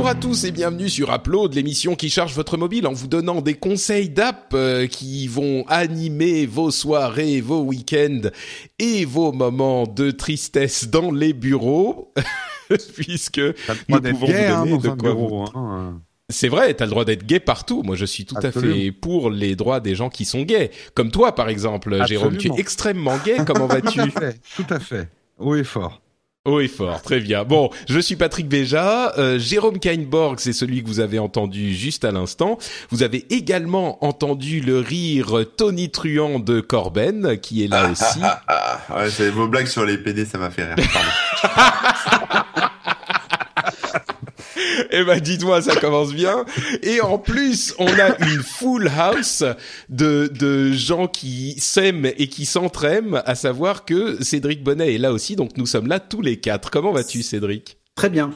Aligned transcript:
Bonjour 0.00 0.12
à 0.12 0.14
tous 0.14 0.44
et 0.44 0.50
bienvenue 0.50 0.88
sur 0.88 1.12
Upload, 1.12 1.52
l'émission 1.52 1.94
qui 1.94 2.08
charge 2.08 2.32
votre 2.34 2.56
mobile 2.56 2.86
en 2.86 2.92
vous 2.94 3.06
donnant 3.06 3.42
des 3.42 3.52
conseils 3.52 4.08
d'app 4.08 4.52
euh, 4.54 4.86
qui 4.86 5.28
vont 5.28 5.62
animer 5.68 6.46
vos 6.46 6.70
soirées, 6.70 7.42
vos 7.42 7.60
week-ends 7.60 8.30
et 8.78 9.04
vos 9.04 9.30
moments 9.32 9.86
de 9.86 10.10
tristesse 10.10 10.88
dans 10.88 11.10
les 11.10 11.34
bureaux, 11.34 12.14
puisque 12.94 13.42
nous 13.90 14.00
pouvons 14.00 14.26
vous 14.26 14.32
hein, 14.32 14.64
donner 14.64 14.78
de 14.78 14.88
quoi 14.88 15.12
vous- 15.12 15.44
hein. 15.54 16.00
C'est 16.30 16.48
vrai, 16.48 16.72
t'as 16.72 16.86
le 16.86 16.92
droit 16.92 17.04
d'être 17.04 17.26
gay 17.26 17.38
partout. 17.38 17.82
Moi, 17.82 17.94
je 17.94 18.06
suis 18.06 18.24
tout 18.24 18.36
à 18.36 18.46
Absolument. 18.46 18.74
fait 18.76 18.92
pour 18.92 19.28
les 19.28 19.54
droits 19.54 19.80
des 19.80 19.94
gens 19.94 20.08
qui 20.08 20.24
sont 20.24 20.44
gays. 20.44 20.70
Comme 20.94 21.10
toi, 21.10 21.34
par 21.34 21.50
exemple, 21.50 22.06
Jérôme. 22.06 22.38
Tu 22.38 22.46
es 22.48 22.50
Absolument. 22.52 22.56
extrêmement 22.56 23.18
gay. 23.18 23.36
Comment 23.46 23.66
vas-tu 23.66 23.98
Tout 23.98 24.16
à 24.16 24.20
fait, 24.20 24.40
tout 24.56 24.66
à 24.70 24.80
fait. 24.80 25.08
Haut 25.38 25.56
et 25.56 25.64
fort. 25.64 26.00
Haut 26.46 26.60
et 26.60 26.68
fort, 26.68 27.02
très 27.02 27.20
bien. 27.20 27.44
Bon, 27.44 27.68
je 27.86 27.98
suis 27.98 28.16
Patrick 28.16 28.48
Béja. 28.48 29.12
Euh, 29.18 29.38
Jérôme 29.38 29.78
Kainborg, 29.78 30.40
c'est 30.40 30.54
celui 30.54 30.82
que 30.82 30.88
vous 30.88 31.00
avez 31.00 31.18
entendu 31.18 31.74
juste 31.74 32.02
à 32.02 32.12
l'instant. 32.12 32.56
Vous 32.88 33.02
avez 33.02 33.26
également 33.28 34.02
entendu 34.02 34.60
le 34.62 34.78
rire 34.78 35.44
tonitruant 35.58 36.38
de 36.38 36.60
Corben, 36.60 37.38
qui 37.42 37.62
est 37.62 37.68
là 37.68 37.90
aussi. 37.92 38.20
Ah, 38.22 38.80
ouais, 38.96 39.10
c'est 39.10 39.28
vos 39.28 39.48
blagues 39.48 39.66
sur 39.66 39.84
les 39.84 39.98
PD, 39.98 40.24
ça 40.24 40.38
m'a 40.38 40.50
fait 40.50 40.64
rire. 40.72 40.86
Eh 44.90 45.04
ben, 45.04 45.20
dites-moi, 45.20 45.62
ça 45.62 45.76
commence 45.76 46.12
bien. 46.12 46.44
Et 46.82 47.00
en 47.00 47.18
plus, 47.18 47.74
on 47.78 47.86
a 47.86 48.18
une 48.26 48.42
full 48.42 48.88
house 48.88 49.44
de, 49.88 50.30
de 50.32 50.72
gens 50.72 51.06
qui 51.06 51.54
s'aiment 51.58 52.06
et 52.06 52.28
qui 52.28 52.44
s'entraiment, 52.46 53.22
à 53.24 53.34
savoir 53.34 53.84
que 53.84 54.22
Cédric 54.22 54.62
Bonnet 54.62 54.94
est 54.94 54.98
là 54.98 55.12
aussi, 55.12 55.36
donc 55.36 55.56
nous 55.56 55.66
sommes 55.66 55.86
là 55.86 56.00
tous 56.00 56.22
les 56.22 56.38
quatre. 56.38 56.70
Comment 56.70 56.92
vas-tu, 56.92 57.22
Cédric? 57.22 57.78
Très 57.94 58.10
bien. 58.10 58.32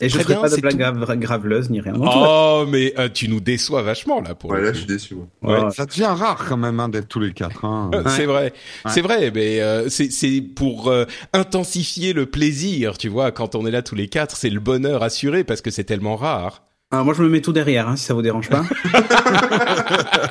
Et 0.00 0.08
je 0.08 0.18
ne 0.18 0.24
pas 0.24 0.48
de 0.48 0.60
blague 0.60 0.76
grave- 0.76 1.18
graveleuses 1.20 1.70
ni 1.70 1.80
rien. 1.80 1.92
Va 1.92 2.10
Oh, 2.16 2.64
mais 2.68 2.92
euh, 2.98 3.08
tu 3.12 3.28
nous 3.28 3.38
déçois 3.38 3.82
vachement, 3.82 4.20
là, 4.20 4.34
pour 4.34 4.50
Ouais, 4.50 4.60
là, 4.60 4.72
je 4.72 4.78
suis 4.78 4.86
déçu. 4.86 5.14
Ouais. 5.40 5.70
Ça 5.70 5.86
devient 5.86 6.12
rare 6.12 6.44
quand 6.48 6.56
même 6.56 6.80
hein, 6.80 6.88
d'être 6.88 7.06
tous 7.06 7.20
les 7.20 7.32
quatre. 7.32 7.64
Hein. 7.64 7.92
C'est 8.08 8.26
vrai, 8.26 8.52
Ouais. 8.84 8.90
c'est 8.92 9.02
vrai, 9.02 9.30
mais 9.32 9.60
euh, 9.60 9.88
c'est 9.88 10.10
c'est 10.10 10.40
pour 10.40 10.88
euh, 10.88 11.04
intensifier 11.32 12.12
le 12.12 12.26
plaisir, 12.26 12.98
tu 12.98 13.08
vois. 13.08 13.30
Quand 13.30 13.54
on 13.54 13.66
est 13.66 13.70
là 13.70 13.82
tous 13.82 13.94
les 13.94 14.08
quatre, 14.08 14.36
c'est 14.36 14.50
le 14.50 14.58
bonheur 14.58 15.04
assuré 15.04 15.44
parce 15.44 15.60
que 15.60 15.70
c'est 15.70 15.84
tellement 15.84 16.16
rare. 16.16 16.62
Alors, 16.90 17.04
moi, 17.04 17.14
je 17.14 17.22
me 17.22 17.28
mets 17.28 17.40
tout 17.40 17.52
derrière, 17.52 17.88
hein, 17.88 17.96
si 17.96 18.04
ça 18.04 18.14
vous 18.14 18.22
dérange 18.22 18.48
pas. 18.50 18.62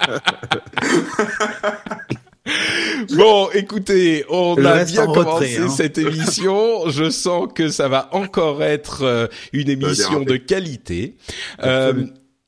Bon, 3.24 3.48
écoutez, 3.54 4.26
on 4.28 4.58
Je 4.58 4.66
a 4.66 4.84
bien 4.84 5.06
en 5.06 5.14
commencé 5.14 5.46
retrait, 5.46 5.58
hein. 5.60 5.70
cette 5.70 5.98
émission. 5.98 6.90
Je 6.90 7.10
sens 7.10 7.48
que 7.56 7.70
ça 7.70 7.88
va 7.88 8.10
encore 8.12 8.62
être 8.62 9.04
euh, 9.04 9.28
une 9.54 9.70
émission 9.70 10.20
de 10.24 10.36
qualité. 10.36 11.16
Euh. 11.64 12.04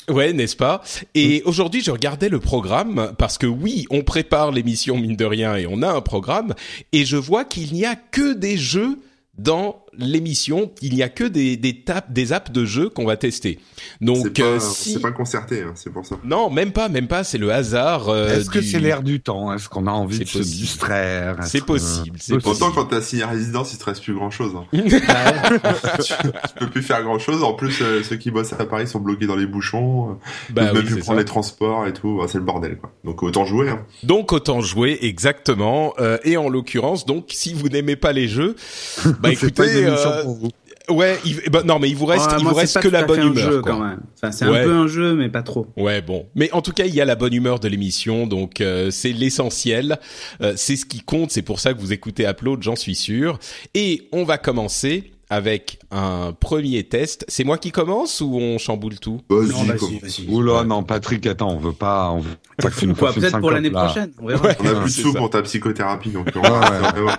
Ouais, 0.10 0.34
n'est-ce 0.34 0.58
pas? 0.58 0.84
Et 1.14 1.42
aujourd'hui, 1.46 1.82
je 1.82 1.92
regardais 1.92 2.28
le 2.28 2.42
programme 2.42 3.14
parce 3.18 3.38
que 3.38 3.48
oui, 3.48 3.88
on 3.90 4.02
prépare 4.02 4.52
l'émission 4.52 4.98
mine 4.98 5.16
de 5.16 5.24
rien 5.24 5.56
et 5.56 5.66
on 5.66 5.82
a 5.82 5.94
un 5.94 6.02
programme 6.02 6.54
et 6.92 7.06
je 7.06 7.16
vois 7.16 7.46
qu'il 7.46 7.72
n'y 7.72 7.86
a 7.86 7.96
que 7.96 8.34
des 8.34 8.58
jeux 8.58 9.00
dans 9.38 9.85
l'émission. 9.98 10.72
Il 10.82 10.94
n'y 10.94 11.04
a 11.04 11.10
que 11.10 11.24
des 11.24 11.58
des 11.58 11.82
tapes, 11.82 12.12
des 12.12 12.34
apps 12.34 12.52
de 12.52 12.66
jeux 12.66 12.90
qu'on 12.90 13.06
va 13.06 13.18
tester. 13.18 13.60
C'est 14.00 14.06
Donc 14.06 14.34
pas, 14.34 14.42
euh, 14.44 14.60
si 14.60 14.94
c'est 14.94 15.00
pas 15.00 15.12
concerté, 15.12 15.62
hein, 15.64 15.72
c'est 15.76 15.92
pour 15.92 16.06
ça. 16.06 16.18
non, 16.24 16.50
même 16.50 16.72
pas, 16.72 16.90
même 16.90 17.08
pas. 17.08 17.24
C'est 17.24 17.38
le 17.38 17.52
hasard. 17.52 18.10
euh, 18.10 18.38
Est-ce 18.40 18.50
que 18.50 18.62
c'est 18.62 18.80
l'air 18.80 19.04
du 19.04 19.22
temps? 19.22 19.54
Est-ce 19.54 19.70
qu'on 19.70 19.88
a 19.88 19.92
envie 19.92 20.18
C'est 20.18 20.24
de 20.24 20.30
se 20.30 20.38
possible. 20.40 20.58
distraire? 20.62 21.38
C'est 21.44 21.66
possible, 21.66 22.18
c'est 22.20 22.34
possible. 22.40 22.50
Autant 22.66 22.72
quand 22.72 22.86
t'as 22.86 23.02
signé 23.02 23.24
résidence, 23.26 23.74
il 23.74 23.78
te 23.78 23.86
reste 23.86 24.04
plus 24.04 24.14
grand 24.16 24.32
chose. 24.32 24.54
Hein. 24.56 24.66
tu, 24.72 24.82
tu 26.04 26.14
peux 26.60 26.70
plus 26.70 26.82
faire 26.84 27.04
grand 27.04 27.20
chose. 27.20 27.44
En 27.44 27.54
plus, 27.54 27.82
euh, 27.82 28.02
ceux 28.04 28.16
qui 28.18 28.32
bossent 28.32 28.54
à 28.54 28.66
Paris 28.66 28.88
sont 28.88 29.00
bloqués 29.00 29.28
dans 29.28 29.36
les 29.36 29.46
bouchons. 29.48 30.12
Euh, 30.12 30.14
Bah 30.52 30.64
ils 30.64 30.68
peuvent 30.70 30.78
oui, 30.78 30.84
plus 30.86 30.94
c'est 30.96 31.00
prendre 31.02 31.18
ça. 31.18 31.22
les 31.22 31.26
transports 31.26 31.88
et 31.88 31.94
tout. 31.94 32.18
Bah, 32.18 32.26
c'est 32.28 32.38
le 32.38 32.44
bordel, 32.44 32.78
quoi. 32.78 32.92
Donc 33.04 33.24
autant 33.24 33.46
jouer. 33.46 33.70
Hein. 33.70 33.82
Donc 34.04 34.32
autant 34.34 34.62
jouer 34.62 34.98
exactement. 35.02 35.94
Euh, 36.00 36.18
et 36.24 36.38
en 36.38 36.50
l'occurrence, 36.50 37.06
donc 37.06 37.26
si 37.30 37.54
vous 37.54 37.70
n'aimez 37.70 37.96
pas 37.96 38.12
les 38.14 38.28
jeux, 38.28 38.56
bah 39.20 39.30
C'est 39.30 39.32
écoutez, 39.34 39.85
euh, 39.92 40.24
pour 40.24 40.34
vous. 40.36 40.50
ouais, 40.90 41.18
il, 41.26 41.42
bah, 41.52 41.64
non 41.66 41.80
mais 41.80 41.90
il 41.90 41.96
vous 41.96 42.06
reste, 42.06 42.28
Ouais, 42.32 42.38
il 42.40 42.44
vous 42.46 42.54
c'est 42.54 42.60
reste 42.62 42.80
que 42.82 42.88
la 42.88 43.04
bonne 43.04 43.20
humeur. 43.32 43.52
jeu, 43.52 43.62
quoi. 43.62 43.72
quand 43.74 43.80
même. 43.80 44.00
Enfin, 44.16 44.32
c'est 44.32 44.46
Ouais. 44.48 44.60
un 44.60 44.64
peu 44.64 44.74
un 44.74 44.88
jeu, 44.88 45.16
mais 45.16 45.30
pas 45.30 45.42
trop. 45.44 45.68
Ouais, 45.78 46.02
bon. 46.02 46.26
Mais 46.36 46.52
en 46.52 46.62
tout 46.62 46.72
cas, 46.74 46.86
il 46.86 46.94
y 46.96 47.02
a 47.02 47.06
la 47.06 47.16
bonne 47.16 47.34
humeur 47.34 47.60
de 47.60 47.68
l'émission, 47.68 48.28
donc 48.28 48.62
euh, 48.62 48.92
c'est 48.92 49.12
l'essentiel. 49.14 50.00
Euh, 50.42 50.54
c'est 50.56 50.76
ce 50.76 50.86
qui 50.86 51.02
compte, 51.02 51.32
c'est 51.32 51.42
pour 51.42 51.60
ça 51.60 51.74
que 51.74 51.80
vous 51.80 51.94
écoutez 51.94 52.24
Upload, 52.28 52.62
j'en 52.64 52.76
suis 52.76 52.96
sûr. 52.96 53.40
Et 53.74 54.08
on 54.12 54.24
va 54.24 54.38
commencer 54.38 55.12
avec 55.32 55.80
un 55.90 56.34
premier 56.40 56.84
test. 56.84 57.26
C'est 57.28 57.44
moi 57.44 57.58
qui 57.58 57.72
commence 57.72 58.22
ou 58.22 58.38
on 58.40 58.60
chamboule 58.60 59.00
tout? 59.00 59.22
Vas-y, 59.28 59.48
Non, 59.50 59.64
vas-y. 59.64 60.28
Oula, 60.30 60.64
non, 60.66 60.84
Patrick, 60.84 61.26
attends, 61.26 61.50
on 61.50 61.58
veut 61.58 61.72
pas, 61.74 62.12
on 62.12 62.20
veut 62.20 62.30
pas 62.62 62.70
que 62.70 62.80
tu 62.80 62.86
nous 62.86 62.94
peut-être 62.94 63.40
pour 63.40 63.50
l'année 63.50 63.72
prochaine, 63.72 64.12
on 64.22 64.28
verra. 64.28 64.46
Ouais. 64.50 64.56
On 64.60 64.68
a 64.68 64.74
plus 64.82 64.96
de 64.98 65.02
sous 65.02 65.14
ça. 65.14 65.18
pour 65.18 65.32
ta 65.32 65.42
psychothérapie, 65.42 66.12
donc 66.12 66.28
on 66.36 66.42
Ouais, 66.42 66.50
va 66.50 66.94
ouais. 67.04 67.12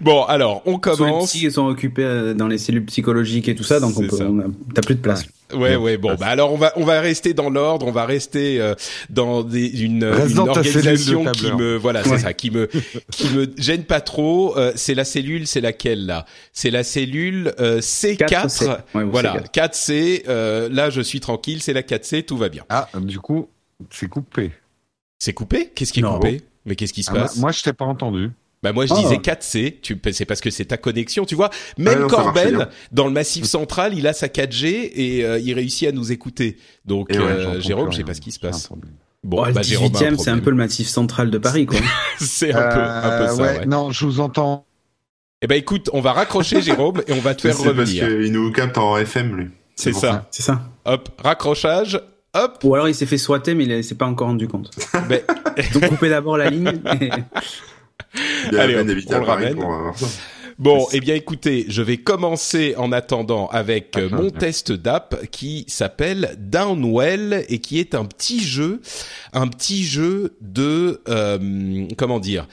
Bon, 0.00 0.24
alors, 0.24 0.62
on 0.66 0.78
Tous 0.78 0.90
les 0.90 0.96
commence. 0.96 1.36
sont 1.50 1.66
occupés 1.66 2.04
euh, 2.04 2.34
dans 2.34 2.46
les 2.48 2.58
cellules 2.58 2.84
psychologiques 2.86 3.48
et 3.48 3.54
tout 3.54 3.64
ça, 3.64 3.80
donc 3.80 3.98
on 3.98 4.06
peut, 4.06 4.18
t'as 4.74 4.82
plus 4.82 4.94
de 4.94 5.00
place. 5.00 5.24
Ouais, 5.54 5.76
ouais, 5.76 5.96
bon, 5.96 6.16
bah 6.18 6.26
alors 6.26 6.52
on 6.52 6.56
va 6.56 6.72
on 6.74 6.84
va 6.84 7.00
rester 7.00 7.32
dans 7.32 7.50
l'ordre, 7.50 7.86
on 7.86 7.92
va 7.92 8.04
rester 8.04 8.60
euh, 8.60 8.74
dans 9.10 9.44
des, 9.44 9.68
une, 9.80 10.02
une 10.02 10.34
de 10.34 10.38
organisation 10.40 11.24
qui 11.30 11.52
me 11.52 11.76
voilà, 11.76 12.02
c'est 12.02 12.10
Ouais. 12.10 12.18
ça, 12.18 12.32
qui 12.34 12.50
me 12.50 12.68
qui 13.12 13.28
me 13.30 13.46
gêne 13.56 13.84
pas 13.84 14.00
trop. 14.00 14.56
Euh, 14.58 14.72
c'est 14.74 14.94
la 14.94 15.04
cellule, 15.04 15.46
c'est 15.46 15.60
laquelle 15.60 16.04
là? 16.04 16.26
C'est 16.52 16.70
la 16.72 16.82
cellule 16.82 17.54
euh, 17.60 17.78
C4. 17.78 18.26
4C. 18.26 18.76
Ouais, 18.96 19.04
ou 19.04 19.10
voilà, 19.12 19.36
C4. 19.54 19.70
4C. 19.70 20.22
euh, 20.28 20.68
là, 20.68 20.90
je 20.90 21.00
suis 21.00 21.20
tranquille, 21.20 21.62
c'est 21.62 21.72
la 21.72 21.82
4C, 21.82 22.24
tout 22.24 22.36
va 22.36 22.48
bien. 22.48 22.64
Ah, 22.68 22.88
du 23.00 23.20
coup, 23.20 23.48
c'est 23.90 24.08
coupé. 24.08 24.50
C'est 25.20 25.32
coupé? 25.32 25.70
Qu'est-ce 25.74 25.92
qui 25.92 26.00
est 26.00 26.02
Non. 26.02 26.14
coupé? 26.14 26.42
Mais 26.64 26.74
qu'est-ce 26.74 26.92
qui 26.92 27.04
se 27.04 27.10
Ah, 27.12 27.20
passe? 27.20 27.36
moi, 27.36 27.52
je 27.52 27.62
t'ai 27.62 27.72
pas 27.72 27.84
entendu. 27.84 28.30
Bah 28.62 28.72
moi 28.72 28.86
je 28.86 28.94
Oh. 28.94 28.96
disais 28.96 29.16
4C, 29.16 29.80
tu 29.82 29.98
c'est 30.12 30.24
parce 30.24 30.40
que 30.40 30.50
c'est 30.50 30.64
ta 30.64 30.76
connexion, 30.76 31.24
tu 31.24 31.34
vois. 31.34 31.50
Même 31.78 32.00
non, 32.00 32.08
ça 32.08 32.16
marchait 32.24 32.50
Corben 32.52 32.68
dans 32.90 33.06
le 33.06 33.12
massif 33.12 33.44
central, 33.44 33.92
il 33.96 34.06
a 34.06 34.12
sa 34.12 34.28
4G 34.28 34.90
et 34.94 35.24
euh, 35.24 35.38
il 35.38 35.52
réussit 35.54 35.86
à 35.88 35.92
nous 35.92 36.10
écouter. 36.10 36.56
Donc 36.84 37.08
ouais, 37.10 37.18
euh, 37.18 37.60
Jérôme, 37.60 37.92
je 37.92 37.98
sais 37.98 38.04
pas 38.04 38.14
ce 38.14 38.20
qui 38.20 38.32
se 38.32 38.40
passe. 38.40 38.68
Bon, 39.22 39.42
Oh, 39.42 39.44
le 39.46 39.52
bah, 39.52 39.62
Jérôme 39.62 39.92
a 39.94 39.98
un 39.98 40.02
18e, 40.12 40.18
c'est 40.18 40.30
un 40.30 40.38
peu 40.38 40.50
le 40.50 40.56
massif 40.56 40.88
central 40.88 41.30
de 41.30 41.38
Paris, 41.38 41.66
quoi. 41.66 41.78
c'est 42.20 42.52
un 42.52 42.62
peu 42.62 42.80
un 42.80 43.18
peu 43.18 43.24
Euh, 43.24 43.28
ça. 43.28 43.42
ouais, 43.42 43.58
Ouais. 43.60 43.66
Non, 43.66 43.90
je 43.90 44.04
vous 44.06 44.20
entends. 44.20 44.66
Eh 45.42 45.46
ben 45.48 45.56
écoute, 45.58 45.90
on 45.92 46.00
va 46.00 46.12
raccrocher 46.12 46.62
Jérôme 46.62 47.02
et 47.06 47.12
on 47.12 47.20
va 47.20 47.34
te 47.34 47.42
faire 47.42 47.54
C'est 47.56 47.64
parce 47.64 47.76
revenir. 47.78 48.06
qu'il 48.08 48.32
nous 48.32 48.50
capte 48.52 48.78
en 48.78 48.96
FM, 48.96 49.36
lui. 49.36 49.48
C'est 49.74 49.92
ça. 49.92 50.26
C'est 50.30 50.42
ça. 50.42 50.62
Hop, 50.86 51.10
raccrochage. 51.22 52.00
Hop. 52.34 52.58
Ou 52.64 52.74
alors 52.74 52.88
il 52.88 52.94
s'est 52.94 53.04
fait 53.06 53.18
swatter, 53.18 53.54
mais 53.54 53.64
il 53.64 53.84
s'est 53.84 53.94
pas 53.96 54.06
encore 54.06 54.28
rendu 54.28 54.48
compte. 54.48 54.70
Ben, 55.08 55.20
Donc 55.74 55.88
coupez 55.88 56.08
d'abord 56.08 56.36
la 56.38 56.48
ligne. 56.50 56.80
et- 57.00 57.10
Il 58.50 58.58
a 58.58 58.62
Allez, 58.62 58.84
d'habiter 58.84 59.14
on 59.14 59.20
le 59.20 59.24
ramène. 59.24 59.56
pour. 59.56 59.94
Bon, 60.58 60.86
eh 60.92 61.00
bien 61.00 61.14
écoutez, 61.14 61.66
je 61.68 61.82
vais 61.82 61.98
commencer 61.98 62.74
en 62.78 62.90
attendant 62.90 63.46
avec 63.48 63.98
euh, 63.98 64.08
mon 64.08 64.30
test 64.30 64.72
d'app 64.72 65.26
qui 65.30 65.66
s'appelle 65.68 66.34
Downwell 66.38 67.44
et 67.50 67.58
qui 67.58 67.78
est 67.78 67.94
un 67.94 68.06
petit 68.06 68.40
jeu, 68.40 68.80
un 69.34 69.48
petit 69.48 69.84
jeu 69.84 70.38
de 70.40 71.02
euh, 71.08 71.86
comment 71.98 72.20
dire 72.20 72.46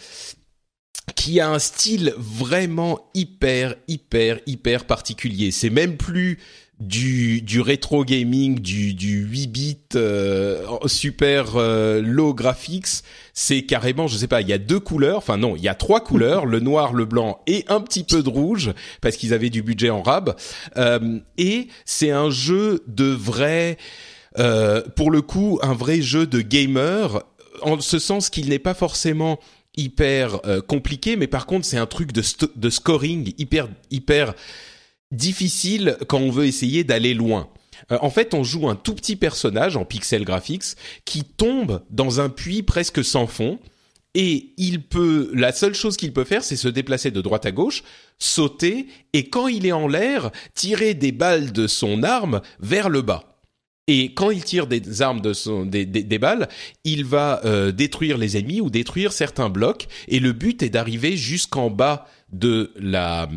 qui 1.15 1.39
a 1.39 1.50
un 1.50 1.59
style 1.59 2.13
vraiment 2.18 3.09
hyper 3.13 3.75
hyper 3.88 4.39
hyper 4.45 4.85
particulier. 4.85 5.51
C'est 5.51 5.69
même 5.69 5.95
plus 5.95 6.39
du 6.88 7.41
du 7.41 7.62
rétro 7.62 8.03
gaming, 8.06 8.59
du 8.59 8.94
du 8.94 9.24
8 9.25 9.47
bits 9.47 9.77
euh, 9.95 10.65
super 10.85 11.56
euh, 11.56 12.01
low 12.01 12.33
graphics, 12.33 13.03
c'est 13.33 13.63
carrément, 13.63 14.07
je 14.07 14.18
sais 14.18 14.27
pas, 14.27 14.41
il 14.41 14.50
y 14.50 14.53
a 14.53 14.57
deux 14.57 14.80
couleurs, 14.80 15.18
enfin 15.18 15.38
non, 15.38 15.56
il 15.56 15.63
y 15.63 15.68
a 15.68 15.75
trois 15.75 16.00
couleurs, 16.03 16.45
le 16.45 16.59
noir, 16.59 16.94
le 16.94 17.06
blanc 17.06 17.39
et 17.47 17.65
un 17.68 17.81
petit 17.81 18.03
peu 18.03 18.21
de 18.21 18.30
rouge 18.30 18.74
parce 19.01 19.18
qu'ils 19.18 19.33
avaient 19.33 19.50
du 19.50 19.63
budget 19.63 19.89
en 19.89 20.01
rab. 20.01 20.35
Euh, 20.77 21.19
et 21.38 21.68
c'est 21.85 22.12
un 22.12 22.30
jeu 22.30 22.83
de 22.88 23.06
vrai, 23.06 23.77
euh, 24.38 24.81
pour 24.95 25.12
le 25.12 25.21
coup, 25.21 25.59
un 25.62 25.74
vrai 25.74 26.01
jeu 26.01 26.27
de 26.27 26.41
gamer 26.41 27.24
en 27.62 27.80
ce 27.80 28.00
sens 28.00 28.30
qu'il 28.30 28.50
n'est 28.50 28.59
pas 28.59 28.74
forcément 28.74 29.39
hyper 29.75 30.39
euh, 30.45 30.62
compliqué, 30.62 31.15
mais 31.15 31.27
par 31.27 31.45
contre 31.45 31.65
c'est 31.65 31.77
un 31.77 31.85
truc 31.85 32.12
de, 32.12 32.21
de 32.56 32.69
scoring 32.69 33.33
hyper 33.38 33.68
hyper 33.89 34.35
difficile 35.13 35.98
quand 36.07 36.19
on 36.19 36.31
veut 36.31 36.45
essayer 36.45 36.83
d'aller 36.83 37.13
loin. 37.13 37.50
Euh, 37.92 37.98
en 38.01 38.10
fait, 38.10 38.33
on 38.33 38.44
joue 38.44 38.69
un 38.69 38.75
tout 38.75 38.95
petit 38.95 39.15
personnage 39.15 39.77
en 39.77 39.86
pixel 39.86 40.25
graphics 40.25 40.75
qui 41.06 41.24
tombe 41.24 41.81
dans 41.89 42.19
un 42.19 42.30
puits 42.30 42.63
presque 42.63 43.04
sans 43.04 43.27
fond. 43.27 43.60
Et 44.15 44.54
il 44.57 44.83
peut, 44.83 45.31
la 45.33 45.51
seule 45.51 45.74
chose 45.74 45.98
qu'il 45.98 46.13
peut 46.13 46.24
faire, 46.24 46.44
c'est 46.44 46.56
se 46.56 46.68
déplacer 46.68 47.10
de 47.10 47.19
droite 47.19 47.48
à 47.48 47.51
gauche, 47.51 47.83
sauter, 48.19 48.86
et 49.13 49.30
quand 49.30 49.48
il 49.48 49.65
est 49.65 49.71
en 49.71 49.88
l'air, 49.88 50.30
tirer 50.54 50.94
des 50.94 51.12
balles 51.12 51.51
de 51.51 51.66
son 51.66 52.04
arme 52.04 52.42
vers 52.59 52.89
le 52.89 53.01
bas. 53.01 53.33
Et 53.88 54.13
quand 54.13 54.30
il 54.30 54.44
tire 54.44 54.68
des 54.68 55.01
armes 55.01 55.19
de 55.19 55.33
son, 55.33 55.66
des, 55.66 55.86
des, 55.86 56.19
balles, 56.19 56.48
il 56.83 57.04
va 57.06 57.42
euh, 57.44 57.71
détruire 57.71 58.18
les 58.18 58.38
ennemis 58.38 58.62
ou 58.62 58.69
détruire 58.69 59.12
certains 59.12 59.50
blocs. 59.50 59.88
Et 60.07 60.19
le 60.19 60.31
but 60.31 60.62
est 60.63 60.69
d'arriver 60.69 61.18
jusqu'en 61.18 61.69
bas 61.69 62.07
de 62.31 62.71
la 62.77 63.27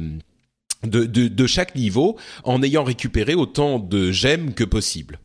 de, 0.82 1.04
de, 1.04 1.28
de 1.28 1.46
chaque 1.46 1.74
niveau 1.74 2.16
en 2.44 2.62
ayant 2.62 2.84
récupéré 2.84 3.34
autant 3.34 3.78
de 3.78 4.12
gemmes 4.12 4.54
que 4.54 4.64
possible. 4.64 5.18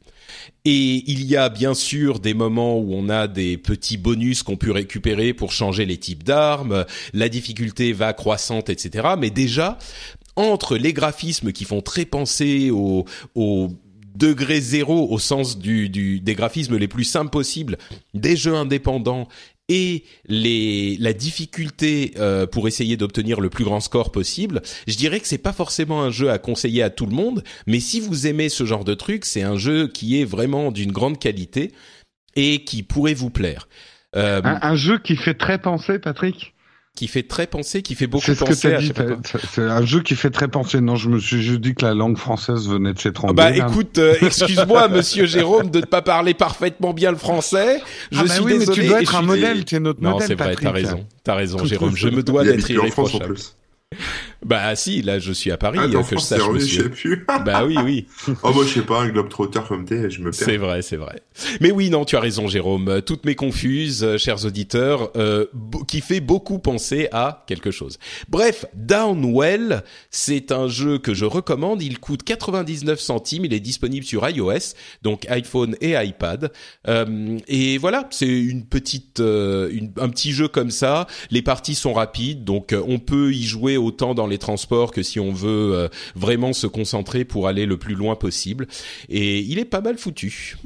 Et 0.63 1.03
il 1.07 1.25
y 1.25 1.35
a 1.35 1.49
bien 1.49 1.73
sûr 1.73 2.19
des 2.19 2.33
moments 2.33 2.77
où 2.77 2.93
on 2.93 3.09
a 3.09 3.27
des 3.27 3.57
petits 3.57 3.97
bonus 3.97 4.43
qu'on 4.43 4.57
peut 4.57 4.71
récupérer 4.71 5.33
pour 5.33 5.51
changer 5.51 5.85
les 5.85 5.97
types 5.97 6.23
d'armes, 6.23 6.85
la 7.13 7.29
difficulté 7.29 7.93
va 7.93 8.13
croissante, 8.13 8.69
etc. 8.69 9.09
Mais 9.17 9.31
déjà, 9.31 9.79
entre 10.35 10.77
les 10.77 10.93
graphismes 10.93 11.51
qui 11.51 11.65
font 11.65 11.81
très 11.81 12.05
penser 12.05 12.69
au, 12.69 13.05
au 13.35 13.69
degré 14.15 14.61
zéro 14.61 15.07
au 15.09 15.19
sens 15.19 15.57
du, 15.57 15.89
du, 15.89 16.19
des 16.19 16.35
graphismes 16.35 16.77
les 16.77 16.87
plus 16.87 17.05
simples 17.05 17.31
possibles 17.31 17.77
des 18.13 18.35
jeux 18.35 18.55
indépendants 18.55 19.27
et 19.71 20.03
la 20.27 21.13
difficulté 21.13 22.13
euh, 22.17 22.45
pour 22.45 22.67
essayer 22.67 22.97
d'obtenir 22.97 23.39
le 23.39 23.49
plus 23.49 23.63
grand 23.63 23.79
score 23.79 24.11
possible, 24.11 24.61
je 24.87 24.97
dirais 24.97 25.19
que 25.19 25.27
c'est 25.27 25.37
pas 25.37 25.53
forcément 25.53 26.01
un 26.01 26.11
jeu 26.11 26.29
à 26.29 26.37
conseiller 26.39 26.83
à 26.83 26.89
tout 26.89 27.05
le 27.05 27.15
monde, 27.15 27.43
mais 27.67 27.79
si 27.79 28.01
vous 28.01 28.27
aimez 28.27 28.49
ce 28.49 28.65
genre 28.65 28.83
de 28.83 28.93
truc, 28.93 29.23
c'est 29.23 29.43
un 29.43 29.57
jeu 29.57 29.87
qui 29.87 30.19
est 30.19 30.25
vraiment 30.25 30.71
d'une 30.71 30.91
grande 30.91 31.19
qualité 31.19 31.71
et 32.35 32.65
qui 32.65 32.83
pourrait 32.83 33.13
vous 33.13 33.29
plaire. 33.29 33.69
Euh, 34.17 34.41
un 34.43 34.75
jeu 34.75 34.99
qui 34.99 35.15
fait 35.15 35.35
très 35.35 35.57
penser, 35.57 35.99
Patrick? 35.99 36.53
Qui 36.95 37.07
fait 37.07 37.23
très 37.23 37.47
penser, 37.47 37.81
qui 37.81 37.95
fait 37.95 38.05
beaucoup 38.07 38.25
C'est 38.25 38.35
ce 38.35 38.39
que 38.41 38.49
penser 38.49 38.77
dit. 38.77 38.91
quoi. 38.91 39.05
t'as- 39.23 39.39
C'est 39.53 39.61
un 39.61 39.85
jeu 39.85 40.01
qui 40.01 40.15
fait 40.15 40.29
très 40.29 40.49
penser. 40.49 40.81
Non, 40.81 40.97
je 40.97 41.09
me 41.09 41.19
suis 41.19 41.41
juste 41.41 41.61
dit 41.61 41.73
que 41.73 41.85
la 41.85 41.93
langue 41.93 42.17
française 42.17 42.67
venait 42.67 42.93
de 42.93 42.99
s'étrangler. 42.99 43.33
Bah 43.33 43.55
écoute, 43.55 43.97
euh, 43.97 44.15
excuse-moi 44.21 44.89
Monsieur 44.89 45.25
Jérôme 45.25 45.69
de 45.71 45.79
ne 45.79 45.85
pas 45.85 46.01
parler 46.01 46.33
parfaitement 46.33 46.93
bien 46.93 47.11
le 47.11 47.17
français. 47.17 47.81
Je 48.11 48.19
Ah 48.19 48.23
bah 48.23 48.33
suis 48.33 48.43
oui, 48.43 48.57
désolé. 48.59 48.77
mais 48.77 48.83
tu 48.83 48.89
dois 48.89 49.01
être 49.01 49.15
un 49.15 49.21
modèle. 49.21 49.63
Tu 49.65 49.75
es 49.75 49.79
notre 49.79 50.01
Non, 50.01 50.11
modèle, 50.11 50.27
c'est 50.27 50.35
vrai, 50.35 50.55
t'as 50.61 50.71
raison, 50.71 51.05
t'as 51.23 51.35
raison, 51.35 51.57
Tout 51.59 51.65
Jérôme. 51.65 51.95
Je 51.95 52.09
me 52.09 52.23
dois 52.23 52.43
d'être 52.43 52.69
irréprochable. 52.69 53.35
Bah 54.43 54.75
si, 54.75 55.01
là 55.01 55.19
je 55.19 55.31
suis 55.31 55.51
à 55.51 55.57
Paris, 55.57 55.77
Ah, 55.81 55.87
que 55.87 55.91
je 56.15 56.19
sache, 56.19 56.39
c'est 56.39 56.45
je 56.45 56.51
monsieur. 56.51 56.83
sais 56.83 56.89
plus. 56.89 57.25
Bah 57.45 57.63
oui, 57.65 57.75
oui. 57.83 58.07
oh, 58.43 58.51
moi, 58.53 58.65
je 58.65 58.73
sais 58.73 58.81
pas, 58.81 59.01
un 59.01 59.09
globe 59.09 59.29
trotteur 59.29 59.67
comme 59.67 59.85
t'es, 59.85 60.09
je 60.09 60.21
me 60.21 60.31
C'est 60.31 60.45
perds. 60.45 60.59
vrai, 60.61 60.81
c'est 60.81 60.95
vrai. 60.97 61.21
Mais 61.59 61.71
oui, 61.71 61.89
non, 61.89 62.05
tu 62.05 62.15
as 62.15 62.19
raison, 62.19 62.47
Jérôme. 62.47 63.01
Toutes 63.05 63.25
mes 63.25 63.35
confuses, 63.35 64.03
euh, 64.03 64.17
chers 64.17 64.43
auditeurs, 64.45 65.11
euh, 65.15 65.45
qui 65.87 66.01
fait 66.01 66.19
beaucoup 66.21 66.57
penser 66.59 67.07
à 67.11 67.43
quelque 67.47 67.71
chose. 67.71 67.99
Bref, 68.29 68.65
Downwell, 68.75 69.83
c'est 70.09 70.51
un 70.51 70.67
jeu 70.67 70.97
que 70.97 71.13
je 71.13 71.25
recommande. 71.25 71.81
Il 71.81 71.99
coûte 71.99 72.23
99 72.23 72.99
centimes. 72.99 73.45
Il 73.45 73.53
est 73.53 73.59
disponible 73.59 74.05
sur 74.05 74.27
iOS, 74.27 74.73
donc 75.03 75.25
iPhone 75.29 75.75
et 75.81 75.93
iPad. 75.93 76.51
Euh, 76.87 77.37
et 77.47 77.77
voilà, 77.77 78.07
c'est 78.11 78.27
une 78.27 78.65
petite, 78.65 79.19
euh, 79.19 79.69
une- 79.71 79.91
un 79.97 80.09
petit 80.09 80.31
jeu 80.31 80.47
comme 80.47 80.71
ça. 80.71 81.07
Les 81.29 81.41
parties 81.41 81.75
sont 81.75 81.93
rapides, 81.93 82.43
donc 82.43 82.73
euh, 82.73 82.81
on 82.87 82.99
peut 82.99 83.33
y 83.33 83.43
jouer 83.43 83.77
autant 83.77 84.13
dans 84.15 84.27
les 84.31 84.39
transports 84.39 84.91
que 84.91 85.03
si 85.03 85.19
on 85.19 85.31
veut 85.31 85.75
euh, 85.75 85.87
vraiment 86.15 86.53
se 86.53 86.65
concentrer 86.65 87.23
pour 87.23 87.47
aller 87.47 87.65
le 87.67 87.77
plus 87.77 87.95
loin 87.95 88.15
possible. 88.15 88.67
Et 89.09 89.39
il 89.39 89.59
est 89.59 89.65
pas 89.65 89.81
mal 89.81 89.97
foutu. 89.97 90.57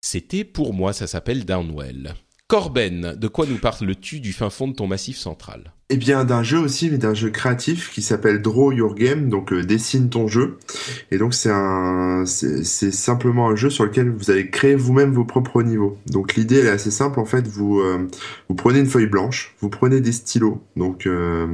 C'était 0.00 0.44
pour 0.44 0.74
moi, 0.74 0.92
ça 0.92 1.06
s'appelle 1.06 1.44
Downwell. 1.44 2.14
Corben, 2.48 3.16
de 3.16 3.28
quoi 3.28 3.46
nous 3.46 3.58
parles-tu 3.58 4.20
du 4.20 4.32
fin 4.32 4.50
fond 4.50 4.68
de 4.68 4.74
ton 4.74 4.86
massif 4.86 5.16
central? 5.16 5.72
Eh 5.88 5.98
bien, 5.98 6.24
d'un 6.24 6.42
jeu 6.42 6.58
aussi, 6.58 6.90
mais 6.90 6.98
d'un 6.98 7.14
jeu 7.14 7.30
créatif 7.30 7.92
qui 7.92 8.02
s'appelle 8.02 8.42
Draw 8.42 8.72
Your 8.72 8.96
Game, 8.96 9.28
donc 9.28 9.52
euh, 9.52 9.62
dessine 9.62 10.10
ton 10.10 10.26
jeu. 10.26 10.58
Et 11.12 11.16
donc 11.16 11.32
c'est 11.32 11.52
un, 11.52 12.24
c'est 12.26 12.90
simplement 12.90 13.48
un 13.50 13.54
jeu 13.54 13.70
sur 13.70 13.84
lequel 13.84 14.10
vous 14.10 14.32
allez 14.32 14.50
créer 14.50 14.74
vous-même 14.74 15.12
vos 15.12 15.24
propres 15.24 15.62
niveaux. 15.62 15.96
Donc 16.06 16.34
l'idée 16.34 16.58
est 16.58 16.68
assez 16.70 16.90
simple 16.90 17.20
en 17.20 17.24
fait. 17.24 17.46
Vous 17.46 17.78
euh, 17.78 18.08
vous 18.48 18.56
prenez 18.56 18.80
une 18.80 18.86
feuille 18.86 19.06
blanche, 19.06 19.54
vous 19.60 19.68
prenez 19.68 20.00
des 20.00 20.10
stylos, 20.10 20.60
donc 20.74 21.06
euh, 21.06 21.46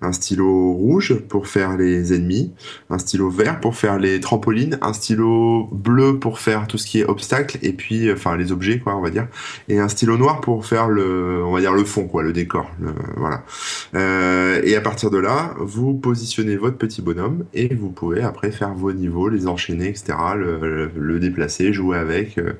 un 0.00 0.12
stylo 0.12 0.74
rouge 0.74 1.18
pour 1.28 1.48
faire 1.48 1.76
les 1.76 2.14
ennemis, 2.14 2.52
un 2.88 2.98
stylo 2.98 3.30
vert 3.30 3.58
pour 3.58 3.74
faire 3.74 3.98
les 3.98 4.20
trampolines, 4.20 4.78
un 4.80 4.92
stylo 4.92 5.68
bleu 5.72 6.20
pour 6.20 6.38
faire 6.38 6.68
tout 6.68 6.78
ce 6.78 6.86
qui 6.86 7.00
est 7.00 7.04
obstacle 7.04 7.58
et 7.62 7.72
puis 7.72 8.12
enfin 8.12 8.36
les 8.36 8.52
objets 8.52 8.78
quoi 8.78 8.94
on 8.94 9.00
va 9.00 9.10
dire, 9.10 9.26
et 9.68 9.80
un 9.80 9.88
stylo 9.88 10.16
noir 10.16 10.40
pour 10.40 10.66
faire 10.66 10.88
le 10.88 11.42
on 11.44 11.50
va 11.50 11.58
dire 11.58 11.72
le 11.72 11.84
fond 11.84 12.06
quoi, 12.06 12.22
le 12.22 12.32
décor, 12.32 12.70
voilà. 13.16 13.42
Euh, 13.94 14.60
et 14.64 14.76
à 14.76 14.80
partir 14.80 15.10
de 15.10 15.18
là, 15.18 15.54
vous 15.58 15.94
positionnez 15.94 16.56
votre 16.56 16.76
petit 16.76 17.02
bonhomme 17.02 17.44
et 17.54 17.74
vous 17.74 17.90
pouvez 17.90 18.22
après 18.22 18.50
faire 18.52 18.74
vos 18.74 18.92
niveaux, 18.92 19.28
les 19.28 19.46
enchaîner, 19.46 19.88
etc., 19.88 20.14
le, 20.36 20.58
le- 20.60 20.90
le 20.94 21.20
déplacer, 21.20 21.72
jouer 21.72 21.98
avec. 21.98 22.38
euh, 22.38 22.52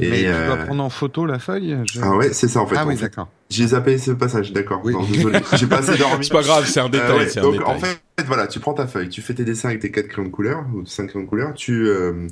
et 0.00 0.10
Mais 0.10 0.16
tu 0.18 0.22
dois 0.24 0.32
euh, 0.32 0.66
prendre 0.66 0.82
en 0.82 0.90
photo 0.90 1.26
la 1.26 1.38
feuille 1.38 1.76
je- 1.92 2.00
ah 2.02 2.16
ouais, 2.16 2.32
c'est 2.32 2.48
ça 2.48 2.60
en 2.60 2.66
fait. 2.66 2.76
Ah 2.78 2.84
En 2.84 2.88
oui, 2.88 2.96
d'accord. 2.96 3.28
J'ai 3.50 3.66
zappé 3.68 3.98
ce 3.98 4.12
passage, 4.12 4.52
d'accord. 4.52 4.80
Oui. 4.84 4.94
Désolé, 5.12 5.40
j'ai 5.56 5.66
pas 5.66 5.78
assez 5.78 5.96
dormi. 5.98 6.24
C'est 6.24 6.32
pas 6.32 6.42
grave, 6.42 6.66
c'est 6.66 6.80
un 6.80 6.88
détail. 6.88 7.10
Euh, 7.10 7.16
ouais, 7.18 7.28
c'est 7.28 7.40
un 7.40 7.42
donc 7.42 7.52
détail. 7.54 7.66
en 7.68 7.78
fait, 7.78 7.98
voilà, 8.26 8.46
tu 8.46 8.60
prends 8.60 8.74
ta 8.74 8.86
feuille, 8.86 9.08
tu 9.08 9.22
fais 9.22 9.34
tes 9.34 9.44
dessins 9.44 9.70
avec 9.70 9.80
tes 9.80 9.90
quatre 9.90 10.06
crayons 10.08 10.28
de 10.28 10.32
couleur 10.32 10.64
ou 10.74 10.86
cinq 10.86 11.08
crayons 11.08 11.24
de 11.24 11.28
couleur, 11.28 11.54
tu 11.54 11.86
euh, 11.88 12.26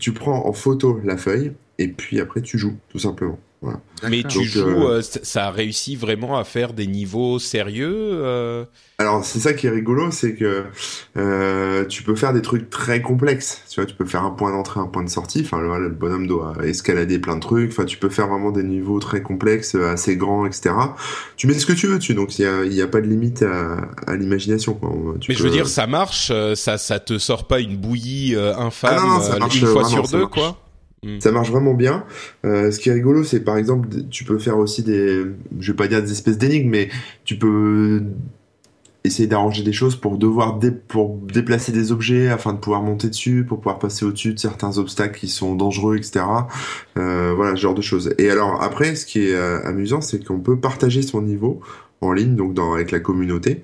tu 0.00 0.12
prends 0.12 0.46
en 0.46 0.52
photo 0.52 1.00
la 1.04 1.16
feuille 1.16 1.52
et 1.78 1.88
puis 1.88 2.20
après 2.20 2.40
tu 2.40 2.56
joues 2.58 2.76
tout 2.88 2.98
simplement. 2.98 3.38
Voilà. 3.64 3.80
Mais 4.10 4.22
tu 4.24 4.38
Donc, 4.38 4.46
joues, 4.46 4.60
euh, 4.88 4.98
euh, 4.98 5.02
ça 5.22 5.46
a 5.46 5.50
réussi 5.50 5.96
vraiment 5.96 6.36
à 6.38 6.44
faire 6.44 6.74
des 6.74 6.86
niveaux 6.86 7.38
sérieux. 7.38 7.94
euh, 7.96 8.64
Alors 8.98 9.24
c'est 9.24 9.38
ça 9.40 9.54
qui 9.54 9.66
est 9.66 9.70
rigolo, 9.70 10.10
c'est 10.10 10.34
que 10.34 10.64
euh, 11.16 11.86
tu 11.86 12.02
peux 12.02 12.14
faire 12.14 12.34
des 12.34 12.42
trucs 12.42 12.68
très 12.68 13.00
complexes. 13.00 13.62
Tu 13.70 13.80
vois, 13.80 13.86
tu 13.86 13.94
peux 13.96 14.04
faire 14.04 14.22
un 14.24 14.30
point 14.30 14.52
d'entrée, 14.52 14.80
un 14.80 14.86
point 14.86 15.02
de 15.02 15.08
sortie. 15.08 15.40
Enfin, 15.44 15.58
le, 15.62 15.84
le 15.84 15.88
bonhomme 15.88 16.26
doit 16.26 16.52
escalader 16.62 17.18
plein 17.18 17.36
de 17.36 17.40
trucs. 17.40 17.70
Enfin, 17.72 17.86
tu 17.86 17.96
peux 17.96 18.10
faire 18.10 18.28
vraiment 18.28 18.50
des 18.50 18.62
niveaux 18.64 18.98
très 18.98 19.22
complexes, 19.22 19.74
assez 19.74 20.16
grands, 20.16 20.44
etc. 20.44 20.74
Tu 21.36 21.46
mets 21.46 21.54
ce 21.54 21.64
que 21.64 21.72
tu 21.72 21.86
veux 21.86 21.96
dessus, 21.98 22.14
donc 22.14 22.38
il 22.38 22.44
y 22.74 22.82
a, 22.82 22.86
pas 22.86 23.00
de 23.00 23.06
limite 23.06 23.42
à, 23.42 23.78
à 24.06 24.16
l'imagination. 24.16 24.74
quoi. 24.74 24.92
Tu 25.20 25.30
Mais 25.30 25.36
je 25.38 25.42
veux 25.42 25.50
dire, 25.50 25.66
ça 25.68 25.86
marche, 25.86 26.30
ça, 26.54 26.76
ça 26.76 26.98
te 27.00 27.16
sort 27.18 27.46
pas 27.46 27.60
une 27.60 27.76
bouillie 27.78 28.36
infâme 28.36 28.96
Ah 28.98 29.00
non, 29.00 29.08
non, 29.14 29.20
ça 29.22 29.38
marche, 29.38 29.58
une 29.60 29.66
fois 29.68 29.82
vraiment, 29.84 30.04
sur 30.04 30.08
deux, 30.08 30.18
marche. 30.24 30.54
Quoi. 31.04 31.20
Ça 31.20 31.32
marche 31.32 31.50
vraiment 31.50 31.74
bien. 31.74 32.04
Euh, 32.44 32.70
ce 32.70 32.78
qui 32.80 32.88
est 32.88 32.92
rigolo, 32.92 33.24
c'est 33.24 33.40
par 33.40 33.56
exemple, 33.56 33.88
tu 34.10 34.24
peux 34.24 34.38
faire 34.38 34.58
aussi 34.58 34.82
des, 34.82 35.22
je 35.60 35.72
vais 35.72 35.76
pas 35.76 35.88
dire 35.88 36.02
des 36.02 36.12
espèces 36.12 36.38
d'énigmes, 36.38 36.70
mais 36.70 36.88
tu 37.24 37.38
peux 37.38 38.02
essayer 39.06 39.28
d'arranger 39.28 39.62
des 39.62 39.72
choses 39.74 39.96
pour 39.96 40.16
devoir 40.16 40.58
dé- 40.58 40.70
pour 40.70 41.18
déplacer 41.18 41.72
des 41.72 41.92
objets 41.92 42.28
afin 42.28 42.54
de 42.54 42.58
pouvoir 42.58 42.82
monter 42.82 43.08
dessus, 43.08 43.44
pour 43.46 43.58
pouvoir 43.58 43.78
passer 43.78 44.06
au-dessus 44.06 44.32
de 44.32 44.38
certains 44.38 44.78
obstacles 44.78 45.18
qui 45.18 45.28
sont 45.28 45.54
dangereux, 45.54 45.96
etc. 45.98 46.24
Euh, 46.96 47.34
voilà, 47.36 47.54
ce 47.54 47.60
genre 47.60 47.74
de 47.74 47.82
choses. 47.82 48.14
Et 48.16 48.30
alors 48.30 48.62
après, 48.62 48.94
ce 48.94 49.04
qui 49.04 49.20
est 49.28 49.34
euh, 49.34 49.62
amusant, 49.66 50.00
c'est 50.00 50.24
qu'on 50.24 50.40
peut 50.40 50.58
partager 50.58 51.02
son 51.02 51.20
niveau 51.20 51.60
en 52.04 52.12
ligne, 52.12 52.36
donc 52.36 52.54
dans, 52.54 52.74
avec 52.74 52.90
la 52.90 53.00
communauté, 53.00 53.62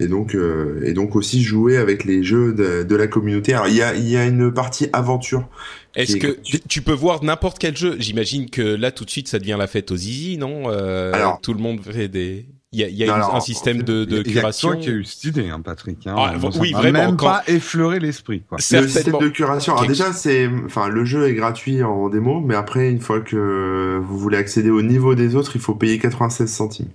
et 0.00 0.06
donc 0.06 0.34
euh, 0.34 0.82
et 0.84 0.92
donc 0.92 1.16
aussi 1.16 1.42
jouer 1.42 1.76
avec 1.76 2.04
les 2.04 2.22
jeux 2.24 2.52
de, 2.52 2.82
de 2.82 2.96
la 2.96 3.06
communauté. 3.06 3.54
Alors 3.54 3.68
il 3.68 3.74
y 3.76 3.82
a 3.82 3.94
il 3.94 4.08
y 4.08 4.16
a 4.16 4.26
une 4.26 4.52
partie 4.52 4.88
aventure. 4.92 5.46
Est-ce 5.94 6.16
est 6.16 6.18
que 6.18 6.38
tu, 6.68 6.80
peux 6.80 6.92
voir 6.94 7.22
n'importe 7.22 7.58
quel 7.58 7.76
jeu? 7.76 7.96
J'imagine 7.98 8.48
que 8.48 8.62
là 8.62 8.90
tout 8.92 9.04
de 9.04 9.10
suite 9.10 9.28
ça 9.28 9.38
devient 9.38 9.56
la 9.58 9.66
fête 9.66 9.90
aux 9.90 9.96
zizi, 9.96 10.38
non? 10.38 10.64
Euh, 10.70 11.12
Alors- 11.12 11.40
tout 11.40 11.52
le 11.52 11.60
monde 11.60 11.80
fait 11.82 12.08
des. 12.08 12.46
Il 12.74 12.80
y 12.80 12.84
a, 12.84 12.88
il 12.88 12.96
y 12.96 13.02
a 13.04 13.06
Non, 13.08 13.12
une- 13.12 13.18
alors, 13.18 13.34
un 13.34 13.36
en 13.36 13.40
système 13.42 13.82
de, 13.82 14.06
de 14.06 14.22
Il 14.24 14.28
y 14.32 14.38
a 14.38 14.40
curation. 14.40 14.78
qui 14.78 14.88
a 14.88 14.92
eu 14.92 15.04
cette 15.04 15.24
idée, 15.24 15.50
hein, 15.50 15.60
Patrick. 15.62 16.06
Hein. 16.06 16.14
Ah, 16.16 16.32
oui, 16.58 16.72
vraiment, 16.72 17.00
Même 17.00 17.16
quand- 17.18 17.26
pas 17.26 17.42
effleuré 17.46 18.00
l'esprit. 18.00 18.44
Le 18.50 18.58
système 18.88 19.18
de 19.20 19.28
curation. 19.28 19.74
Alors 19.76 19.86
déjà, 19.86 20.14
c'est, 20.14 20.48
enfin, 20.64 20.88
le 20.88 21.04
jeu 21.04 21.28
est 21.28 21.34
gratuit 21.34 21.82
en 21.82 22.08
démo, 22.08 22.40
mais 22.40 22.54
après, 22.54 22.88
une 22.88 23.00
fois 23.00 23.20
que 23.20 24.00
vous 24.02 24.18
voulez 24.18 24.38
accéder 24.38 24.70
au 24.70 24.80
niveau 24.80 25.14
des 25.14 25.36
autres, 25.36 25.52
il 25.54 25.60
faut 25.60 25.74
payer 25.74 25.98
96 25.98 26.50
centimes. 26.50 26.88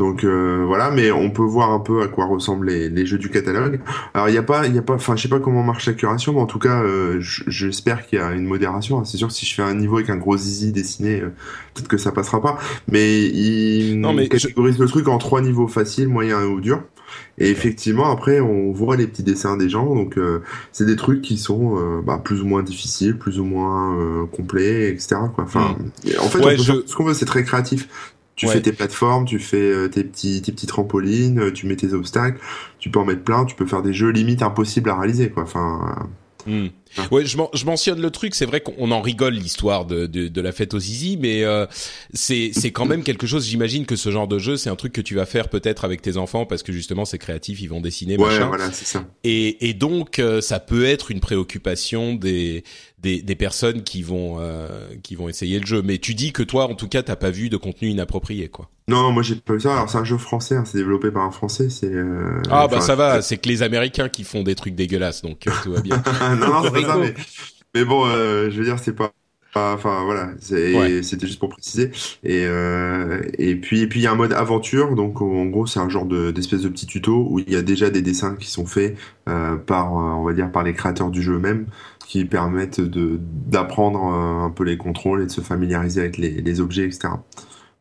Donc 0.00 0.24
euh, 0.24 0.64
voilà, 0.66 0.90
mais 0.90 1.12
on 1.12 1.28
peut 1.30 1.42
voir 1.42 1.70
un 1.72 1.78
peu 1.78 2.00
à 2.02 2.08
quoi 2.08 2.24
ressemblent 2.24 2.66
les, 2.68 2.88
les 2.88 3.04
jeux 3.04 3.18
du 3.18 3.28
catalogue. 3.28 3.80
Alors 4.14 4.30
il 4.30 4.34
y 4.34 4.38
a 4.38 4.42
pas, 4.42 4.66
il 4.66 4.74
y 4.74 4.78
a 4.78 4.82
pas, 4.82 4.94
enfin 4.94 5.14
je 5.14 5.20
sais 5.22 5.28
pas 5.28 5.40
comment 5.40 5.62
marche 5.62 5.84
la 5.86 5.92
curation, 5.92 6.32
mais 6.32 6.40
en 6.40 6.46
tout 6.46 6.58
cas, 6.58 6.82
euh, 6.82 7.18
j'espère 7.20 8.06
qu'il 8.06 8.18
y 8.18 8.22
a 8.22 8.32
une 8.32 8.46
modération. 8.46 9.04
C'est 9.04 9.18
sûr 9.18 9.30
si 9.30 9.44
je 9.44 9.54
fais 9.54 9.62
un 9.62 9.74
niveau 9.74 9.96
avec 9.98 10.08
un 10.08 10.16
gros 10.16 10.38
zizi 10.38 10.72
dessiné, 10.72 11.20
euh, 11.20 11.28
peut-être 11.74 11.88
que 11.88 11.98
ça 11.98 12.12
passera 12.12 12.40
pas. 12.40 12.58
Mais 12.90 13.26
il 13.26 14.00
Non, 14.00 14.14
mais 14.14 14.24
je- 14.24 14.28
catégorise 14.30 14.78
le 14.78 14.86
truc 14.88 15.06
en 15.06 15.18
trois 15.18 15.42
niveaux 15.42 15.68
facile, 15.68 16.08
moyen 16.08 16.46
ou 16.46 16.60
dur. 16.62 16.82
Et 17.38 17.50
effectivement, 17.50 18.10
après, 18.10 18.40
on 18.40 18.72
voit 18.72 18.96
les 18.96 19.06
petits 19.06 19.22
dessins 19.24 19.56
des 19.58 19.68
gens, 19.68 19.94
donc 19.94 20.16
euh, 20.16 20.40
c'est 20.72 20.86
des 20.86 20.96
trucs 20.96 21.20
qui 21.20 21.36
sont 21.36 21.76
euh, 21.76 22.00
bah, 22.02 22.20
plus 22.24 22.40
ou 22.40 22.46
moins 22.46 22.62
difficiles, 22.62 23.18
plus 23.18 23.38
ou 23.38 23.44
moins 23.44 23.98
euh, 23.98 24.24
complets, 24.26 24.88
etc. 24.90 25.16
Quoi. 25.34 25.44
Enfin, 25.44 25.76
en 26.20 26.28
fait, 26.28 26.38
Ouais, 26.38 26.44
on 26.54 26.56
peut 26.56 26.62
je- 26.62 26.72
faire 26.72 26.82
ce 26.86 26.94
qu'on 26.96 27.04
veut, 27.04 27.14
c'est 27.14 27.24
très 27.26 27.42
créatif. 27.44 27.88
Tu 28.40 28.46
Ouais. 28.46 28.54
fais 28.54 28.62
tes 28.62 28.72
plateformes, 28.72 29.26
tu 29.26 29.38
fais 29.38 29.60
euh, 29.60 29.88
tes 29.88 30.02
petits 30.02 30.40
tes 30.40 30.50
petits 30.50 30.66
trampolines, 30.66 31.38
euh, 31.40 31.52
tu 31.52 31.66
mets 31.66 31.76
tes 31.76 31.92
obstacles, 31.92 32.40
tu 32.78 32.88
peux 32.90 32.98
en 32.98 33.04
mettre 33.04 33.22
plein, 33.22 33.44
tu 33.44 33.54
peux 33.54 33.66
faire 33.66 33.82
des 33.82 33.92
jeux 33.92 34.08
limite 34.08 34.40
impossibles 34.42 34.88
à 34.88 34.96
réaliser 34.98 35.28
quoi. 35.28 35.42
Enfin, 35.42 36.08
Hmm. 36.98 37.02
Ouais, 37.14 37.24
je, 37.24 37.36
men- 37.36 37.48
je 37.54 37.64
mentionne 37.64 38.00
le 38.00 38.10
truc. 38.10 38.34
C'est 38.34 38.46
vrai 38.46 38.60
qu'on 38.60 38.90
en 38.90 39.00
rigole 39.00 39.34
l'histoire 39.34 39.84
de, 39.84 40.06
de, 40.06 40.28
de 40.28 40.40
la 40.40 40.52
fête 40.52 40.74
aux 40.74 40.80
zizi, 40.80 41.16
mais 41.20 41.44
euh, 41.44 41.66
c'est 42.12 42.50
c'est 42.52 42.70
quand 42.72 42.84
même 42.86 43.02
quelque 43.02 43.26
chose. 43.26 43.46
J'imagine 43.46 43.86
que 43.86 43.96
ce 43.96 44.10
genre 44.10 44.26
de 44.28 44.38
jeu, 44.38 44.56
c'est 44.56 44.70
un 44.70 44.76
truc 44.76 44.92
que 44.92 45.00
tu 45.00 45.14
vas 45.14 45.26
faire 45.26 45.48
peut-être 45.48 45.84
avec 45.84 46.02
tes 46.02 46.16
enfants 46.16 46.46
parce 46.46 46.62
que 46.62 46.72
justement 46.72 47.04
c'est 47.04 47.18
créatif, 47.18 47.60
ils 47.60 47.68
vont 47.68 47.80
dessiner 47.80 48.16
ouais, 48.16 48.26
machin. 48.26 48.46
voilà, 48.48 48.72
c'est 48.72 48.86
ça. 48.86 49.04
Et, 49.24 49.68
et 49.68 49.74
donc 49.74 50.18
euh, 50.18 50.40
ça 50.40 50.58
peut 50.60 50.84
être 50.84 51.10
une 51.10 51.20
préoccupation 51.20 52.14
des 52.14 52.64
des, 52.98 53.22
des 53.22 53.34
personnes 53.34 53.82
qui 53.82 54.02
vont 54.02 54.36
euh, 54.40 54.68
qui 55.02 55.14
vont 55.14 55.28
essayer 55.28 55.58
le 55.58 55.66
jeu. 55.66 55.82
Mais 55.82 55.98
tu 55.98 56.14
dis 56.14 56.32
que 56.32 56.42
toi, 56.42 56.68
en 56.70 56.74
tout 56.74 56.88
cas, 56.88 57.02
t'as 57.02 57.16
pas 57.16 57.30
vu 57.30 57.48
de 57.48 57.56
contenu 57.56 57.88
inapproprié, 57.88 58.48
quoi. 58.48 58.68
Non, 58.88 59.02
non, 59.02 59.12
moi 59.12 59.22
j'ai 59.22 59.36
pas 59.36 59.54
vu 59.54 59.60
ça. 59.60 59.72
Alors 59.72 59.88
c'est 59.88 59.98
un 59.98 60.04
jeu 60.04 60.18
français, 60.18 60.56
hein, 60.56 60.64
c'est 60.66 60.78
développé 60.78 61.10
par 61.12 61.22
un 61.22 61.30
français. 61.30 61.70
C'est. 61.70 61.86
euh, 61.86 62.42
Ah 62.50 62.66
bah 62.66 62.80
ça 62.80 62.96
va, 62.96 63.22
c'est 63.22 63.36
que 63.36 63.48
les 63.48 63.62
Américains 63.62 64.08
qui 64.08 64.24
font 64.24 64.42
des 64.42 64.54
trucs 64.56 64.74
dégueulasses, 64.74 65.22
donc 65.22 65.46
euh, 65.46 65.50
tout 65.62 65.72
va 65.72 65.80
bien. 65.80 66.02
non, 66.40 66.48
non, 66.48 66.62
c'est 66.64 66.79
pas 66.80 66.88
ça, 66.88 66.96
Rico. 66.96 67.14
mais, 67.14 67.14
mais 67.74 67.84
bon, 67.84 68.06
euh, 68.06 68.50
je 68.50 68.58
veux 68.58 68.64
dire, 68.64 68.78
c'est 68.78 68.94
pas. 68.94 69.12
Enfin 69.56 70.04
voilà, 70.04 70.30
Ouais. 70.72 71.02
c'était 71.02 71.26
juste 71.26 71.40
pour 71.40 71.48
préciser. 71.48 71.90
Et 72.22 72.44
euh, 72.46 73.20
et 73.36 73.56
puis 73.56 73.80
et 73.82 73.88
puis 73.88 73.98
il 74.00 74.02
y 74.04 74.06
a 74.06 74.12
un 74.12 74.14
mode 74.14 74.32
aventure, 74.32 74.94
donc 74.94 75.20
en 75.22 75.44
gros 75.46 75.66
c'est 75.66 75.80
un 75.80 75.88
genre 75.88 76.06
de 76.06 76.30
d'espèce 76.30 76.62
de 76.62 76.68
petit 76.68 76.86
tuto 76.86 77.26
où 77.28 77.40
il 77.40 77.50
y 77.50 77.56
a 77.56 77.62
déjà 77.62 77.90
des 77.90 78.00
dessins 78.00 78.36
qui 78.36 78.48
sont 78.48 78.64
faits 78.66 78.96
euh, 79.28 79.56
par 79.56 79.92
on 79.94 80.22
va 80.24 80.34
dire 80.34 80.52
par 80.52 80.62
les 80.62 80.72
créateurs 80.72 81.10
du 81.10 81.20
jeu 81.20 81.34
eux-mêmes 81.34 81.66
qui 82.06 82.24
permettent 82.26 82.80
de 82.80 83.18
d'apprendre 83.20 84.04
un 84.04 84.50
peu 84.50 84.62
les 84.64 84.76
contrôles 84.76 85.22
et 85.22 85.26
de 85.26 85.30
se 85.32 85.40
familiariser 85.40 86.00
avec 86.00 86.16
les, 86.18 86.30
les 86.42 86.60
objets 86.60 86.84
etc. 86.86 87.08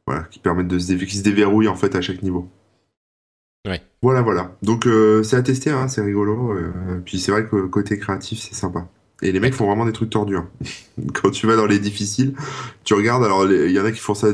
Voilà, 0.08 0.24
qui 0.24 0.40
permettent 0.40 0.68
de 0.68 0.80
se 0.80 0.94
qui 0.94 1.18
se 1.18 1.24
déverrouillent 1.24 1.68
en 1.68 1.76
fait 1.76 1.96
à 1.96 2.02
chaque 2.02 2.24
niveau. 2.24 2.50
Voilà 4.02 4.22
voilà. 4.22 4.58
Donc 4.62 4.88
euh, 4.88 5.24
c'est 5.24 5.36
à 5.36 5.42
tester, 5.44 5.72
hein, 5.72 5.88
c'est 5.88 6.02
rigolo. 6.02 6.54
euh, 6.54 7.02
puis 7.06 7.20
c'est 7.20 7.32
vrai 7.32 7.46
que 7.46 7.66
côté 7.68 7.98
créatif 8.00 8.40
c'est 8.40 8.56
sympa. 8.56 8.88
Et 9.22 9.34
les 9.34 9.40
mecs 9.42 9.54
font 9.54 9.66
vraiment 9.68 9.86
des 9.86 9.92
trucs 9.92 10.10
tordus. 10.12 10.38
hein. 10.38 10.48
Quand 11.14 11.30
tu 11.30 11.46
vas 11.48 11.56
dans 11.58 11.66
les 11.66 11.80
difficiles, 11.80 12.34
tu 12.86 12.94
regardes, 12.94 13.24
alors 13.24 13.46
il 13.52 13.72
y 13.72 13.80
en 13.80 13.86
a 13.86 13.92
qui 13.92 14.00
font 14.00 14.14
ça 14.14 14.28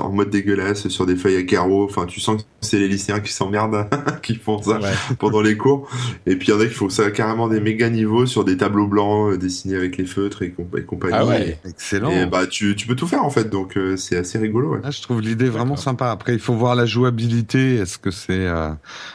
en 0.00 0.10
mode 0.12 0.30
dégueulasse 0.30 0.88
sur 0.88 1.04
des 1.06 1.16
feuilles 1.16 1.36
à 1.36 1.42
carreaux. 1.42 1.84
Enfin, 1.84 2.06
tu 2.06 2.20
sens 2.20 2.42
que 2.42 2.48
c'est 2.60 2.78
les 2.78 2.86
lycéens 2.88 3.20
qui 3.20 3.32
s'emmerdent, 3.32 3.86
qui 4.22 4.36
font 4.36 4.62
ça 4.62 4.78
Ouais. 4.80 4.92
pendant 5.18 5.40
les 5.40 5.56
cours. 5.56 5.88
Et 6.26 6.36
puis 6.36 6.48
il 6.48 6.50
y 6.52 6.56
en 6.56 6.60
a 6.60 6.66
qui 6.66 6.74
font 6.74 6.88
ça 6.88 7.10
carrément 7.10 7.48
des 7.48 7.60
méga 7.60 7.90
niveaux 7.90 8.26
sur 8.26 8.44
des 8.44 8.56
tableaux 8.56 8.86
blancs 8.86 9.32
euh, 9.32 9.36
dessinés 9.36 9.76
avec 9.76 9.96
les 9.96 10.04
feutres 10.06 10.42
et, 10.42 10.50
comp- 10.50 10.76
et 10.78 10.82
compagnie. 10.82 11.14
Ah 11.16 11.26
ouais. 11.26 11.58
Excellent. 11.68 12.10
Et 12.10 12.26
bah 12.26 12.46
tu, 12.46 12.74
tu 12.76 12.86
peux 12.86 12.96
tout 12.96 13.06
faire 13.08 13.24
en 13.24 13.30
fait, 13.30 13.50
donc 13.50 13.76
euh, 13.76 13.96
c'est 13.96 14.16
assez 14.16 14.38
rigolo. 14.38 14.74
Ouais. 14.74 14.80
Ah, 14.84 14.90
je 14.92 15.02
trouve 15.02 15.20
l'idée 15.20 15.48
vraiment 15.48 15.76
sympa. 15.76 16.10
Après, 16.10 16.34
il 16.34 16.40
faut 16.40 16.54
voir 16.54 16.74
la 16.76 16.86
jouabilité. 16.86 17.74
Est-ce 17.76 17.98
que 17.98 18.10
c'est 18.10 18.46
euh, 18.46 18.70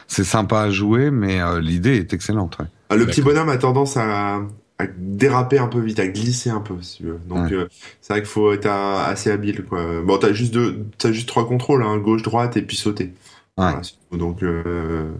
c'est 0.08 0.24
sympa 0.24 0.60
à 0.60 0.70
jouer? 0.70 1.10
Mais 1.10 1.40
euh, 1.40 1.60
l'idée 1.60 1.96
est 1.96 2.12
excellente. 2.12 2.58
Ouais. 2.60 2.66
Ah, 2.90 2.96
le 2.96 3.06
petit 3.06 3.22
bonhomme 3.22 3.48
a 3.48 3.56
tendance 3.56 3.96
à, 3.96 4.40
à 4.78 4.86
déraper 4.86 5.58
un 5.58 5.68
peu 5.68 5.80
vite, 5.80 5.98
à 6.00 6.06
glisser 6.06 6.50
un 6.50 6.60
peu, 6.60 6.80
si 6.82 6.98
tu 6.98 7.04
veux. 7.04 7.18
Donc 7.28 7.46
Ouais. 7.50 7.54
euh, 7.54 7.68
c'est 8.00 8.12
vrai 8.12 8.20
qu'il 8.20 8.28
faut 8.30 8.52
être 8.52 8.66
assez 8.66 9.30
habile. 9.30 9.64
Quoi. 9.64 10.02
Bon, 10.02 10.18
t'as 10.18 10.32
juste 10.32 10.52
deux, 10.52 10.84
t'as 10.98 11.12
juste 11.12 11.28
trois 11.28 11.46
contrôles, 11.48 11.82
hein, 11.82 11.96
gauche, 11.98 12.22
droite 12.22 12.56
et 12.56 12.62
puis 12.62 12.76
sauter. 12.76 13.12
Voilà, 13.56 13.80
tout. 14.10 14.18
donc 14.18 14.42
euh, 14.42 15.10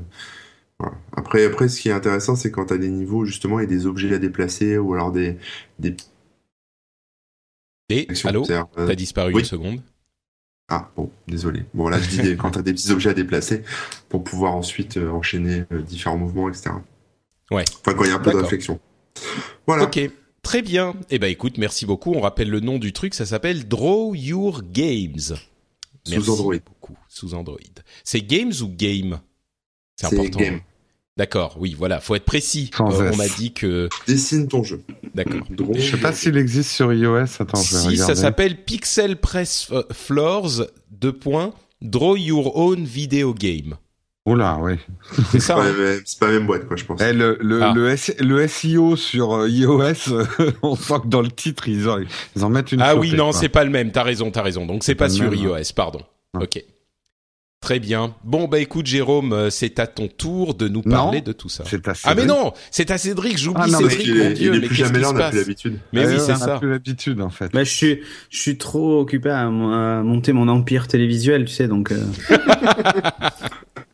voilà. 0.78 0.94
après, 1.16 1.46
après, 1.46 1.68
ce 1.68 1.80
qui 1.80 1.88
est 1.88 1.92
intéressant, 1.92 2.36
c'est 2.36 2.50
quand 2.50 2.66
t'as 2.66 2.76
des 2.76 2.90
niveaux 2.90 3.24
justement 3.24 3.60
et 3.60 3.66
des 3.66 3.86
objets 3.86 4.14
à 4.14 4.18
déplacer 4.18 4.76
ou 4.76 4.92
alors 4.92 5.10
des 5.10 5.38
des 5.78 5.96
Et 7.88 8.06
allô, 8.24 8.44
euh, 8.50 8.64
t'as 8.86 8.94
disparu 8.94 9.32
oui. 9.32 9.40
une 9.40 9.46
seconde. 9.46 9.80
Ah 10.68 10.90
bon, 10.96 11.10
désolé. 11.28 11.62
Bon 11.74 11.88
là, 11.88 11.98
je 12.00 12.08
dis 12.10 12.18
des- 12.18 12.36
quand 12.36 12.50
t'as 12.50 12.62
des 12.62 12.72
petits 12.72 12.90
objets 12.90 13.10
à 13.10 13.14
déplacer 13.14 13.62
pour 14.08 14.24
pouvoir 14.24 14.54
ensuite 14.54 14.96
euh, 14.96 15.08
enchaîner 15.10 15.64
euh, 15.72 15.80
différents 15.80 16.18
mouvements, 16.18 16.48
etc. 16.48 16.70
Ouais. 17.52 17.64
Enfin, 17.80 17.96
quand 17.96 18.02
il 18.04 18.08
y 18.10 18.12
a 18.12 18.16
un 18.16 18.18
peu 18.18 18.32
de 18.32 18.36
réflexion. 18.36 18.80
Voilà. 19.66 19.84
Ok, 19.84 20.00
très 20.42 20.62
bien. 20.62 20.94
Eh 21.10 21.18
ben 21.18 21.28
écoute, 21.30 21.58
merci 21.58 21.86
beaucoup. 21.86 22.12
On 22.14 22.20
rappelle 22.20 22.50
le 22.50 22.60
nom 22.60 22.78
du 22.78 22.92
truc, 22.92 23.14
ça 23.14 23.26
s'appelle 23.26 23.66
Draw 23.68 24.14
Your 24.14 24.62
Games. 24.62 25.18
Sous 26.04 26.12
Merci 26.12 26.30
Android. 26.30 26.54
beaucoup. 26.64 26.96
Sous 27.08 27.34
Android. 27.34 27.58
C'est 28.04 28.20
Games 28.20 28.52
ou 28.62 28.68
Game? 28.68 29.20
C'est 29.96 30.06
important. 30.06 30.38
Game. 30.38 30.60
D'accord, 31.16 31.56
oui, 31.58 31.74
voilà, 31.76 31.98
faut 32.00 32.14
être 32.14 32.26
précis. 32.26 32.70
Sans 32.76 32.92
Euh, 33.00 33.10
on 33.12 33.16
m'a 33.16 33.26
dit 33.26 33.52
que 33.54 33.88
Dessine 34.06 34.46
ton 34.48 34.62
jeu. 34.62 34.82
d'accord. 35.14 35.40
Draw 35.48 35.74
Je 35.74 35.80
sais 35.80 35.90
your 35.92 36.00
pas 36.00 36.12
s'il 36.12 36.36
existe 36.36 36.70
sur 36.70 36.92
iOS. 36.92 37.16
Attends, 37.40 37.62
je 37.62 37.74
vais 37.74 37.80
si 37.80 37.86
regarder. 37.88 37.96
ça 37.96 38.14
s'appelle 38.14 38.62
Pixel 38.64 39.16
Press 39.16 39.68
euh, 39.72 39.82
Floors 39.92 40.62
deux 40.90 41.14
points 41.14 41.54
Draw 41.80 42.16
Your 42.18 42.56
Own 42.58 42.84
Video 42.84 43.32
Game. 43.32 43.76
Oula, 44.26 44.58
oui. 44.60 44.74
C'est 45.30 45.38
ça. 45.40 45.56
Hein 45.58 45.72
c'est 46.04 46.18
pas 46.18 46.26
la 46.26 46.32
même 46.32 46.46
boîte, 46.46 46.66
quoi, 46.66 46.76
je 46.76 46.84
pense. 46.84 47.00
Eh, 47.00 47.12
le, 47.12 47.38
le, 47.40 47.62
Ah. 47.62 47.72
le, 47.74 47.88
S- 47.90 48.14
le 48.18 48.46
SEO 48.48 48.96
sur 48.96 49.34
euh, 49.34 49.48
iOS, 49.48 50.24
on 50.62 50.74
sent 50.74 50.94
que 51.04 51.06
dans 51.08 51.22
le 51.22 51.30
titre, 51.30 51.68
ils 51.68 51.88
en, 51.88 51.98
ils 52.34 52.44
en 52.44 52.50
mettent 52.50 52.72
une 52.72 52.82
ah 52.82 52.96
oui, 52.96 53.12
non, 53.12 53.30
c'est 53.32 53.48
pas 53.48 53.62
le 53.64 53.70
même. 53.70 53.92
T'as 53.92 54.02
raison, 54.02 54.30
t'as 54.32 54.42
raison. 54.42 54.66
Donc 54.66 54.82
c'est 54.82 54.96
pas, 54.96 55.08
sur 55.08 55.30
même, 55.30 55.38
iOS, 55.38 55.72
pardon. 55.76 56.00
Ouais. 56.34 56.42
Ok. 56.44 56.62
Très 57.62 57.80
bien. 57.80 58.14
Bon 58.22 58.48
bah 58.48 58.58
écoute 58.58 58.86
Jérôme, 58.86 59.32
euh, 59.32 59.48
c'est 59.50 59.80
à 59.80 59.86
ton 59.86 60.08
tour 60.08 60.54
de 60.54 60.68
nous 60.68 60.82
Non. 60.84 60.90
parler 61.04 61.20
de 61.22 61.32
tout 61.32 61.48
ça. 61.48 61.64
C'est 61.66 61.88
assez 61.88 62.02
Ah 62.04 62.14
mais 62.14 62.26
non, 62.26 62.52
c'est 62.70 62.90
à 62.90 62.98
Cédric, 62.98 63.38
j'oublie 63.38 63.62
Ah 63.74 63.78
Cédric, 63.78 64.06
il 64.06 64.14
mon 64.14 64.20
est, 64.24 64.32
dieu, 64.34 64.50
il 64.52 64.56
est 64.56 64.60
mais 64.60 64.66
plus 64.66 64.76
jamais 64.76 64.98
là, 65.00 65.10
on 65.10 65.12
n'a 65.14 65.30
plus 65.30 65.38
l'habitude. 65.38 65.78
Mais 65.92 66.02
Eh 66.04 66.06
oui, 66.06 66.14
c'est 66.18 66.32
on 66.32 66.34
a 66.34 66.38
ça. 66.38 66.58
plus 66.58 66.70
l'habitude, 66.70 67.20
en 67.20 67.30
fait. 67.30 67.50
Bah, 67.52 67.64
je 67.64 67.70
suis, 67.74 68.00
je 68.30 68.38
suis 68.38 68.58
trop 68.58 69.00
occupé 69.00 69.30
à, 69.30 69.46
à 69.46 69.48
monter 70.02 70.32
mon 70.34 70.48
empire 70.48 70.86
télévisuel, 70.86 71.46
tu 71.46 71.54
sais, 71.54 71.66
donc. 71.66 71.92
euh. 71.92 72.04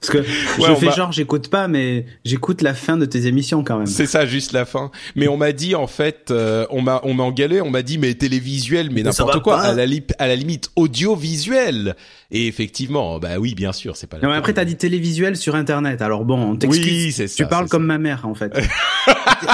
Parce 0.02 0.10
que 0.10 0.22
je 0.24 0.74
fais 0.74 0.86
va- 0.86 0.92
genre, 0.92 1.12
j'écoute 1.12 1.48
pas, 1.48 1.68
mais 1.68 2.06
j'écoute 2.24 2.60
la 2.60 2.74
fin 2.74 2.96
de 2.96 3.04
tes 3.06 3.26
émissions 3.28 3.62
quand 3.62 3.78
même. 3.78 3.86
C'est 3.86 4.06
ça, 4.06 4.26
juste 4.26 4.52
la 4.52 4.64
fin. 4.64 4.90
Mais 5.14 5.28
on 5.28 5.36
m'a 5.36 5.52
dit 5.52 5.76
en 5.76 5.86
fait, 5.86 6.30
euh, 6.32 6.66
on 6.70 6.82
m'a 6.82 7.00
on 7.04 7.14
m'a 7.14 7.22
engueulé, 7.22 7.60
on 7.60 7.70
m'a 7.70 7.82
dit 7.82 7.98
mais 7.98 8.12
télévisuel, 8.14 8.90
mais 8.90 9.02
n'importe 9.04 9.40
quoi, 9.42 9.58
pas. 9.58 9.62
à 9.68 9.72
la, 9.74 9.86
li- 9.86 10.02
à 10.18 10.26
la 10.26 10.34
limite 10.34 10.70
audiovisuel. 10.74 11.94
Et 12.32 12.46
effectivement, 12.46 13.18
bah 13.18 13.38
oui, 13.38 13.54
bien 13.54 13.72
sûr, 13.72 13.96
c'est 13.96 14.06
pas. 14.08 14.16
la 14.16 14.22
Non, 14.24 14.30
mais 14.30 14.36
après, 14.38 14.54
t'as 14.54 14.64
dit 14.64 14.76
télévisuel 14.76 15.36
sur 15.36 15.54
Internet. 15.54 16.02
Alors 16.02 16.24
bon, 16.24 16.40
on 16.40 16.56
t'explique. 16.56 16.84
Oui, 16.90 17.12
c'est 17.12 17.28
ça. 17.28 17.36
tu 17.44 17.46
parles 17.48 17.68
comme 17.68 17.84
ma 17.86 17.98
mère, 17.98 18.26
en 18.26 18.34
fait. 18.34 18.52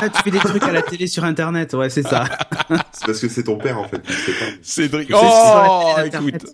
Ah, 0.01 0.11
tu 0.11 0.23
fais 0.23 0.31
des 0.31 0.39
trucs 0.39 0.63
à 0.65 0.71
la 0.73 0.83
télé 0.83 1.07
sur 1.07 1.25
Internet, 1.25 1.73
ouais, 1.73 1.89
c'est 1.89 2.07
ça. 2.07 2.25
C'est 2.93 3.07
parce 3.07 3.21
que 3.21 3.29
c'est 3.29 3.45
ton 3.45 3.57
père, 3.57 3.79
en 3.79 3.89
fait. 3.89 4.03
Cédric. 4.61 5.11
Oh, 5.15 5.95
écoute. 6.05 6.45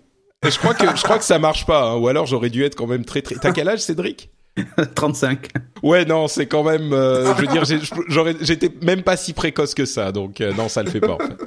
Je 0.43 0.57
crois 0.59 0.73
que 0.73 0.85
je 0.95 1.03
crois 1.03 1.17
que 1.17 1.23
ça 1.23 1.39
marche 1.39 1.65
pas, 1.65 1.89
hein, 1.89 1.95
ou 1.97 2.07
alors 2.07 2.25
j'aurais 2.27 2.49
dû 2.49 2.63
être 2.63 2.75
quand 2.75 2.87
même 2.87 3.03
très 3.05 3.21
très. 3.21 3.35
T'as 3.35 3.51
quel 3.51 3.67
âge, 3.69 3.79
Cédric? 3.79 4.29
35. 4.95 5.49
Ouais, 5.83 6.05
non, 6.05 6.27
c'est 6.27 6.45
quand 6.45 6.63
même. 6.63 6.93
euh, 6.93 7.33
je 7.35 7.41
veux 7.41 7.47
dire, 7.47 7.65
j'ai- 7.65 7.79
j'aurais, 8.07 8.35
j'étais 8.41 8.71
même 8.81 9.01
pas 9.03 9.17
si 9.17 9.33
précoce 9.33 9.73
que 9.73 9.85
ça, 9.85 10.11
donc 10.11 10.39
euh, 10.41 10.53
non, 10.53 10.69
ça 10.69 10.83
le 10.83 10.89
fait 10.91 10.99
pas 11.01 11.13
en 11.13 11.17
fait. 11.17 11.37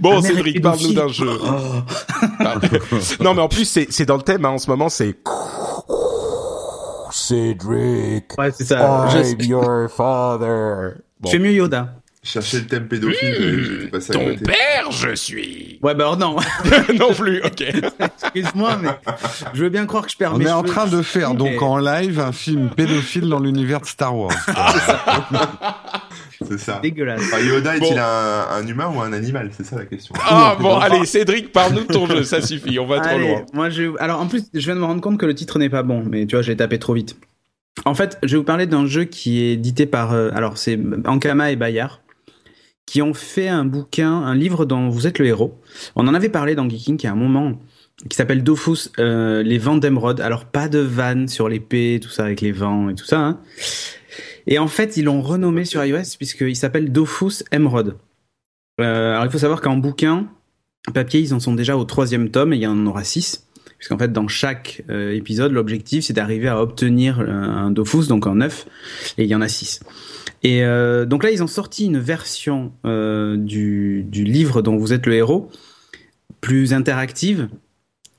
Bon, 0.00 0.20
Cédric, 0.22 0.60
parle-nous 0.62 0.92
d'un 0.94 1.08
jeu. 1.08 1.28
Oh. 1.42 1.46
Non, 3.20 3.34
mais 3.34 3.42
en 3.42 3.48
plus, 3.48 3.64
c'est, 3.66 3.86
c'est 3.90 4.06
dans 4.06 4.16
le 4.16 4.22
thème, 4.22 4.44
hein, 4.44 4.50
en 4.50 4.58
ce 4.58 4.68
moment, 4.70 4.88
c'est. 4.88 5.16
Cédric, 7.12 8.38
Ouais, 8.38 8.50
c'est 8.52 8.64
ça. 8.64 9.08
Je, 9.08 9.44
your 9.46 9.90
father. 9.90 10.94
je 11.24 11.30
fais 11.30 11.38
mieux 11.38 11.52
Yoda. 11.52 11.94
Chercher 12.22 12.58
le 12.58 12.66
thème 12.66 12.86
pédophile, 12.86 13.34
mais 13.40 13.64
j'étais 13.64 13.86
passé 13.90 14.10
à 14.10 14.14
Ton 14.14 14.24
côté. 14.26 14.44
père, 14.44 14.90
je 14.90 15.14
suis. 15.14 15.78
Ouais, 15.82 15.94
bah 15.94 16.04
alors 16.04 16.18
non. 16.18 16.36
non 16.98 17.14
plus, 17.14 17.42
ok. 17.42 17.62
Excuse-moi, 18.24 18.78
mais 18.82 18.90
je 19.54 19.62
veux 19.62 19.70
bien 19.70 19.86
croire 19.86 20.04
que 20.04 20.12
je 20.12 20.18
perds 20.18 20.34
On 20.34 20.38
mes 20.38 20.44
est 20.44 20.50
en 20.50 20.62
train 20.62 20.86
de 20.86 21.00
faire 21.00 21.30
Mais- 21.30 21.36
donc 21.38 21.62
en 21.62 21.78
live 21.78 22.20
un 22.20 22.32
film 22.32 22.68
pédophile 22.68 23.26
dans 23.30 23.40
l'univers 23.40 23.80
de 23.80 23.86
Star 23.86 24.14
Wars. 24.14 24.30
C'est 26.46 26.58
ça. 26.58 26.78
Dégueulasse. 26.82 27.20
Enfin, 27.22 27.40
Yoda 27.40 27.76
est-il 27.76 27.94
Bon. 27.94 28.00
un, 28.00 28.46
un 28.56 28.66
humain 28.66 28.90
ou 28.94 29.00
un 29.00 29.12
animal? 29.12 29.50
C'est 29.56 29.64
ça 29.64 29.76
la 29.76 29.84
question. 29.86 30.14
Ah 30.22 30.56
bon, 30.58 30.76
allez, 30.78 31.04
Cédric, 31.06 31.52
parle-nous 31.52 31.84
de 31.84 31.92
ton 31.92 32.06
jeu, 32.06 32.22
ça 32.24 32.40
suffit, 32.42 32.78
on 32.78 32.86
va 32.86 33.00
trop 33.00 33.18
loin. 33.18 33.42
Moi, 33.52 33.70
je... 33.70 33.92
Alors, 33.98 34.20
en 34.20 34.26
plus, 34.26 34.44
je 34.54 34.60
viens 34.60 34.74
de 34.74 34.80
me 34.80 34.84
rendre 34.86 35.00
compte 35.00 35.18
que 35.18 35.26
le 35.26 35.34
titre 35.34 35.58
n'est 35.58 35.68
pas 35.70 35.82
bon, 35.82 36.02
mais 36.06 36.26
tu 36.26 36.36
vois, 36.36 36.42
j'ai 36.42 36.56
tapé 36.56 36.78
trop 36.78 36.94
vite. 36.94 37.16
En 37.84 37.94
fait, 37.94 38.18
je 38.22 38.32
vais 38.32 38.36
vous 38.38 38.44
parler 38.44 38.66
d'un 38.66 38.86
jeu 38.86 39.04
qui 39.04 39.42
est 39.42 39.52
édité 39.52 39.86
par. 39.86 40.12
euh, 40.12 40.30
alors, 40.34 40.58
c'est 40.58 40.78
Ankama 41.06 41.50
et 41.52 41.56
Bayard, 41.56 42.00
qui 42.90 43.02
ont 43.02 43.14
fait 43.14 43.46
un 43.46 43.64
bouquin, 43.64 44.10
un 44.10 44.34
livre 44.34 44.64
dont 44.64 44.88
vous 44.88 45.06
êtes 45.06 45.20
le 45.20 45.26
héros. 45.26 45.56
On 45.94 46.08
en 46.08 46.14
avait 46.14 46.28
parlé 46.28 46.56
dans 46.56 46.68
Geeking 46.68 46.98
il 47.00 47.04
y 47.04 47.06
un 47.06 47.14
moment, 47.14 47.56
qui 48.08 48.16
s'appelle 48.16 48.42
Dofus, 48.42 48.90
euh, 48.98 49.44
les 49.44 49.58
vents 49.58 49.76
d'émeraude. 49.76 50.20
Alors, 50.20 50.44
pas 50.44 50.68
de 50.68 50.80
vanne 50.80 51.28
sur 51.28 51.48
l'épée, 51.48 52.00
tout 52.02 52.08
ça, 52.08 52.24
avec 52.24 52.40
les 52.40 52.50
vents 52.50 52.88
et 52.88 52.96
tout 52.96 53.04
ça. 53.04 53.20
hein. 53.20 53.40
Et 54.48 54.58
en 54.58 54.66
fait, 54.66 54.96
ils 54.96 55.04
l'ont 55.04 55.22
renommé 55.22 55.64
sur 55.64 55.84
iOS 55.84 56.16
puisqu'il 56.18 56.56
s'appelle 56.56 56.90
Dofus 56.90 57.44
Emerald. 57.52 57.94
Euh, 58.80 59.12
alors, 59.12 59.24
il 59.24 59.30
faut 59.30 59.38
savoir 59.38 59.60
qu'en 59.60 59.76
bouquin, 59.76 60.26
papier, 60.92 61.20
ils 61.20 61.32
en 61.32 61.38
sont 61.38 61.54
déjà 61.54 61.76
au 61.76 61.84
troisième 61.84 62.28
tome 62.30 62.52
et 62.54 62.56
il 62.56 62.62
y 62.62 62.66
en 62.66 62.86
aura 62.86 63.04
six. 63.04 63.46
Puisqu'en 63.80 63.98
fait, 63.98 64.12
dans 64.12 64.28
chaque 64.28 64.84
euh, 64.90 65.12
épisode, 65.14 65.52
l'objectif, 65.52 66.04
c'est 66.04 66.12
d'arriver 66.12 66.48
à 66.48 66.60
obtenir 66.60 67.18
un 67.20 67.70
Dofus, 67.70 68.06
donc 68.08 68.26
un 68.26 68.40
œuf, 68.42 68.66
et 69.18 69.24
il 69.24 69.28
y 69.28 69.34
en 69.34 69.40
a 69.40 69.48
six. 69.48 69.80
Et 70.42 70.64
euh, 70.64 71.06
donc 71.06 71.24
là, 71.24 71.30
ils 71.30 71.42
ont 71.42 71.48
sorti 71.48 71.86
une 71.86 71.98
version 71.98 72.72
euh, 72.84 73.36
du, 73.36 74.04
du 74.06 74.24
livre 74.24 74.62
dont 74.62 74.76
vous 74.76 74.92
êtes 74.92 75.06
le 75.06 75.14
héros, 75.14 75.50
plus 76.40 76.72
interactive, 76.72 77.48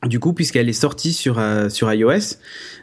du 0.08 0.20
coup, 0.20 0.34
puisqu'elle 0.34 0.70
est 0.70 0.74
sortie 0.74 1.14
sur, 1.14 1.40
euh, 1.40 1.70
sur 1.70 1.92
iOS. 1.94 2.38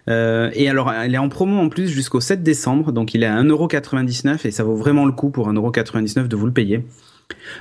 Euh, 0.08 0.50
et 0.54 0.68
alors, 0.68 0.92
elle 0.92 1.14
est 1.14 1.18
en 1.18 1.28
promo 1.28 1.58
en 1.58 1.68
plus 1.68 1.88
jusqu'au 1.88 2.20
7 2.20 2.42
décembre, 2.42 2.92
donc 2.92 3.14
il 3.14 3.23
est 3.23 3.26
à 3.26 3.42
1,99€ 3.42 4.47
et 4.47 4.50
ça 4.50 4.64
vaut 4.64 4.76
vraiment 4.76 5.04
le 5.04 5.12
coup 5.12 5.30
pour 5.30 5.50
1,99€ 5.52 6.28
de 6.28 6.37
vous 6.37 6.47
le 6.47 6.52
payer. 6.52 6.85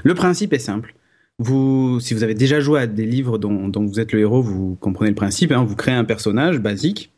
Le 0.04 0.14
principe 0.14 0.54
est 0.54 0.60
simple. 0.60 0.94
Vous, 1.40 2.00
si 2.00 2.14
vous 2.14 2.24
avez 2.24 2.34
déjà 2.34 2.60
joué 2.60 2.82
à 2.82 2.88
des 2.88 3.06
livres 3.06 3.38
dont, 3.38 3.68
dont 3.68 3.86
vous 3.86 4.00
êtes 4.00 4.12
le 4.12 4.20
héros, 4.22 4.42
vous 4.42 4.76
comprenez 4.80 5.12
le 5.12 5.16
principe. 5.16 5.52
Hein, 5.52 5.64
vous 5.64 5.76
créez 5.76 5.94
un 5.94 6.06
personnage 6.06 6.60
basique 6.60 7.12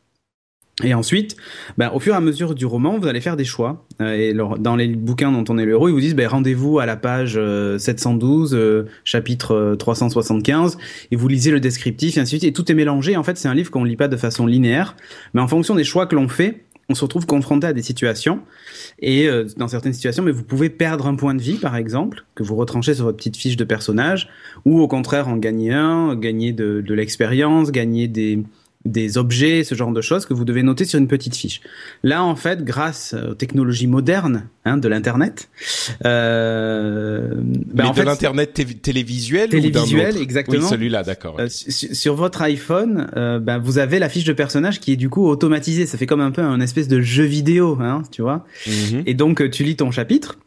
et 0.83 0.93
ensuite, 0.93 1.35
ben, 1.77 1.91
au 1.93 1.99
fur 1.99 2.13
et 2.13 2.17
à 2.17 2.21
mesure 2.21 2.55
du 2.55 2.65
roman, 2.65 2.97
vous 2.97 3.07
allez 3.07 3.19
faire 3.19 3.35
des 3.35 3.43
choix. 3.43 3.85
Euh, 4.01 4.13
et 4.13 4.33
dans 4.33 4.75
les 4.77 4.87
bouquins 4.87 5.31
dont 5.31 5.43
on 5.49 5.57
est 5.57 5.65
le 5.65 5.71
héros, 5.71 5.89
ils 5.89 5.91
vous 5.91 5.99
disent 5.99 6.15
ben, 6.15 6.27
rendez-vous 6.27 6.79
à 6.79 6.85
la 6.85 6.95
page 6.95 7.39
712, 7.77 8.53
euh, 8.53 8.57
euh, 8.57 8.85
chapitre 9.03 9.75
375, 9.77 10.77
et 11.11 11.15
vous 11.17 11.27
lisez 11.27 11.51
le 11.51 11.59
descriptif, 11.59 12.17
et 12.17 12.21
ainsi 12.21 12.35
de 12.35 12.39
suite. 12.39 12.49
Et 12.49 12.53
tout 12.53 12.71
est 12.71 12.75
mélangé. 12.75 13.17
En 13.17 13.23
fait, 13.23 13.37
c'est 13.37 13.49
un 13.49 13.53
livre 13.53 13.71
qu'on 13.71 13.83
lit 13.83 13.97
pas 13.97 14.07
de 14.07 14.15
façon 14.15 14.45
linéaire, 14.45 14.95
mais 15.33 15.41
en 15.41 15.47
fonction 15.47 15.75
des 15.75 15.83
choix 15.83 16.05
que 16.05 16.15
l'on 16.15 16.29
fait, 16.29 16.63
on 16.89 16.95
se 16.95 17.01
retrouve 17.01 17.25
confronté 17.25 17.67
à 17.67 17.73
des 17.73 17.81
situations. 17.81 18.39
Et 18.99 19.29
dans 19.57 19.67
certaines 19.67 19.93
situations, 19.93 20.23
mais 20.23 20.31
vous 20.31 20.43
pouvez 20.43 20.69
perdre 20.69 21.07
un 21.07 21.15
point 21.15 21.35
de 21.35 21.41
vie, 21.41 21.57
par 21.57 21.75
exemple, 21.75 22.25
que 22.35 22.43
vous 22.43 22.55
retranchez 22.55 22.95
sur 22.95 23.05
votre 23.05 23.17
petite 23.17 23.37
fiche 23.37 23.55
de 23.55 23.63
personnage, 23.63 24.29
ou 24.65 24.79
au 24.81 24.87
contraire 24.87 25.27
en 25.27 25.37
gagner 25.37 25.71
un, 25.71 26.15
gagner 26.15 26.51
de, 26.51 26.81
de 26.81 26.93
l'expérience, 26.93 27.71
gagner 27.71 28.07
des 28.07 28.43
des 28.85 29.17
objets, 29.17 29.65
ce 29.65 29.75
genre 29.75 29.91
de 29.91 29.99
choses 29.99 30.25
que 30.25 30.33
vous 30.33 30.45
devez 30.45 30.63
noter 30.63 30.85
sur 30.85 30.99
une 30.99 31.09
petite 31.09 31.35
fiche. 31.35 31.59
Là, 32.01 32.23
en 32.23 32.37
fait, 32.37 32.63
grâce 32.63 33.13
aux 33.13 33.33
technologies 33.33 33.87
modernes 33.87 34.47
hein, 34.63 34.77
de 34.77 34.87
l'internet, 34.87 35.49
euh, 36.05 37.33
ben 37.35 37.91
Mais 37.93 38.01
de 38.01 38.05
l'internet 38.05 38.53
télévisuel, 38.81 39.49
télévisuel, 39.49 40.15
ou 40.15 40.21
exactement. 40.21 40.63
Oui, 40.63 40.69
celui-là, 40.69 41.03
d'accord. 41.03 41.37
Euh, 41.39 41.47
sur 41.49 42.15
votre 42.15 42.41
iPhone, 42.41 43.11
euh, 43.17 43.39
ben, 43.39 43.57
vous 43.57 43.79
avez 43.79 43.99
la 43.99 44.07
fiche 44.07 44.23
de 44.23 44.33
personnage 44.33 44.79
qui 44.79 44.93
est 44.93 44.97
du 44.97 45.09
coup 45.09 45.27
automatisée. 45.27 45.85
Ça 45.85 45.97
fait 45.97 46.07
comme 46.07 46.21
un 46.21 46.31
peu 46.31 46.41
un 46.41 46.61
espèce 46.61 46.87
de 46.87 47.01
jeu 47.01 47.25
vidéo, 47.25 47.77
hein, 47.81 48.03
tu 48.11 48.21
vois. 48.21 48.45
Mhm. 48.65 49.03
Et 49.05 49.13
donc, 49.13 49.49
tu 49.51 49.65
lis 49.65 49.75
ton 49.75 49.91
chapitre, 49.91 50.37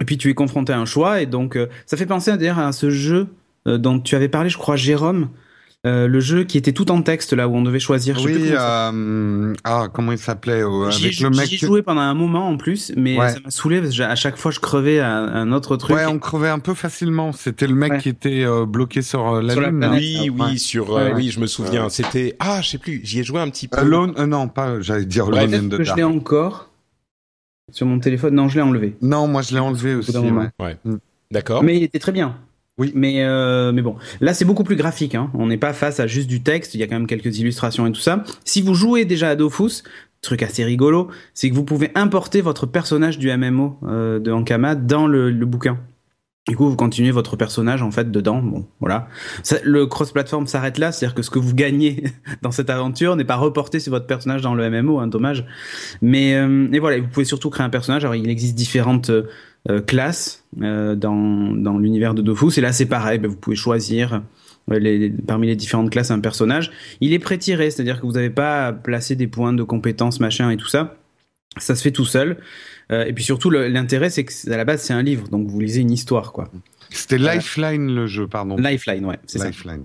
et 0.00 0.04
puis 0.04 0.18
tu 0.18 0.28
es 0.28 0.34
confronté 0.34 0.72
à 0.72 0.78
un 0.80 0.86
choix, 0.86 1.22
et 1.22 1.26
donc 1.26 1.56
ça 1.86 1.96
fait 1.96 2.06
penser 2.06 2.36
d'ailleurs 2.36 2.58
à 2.58 2.72
ce 2.72 2.90
jeu 2.90 3.28
dont 3.64 4.00
tu 4.00 4.16
avais 4.16 4.28
parlé, 4.28 4.50
je 4.50 4.58
crois, 4.58 4.74
Jérôme. 4.74 5.28
Euh, 5.86 6.08
le 6.08 6.20
jeu 6.20 6.44
qui 6.44 6.58
était 6.58 6.72
tout 6.72 6.90
en 6.90 7.02
texte 7.02 7.32
là 7.32 7.48
où 7.48 7.54
on 7.54 7.62
devait 7.62 7.78
choisir. 7.78 8.18
Je 8.18 8.26
oui, 8.26 8.50
euh, 8.50 9.54
ah 9.64 9.86
comment 9.92 10.12
il 10.12 10.18
s'appelait 10.18 10.62
euh, 10.62 10.90
avec 10.90 11.20
le 11.20 11.30
mec. 11.30 11.46
J'y 11.46 11.58
joué 11.58 11.82
pendant 11.82 12.00
un 12.00 12.14
moment 12.14 12.48
en 12.48 12.56
plus, 12.56 12.92
mais 12.96 13.16
ça 13.16 13.38
m'a 13.40 13.50
saoulé 13.50 13.80
parce 13.80 13.96
que 13.96 14.02
à 14.02 14.16
chaque 14.16 14.36
fois 14.36 14.50
je 14.50 14.60
crevais 14.60 14.98
à 14.98 15.10
un 15.10 15.52
autre 15.52 15.76
truc. 15.76 15.96
Ouais, 15.96 16.06
on 16.06 16.18
crevait 16.18 16.48
un 16.48 16.58
peu 16.58 16.74
facilement. 16.74 17.32
C'était 17.32 17.66
le 17.66 17.74
mec 17.74 17.98
qui 17.98 18.08
était 18.08 18.44
bloqué 18.66 19.02
sur 19.02 19.40
la 19.40 19.54
lune. 19.54 19.88
oui, 19.92 20.30
oui, 20.30 20.58
sur 20.58 21.00
oui, 21.14 21.30
je 21.30 21.40
me 21.40 21.46
souviens. 21.46 21.88
C'était 21.88 22.36
ah, 22.40 22.60
je 22.62 22.70
sais 22.70 22.78
plus. 22.78 23.00
J'y 23.04 23.20
ai 23.20 23.24
joué 23.24 23.40
un 23.40 23.48
petit 23.48 23.68
peu. 23.68 23.78
Alone, 23.78 24.14
non, 24.24 24.48
pas. 24.48 24.80
J'allais 24.80 25.04
dire 25.04 25.26
Alone 25.28 25.54
in 25.54 25.68
the 25.68 25.82
Je 25.82 25.94
l'ai 25.94 26.02
encore 26.02 26.70
sur 27.72 27.86
mon 27.86 27.98
téléphone? 27.98 28.34
Non, 28.34 28.48
je 28.48 28.56
l'ai 28.56 28.62
enlevé. 28.62 28.96
Non, 29.02 29.26
moi 29.26 29.42
je 29.42 29.52
l'ai 29.54 29.60
enlevé 29.60 29.94
aussi. 29.94 30.16
Ouais. 30.16 30.76
Mm. 30.84 30.96
D'accord. 31.30 31.62
Mais 31.62 31.76
il 31.76 31.82
était 31.82 31.98
très 31.98 32.12
bien. 32.12 32.36
Oui. 32.78 32.92
Mais, 32.94 33.24
euh, 33.24 33.72
mais 33.72 33.80
bon, 33.80 33.96
là 34.20 34.34
c'est 34.34 34.44
beaucoup 34.44 34.64
plus 34.64 34.76
graphique. 34.76 35.14
Hein. 35.14 35.30
On 35.34 35.46
n'est 35.46 35.56
pas 35.56 35.72
face 35.72 35.98
à 35.98 36.06
juste 36.06 36.28
du 36.28 36.42
texte, 36.42 36.74
il 36.74 36.80
y 36.80 36.82
a 36.82 36.86
quand 36.86 36.96
même 36.96 37.06
quelques 37.06 37.38
illustrations 37.38 37.86
et 37.86 37.92
tout 37.92 38.00
ça. 38.00 38.22
Si 38.44 38.60
vous 38.60 38.74
jouez 38.74 39.04
déjà 39.04 39.30
à 39.30 39.36
Dofus, 39.36 39.82
truc 40.20 40.42
assez 40.42 40.64
rigolo, 40.64 41.08
c'est 41.34 41.48
que 41.48 41.54
vous 41.54 41.64
pouvez 41.64 41.90
importer 41.94 42.40
votre 42.40 42.66
personnage 42.66 43.18
du 43.18 43.34
MMO 43.34 43.78
euh, 43.84 44.18
de 44.18 44.30
Ankama 44.30 44.74
dans 44.74 45.06
le, 45.06 45.30
le, 45.30 45.46
bouquin. 45.46 45.78
Du 46.48 46.56
coup, 46.56 46.68
vous 46.68 46.76
continuez 46.76 47.10
votre 47.10 47.36
personnage 47.36 47.82
en 47.82 47.90
fait 47.90 48.10
dedans. 48.10 48.40
Bon, 48.40 48.66
voilà. 48.80 49.08
Ça, 49.42 49.56
le 49.64 49.86
cross-platform 49.86 50.46
s'arrête 50.46 50.78
là, 50.78 50.92
c'est-à-dire 50.92 51.14
que 51.14 51.22
ce 51.22 51.30
que 51.30 51.38
vous 51.38 51.54
gagnez 51.54 52.04
dans 52.42 52.50
cette 52.50 52.70
aventure 52.70 53.16
n'est 53.16 53.24
pas 53.24 53.36
reporté 53.36 53.80
sur 53.80 53.92
votre 53.92 54.06
personnage 54.06 54.42
dans 54.42 54.54
le 54.54 54.68
MMO, 54.70 54.98
hein, 54.98 55.06
dommage. 55.06 55.44
Mais 56.02 56.34
euh, 56.34 56.68
et 56.72 56.78
voilà, 56.78 57.00
vous 57.00 57.08
pouvez 57.08 57.24
surtout 57.24 57.50
créer 57.50 57.64
un 57.64 57.70
personnage. 57.70 58.04
Alors, 58.04 58.14
il 58.14 58.28
existe 58.28 58.54
différentes 58.54 59.10
euh, 59.10 59.28
classe 59.86 60.44
euh, 60.62 60.94
dans, 60.94 61.54
dans 61.54 61.78
l'univers 61.78 62.14
de 62.14 62.22
Dofus. 62.22 62.58
Et 62.58 62.60
là, 62.60 62.72
c'est 62.72 62.86
pareil, 62.86 63.18
ben, 63.18 63.28
vous 63.28 63.36
pouvez 63.36 63.56
choisir 63.56 64.22
euh, 64.70 64.78
les, 64.78 65.10
parmi 65.10 65.46
les 65.46 65.56
différentes 65.56 65.90
classes 65.90 66.10
un 66.10 66.20
personnage. 66.20 66.70
Il 67.00 67.12
est 67.12 67.18
pré-tiré, 67.18 67.70
c'est-à-dire 67.70 68.00
que 68.00 68.06
vous 68.06 68.12
n'avez 68.12 68.30
pas 68.30 68.68
à 68.68 68.72
placer 68.72 69.16
des 69.16 69.26
points 69.26 69.52
de 69.52 69.62
compétences, 69.62 70.20
machin 70.20 70.50
et 70.50 70.56
tout 70.56 70.68
ça. 70.68 70.96
Ça 71.58 71.74
se 71.74 71.82
fait 71.82 71.90
tout 71.90 72.04
seul. 72.04 72.36
et 72.90 73.12
puis 73.14 73.24
surtout, 73.24 73.48
l'intérêt, 73.48 74.10
c'est 74.10 74.24
que 74.24 74.50
à 74.52 74.58
la 74.58 74.66
base, 74.66 74.82
c'est 74.82 74.92
un 74.92 75.02
livre, 75.02 75.26
donc 75.28 75.48
vous 75.48 75.58
lisez 75.58 75.80
une 75.80 75.90
histoire, 75.90 76.32
quoi. 76.32 76.50
C'était 76.90 77.18
Lifeline 77.18 77.94
le 77.94 78.06
jeu, 78.06 78.26
pardon. 78.26 78.56
Lifeline, 78.56 79.06
ouais, 79.06 79.18
c'est 79.26 79.38
ça. 79.38 79.46
Lifeline, 79.46 79.84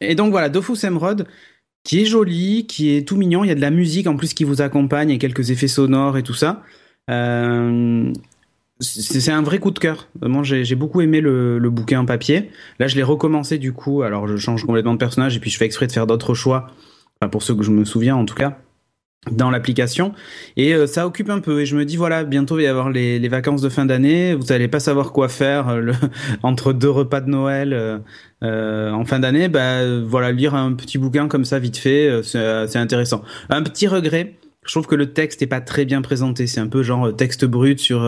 Et 0.00 0.14
donc 0.14 0.30
voilà, 0.30 0.48
Dofus 0.48 0.84
Emerald, 0.84 1.26
qui 1.84 2.00
est 2.00 2.06
joli, 2.06 2.66
qui 2.66 2.96
est 2.96 3.06
tout 3.06 3.16
mignon. 3.16 3.44
Il 3.44 3.48
y 3.48 3.50
a 3.50 3.54
de 3.54 3.60
la 3.60 3.70
musique 3.70 4.06
en 4.06 4.16
plus 4.16 4.34
qui 4.34 4.44
vous 4.44 4.62
accompagne 4.62 5.10
et 5.10 5.18
quelques 5.18 5.50
effets 5.50 5.68
sonores 5.68 6.16
et 6.16 6.22
tout 6.22 6.34
ça. 6.34 6.62
Euh, 7.10 8.10
c'est 8.84 9.32
un 9.32 9.42
vrai 9.42 9.58
coup 9.58 9.70
de 9.70 9.78
cœur. 9.78 10.08
Moi, 10.22 10.42
j'ai 10.42 10.74
beaucoup 10.74 11.00
aimé 11.00 11.20
le, 11.20 11.58
le, 11.58 11.70
bouquin 11.70 12.04
papier. 12.04 12.50
Là, 12.78 12.86
je 12.86 12.96
l'ai 12.96 13.02
recommencé 13.02 13.58
du 13.58 13.72
coup. 13.72 14.02
Alors, 14.02 14.28
je 14.28 14.36
change 14.36 14.64
complètement 14.64 14.92
de 14.92 14.98
personnage 14.98 15.36
et 15.36 15.40
puis 15.40 15.50
je 15.50 15.58
fais 15.58 15.64
exprès 15.64 15.86
de 15.86 15.92
faire 15.92 16.06
d'autres 16.06 16.34
choix. 16.34 16.68
Enfin, 17.20 17.28
pour 17.28 17.42
ceux 17.42 17.54
que 17.54 17.62
je 17.62 17.70
me 17.70 17.84
souviens, 17.84 18.16
en 18.16 18.24
tout 18.24 18.34
cas, 18.34 18.58
dans 19.30 19.50
l'application. 19.50 20.12
Et 20.56 20.74
euh, 20.74 20.86
ça 20.86 21.06
occupe 21.06 21.30
un 21.30 21.40
peu. 21.40 21.60
Et 21.60 21.66
je 21.66 21.76
me 21.76 21.84
dis, 21.84 21.96
voilà, 21.96 22.24
bientôt 22.24 22.58
il 22.58 22.62
va 22.62 22.66
y 22.66 22.66
avoir 22.66 22.90
les, 22.90 23.28
vacances 23.28 23.62
de 23.62 23.68
fin 23.68 23.86
d'année. 23.86 24.34
Vous 24.34 24.46
n'allez 24.46 24.68
pas 24.68 24.80
savoir 24.80 25.12
quoi 25.12 25.28
faire 25.28 25.68
euh, 25.68 25.92
entre 26.42 26.72
deux 26.72 26.90
repas 26.90 27.20
de 27.20 27.30
Noël 27.30 28.02
euh, 28.42 28.90
en 28.90 29.04
fin 29.04 29.18
d'année. 29.18 29.48
Bah, 29.48 29.80
voilà, 30.00 30.32
lire 30.32 30.54
un 30.54 30.72
petit 30.72 30.98
bouquin 30.98 31.28
comme 31.28 31.44
ça, 31.44 31.58
vite 31.58 31.76
fait, 31.76 32.22
c'est 32.22 32.76
intéressant. 32.76 33.22
Un 33.50 33.62
petit 33.62 33.86
regret. 33.86 34.34
Je 34.66 34.72
trouve 34.72 34.86
que 34.86 34.94
le 34.94 35.12
texte 35.12 35.42
est 35.42 35.46
pas 35.46 35.60
très 35.60 35.84
bien 35.84 36.00
présenté. 36.00 36.46
C'est 36.46 36.60
un 36.60 36.68
peu 36.68 36.82
genre 36.82 37.14
texte 37.14 37.44
brut 37.44 37.78
sur 37.78 38.02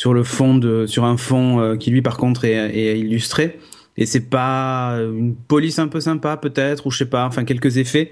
sur 0.00 0.14
le 0.14 0.24
fond 0.24 0.54
de, 0.54 0.86
sur 0.86 1.04
un 1.04 1.18
fond 1.18 1.60
euh, 1.60 1.76
qui 1.76 1.90
lui 1.90 2.00
par 2.00 2.16
contre 2.16 2.46
est, 2.46 2.98
illustré. 2.98 3.58
Et 3.98 4.06
c'est 4.06 4.30
pas 4.30 4.96
une 4.98 5.34
police 5.34 5.78
un 5.78 5.88
peu 5.88 6.00
sympa 6.00 6.38
peut-être 6.38 6.86
ou 6.86 6.90
je 6.90 6.96
sais 6.96 7.04
pas, 7.10 7.26
enfin 7.26 7.44
quelques 7.44 7.76
effets 7.76 8.10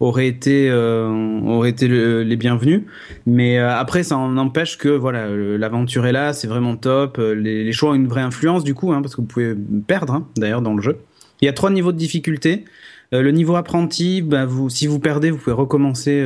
auraient 0.00 0.26
été 0.26 0.68
euh, 0.68 1.40
auraient 1.46 1.70
été 1.70 1.86
les 1.86 2.36
bienvenus. 2.36 2.82
Mais 3.24 3.56
euh, 3.56 3.72
après 3.72 4.02
ça 4.02 4.16
en 4.16 4.36
empêche 4.36 4.78
que 4.78 4.88
voilà 4.88 5.28
l'aventure 5.28 6.06
est 6.06 6.12
là, 6.12 6.32
c'est 6.32 6.48
vraiment 6.48 6.74
top. 6.74 7.18
Les, 7.18 7.62
les, 7.62 7.72
choix 7.72 7.90
ont 7.90 7.94
une 7.94 8.08
vraie 8.08 8.22
influence 8.22 8.64
du 8.64 8.74
coup, 8.74 8.92
hein, 8.92 9.00
parce 9.00 9.14
que 9.14 9.20
vous 9.20 9.28
pouvez 9.28 9.54
perdre 9.86 10.14
hein, 10.14 10.26
d'ailleurs 10.36 10.62
dans 10.62 10.74
le 10.74 10.82
jeu. 10.82 10.98
Il 11.40 11.44
y 11.44 11.48
a 11.48 11.52
trois 11.52 11.70
niveaux 11.70 11.92
de 11.92 11.98
difficulté. 11.98 12.64
le 13.12 13.30
niveau 13.30 13.54
apprenti, 13.54 14.22
bah, 14.22 14.48
si 14.70 14.88
vous 14.88 14.98
perdez, 14.98 15.30
vous 15.30 15.38
pouvez 15.38 15.54
recommencer, 15.54 16.20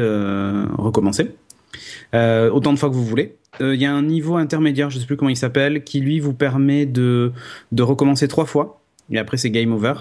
recommencer 0.79 1.29
autant 2.15 2.73
de 2.73 2.79
fois 2.79 2.89
que 2.89 2.95
vous 2.95 3.05
voulez. 3.05 3.37
Euh, 3.61 3.75
il 3.75 3.81
y 3.81 3.87
a 3.87 3.93
un 3.93 4.03
niveau 4.03 4.37
intermédiaire, 4.37 4.91
je 4.91 4.99
sais 4.99 5.07
plus 5.07 5.17
comment 5.17 5.29
il 5.29 5.37
s'appelle, 5.37 5.85
qui 5.85 6.01
lui 6.01 6.21
vous 6.21 6.33
permet 6.33 6.87
de, 6.87 7.33
de 7.73 7.83
recommencer 7.83 8.29
trois 8.29 8.47
fois. 8.47 8.81
Et 9.11 9.19
après, 9.19 9.37
c'est 9.37 9.51
game 9.51 9.73
over. 9.73 9.95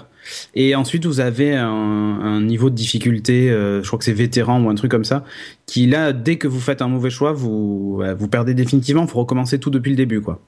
Et 0.54 0.74
ensuite, 0.74 1.04
vous 1.04 1.20
avez 1.20 1.54
un, 1.54 2.40
niveau 2.40 2.70
de 2.70 2.74
difficulté, 2.74 3.50
euh, 3.50 3.82
je 3.82 3.86
crois 3.86 3.98
que 3.98 4.04
c'est 4.04 4.12
vétéran 4.12 4.62
ou 4.62 4.70
un 4.70 4.74
truc 4.74 4.90
comme 4.90 5.04
ça, 5.04 5.24
qui 5.66 5.86
là, 5.86 6.12
dès 6.12 6.38
que 6.38 6.48
vous 6.48 6.60
faites 6.60 6.80
un 6.80 6.88
mauvais 6.88 7.10
choix, 7.10 7.32
vous, 7.32 8.02
vous 8.16 8.28
perdez 8.28 8.54
définitivement. 8.54 9.02
Il 9.02 9.08
faut 9.08 9.18
recommencer 9.18 9.58
tout 9.58 9.70
depuis 9.70 9.90
le 9.90 9.96
début, 9.96 10.20
quoi. 10.20 10.40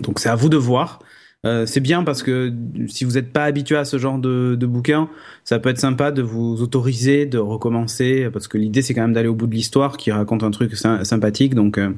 Donc, 0.00 0.18
c'est 0.18 0.28
à 0.28 0.34
vous 0.34 0.50
de 0.50 0.58
voir. 0.58 1.00
Euh, 1.46 1.64
c'est 1.64 1.80
bien 1.80 2.02
parce 2.02 2.22
que 2.22 2.52
si 2.88 3.04
vous 3.04 3.12
n'êtes 3.12 3.32
pas 3.32 3.44
habitué 3.44 3.76
à 3.76 3.84
ce 3.84 3.98
genre 3.98 4.18
de, 4.18 4.56
de 4.58 4.66
bouquin, 4.66 5.08
ça 5.44 5.58
peut 5.58 5.68
être 5.68 5.78
sympa 5.78 6.10
de 6.10 6.22
vous 6.22 6.60
autoriser 6.62 7.26
de 7.26 7.38
recommencer 7.38 8.28
parce 8.32 8.48
que 8.48 8.58
l'idée 8.58 8.82
c'est 8.82 8.94
quand 8.94 9.02
même 9.02 9.12
d'aller 9.12 9.28
au 9.28 9.34
bout 9.34 9.46
de 9.46 9.54
l'histoire 9.54 9.96
qui 9.96 10.10
raconte 10.10 10.42
un 10.42 10.50
truc 10.50 10.74
sympathique. 10.74 11.54
Donc 11.54 11.78
euh, 11.78 11.90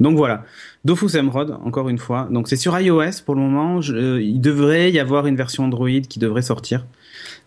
donc 0.00 0.16
voilà, 0.16 0.44
Dofus 0.84 1.16
Emerald, 1.16 1.56
encore 1.64 1.88
une 1.88 1.98
fois. 1.98 2.28
Donc 2.30 2.48
c'est 2.48 2.56
sur 2.56 2.78
iOS 2.78 3.22
pour 3.24 3.34
le 3.34 3.40
moment. 3.40 3.80
Euh, 3.88 4.22
il 4.22 4.40
devrait 4.40 4.92
y 4.92 4.98
avoir 4.98 5.26
une 5.26 5.36
version 5.36 5.64
Android 5.64 6.00
qui 6.08 6.18
devrait 6.18 6.42
sortir, 6.42 6.86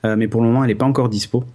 euh, 0.05 0.15
mais 0.17 0.27
pour 0.27 0.41
le 0.41 0.47
moment 0.47 0.63
elle 0.63 0.69
n'est 0.69 0.75
pas 0.75 0.85
encore 0.85 1.09
dispo. 1.09 1.45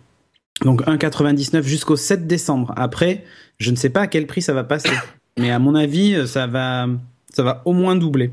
Donc 0.65 0.83
1,99 0.87 1.63
jusqu'au 1.63 1.97
7 1.97 2.27
décembre. 2.27 2.73
Après, 2.77 3.25
je 3.59 3.71
ne 3.71 3.77
sais 3.77 3.91
pas 3.91 4.03
à 4.03 4.07
quel 4.07 4.27
prix 4.27 4.41
ça 4.41 4.55
va 4.55 4.65
passer, 4.65 4.91
mais 5.39 5.51
à 5.51 5.59
mon 5.59 5.75
avis, 5.75 6.15
euh, 6.15 6.27
ça 6.27 6.47
va, 6.47 6.89
ça 7.33 7.43
va 7.43 7.63
au 7.67 7.73
moins 7.73 7.97
doubler. 7.97 8.31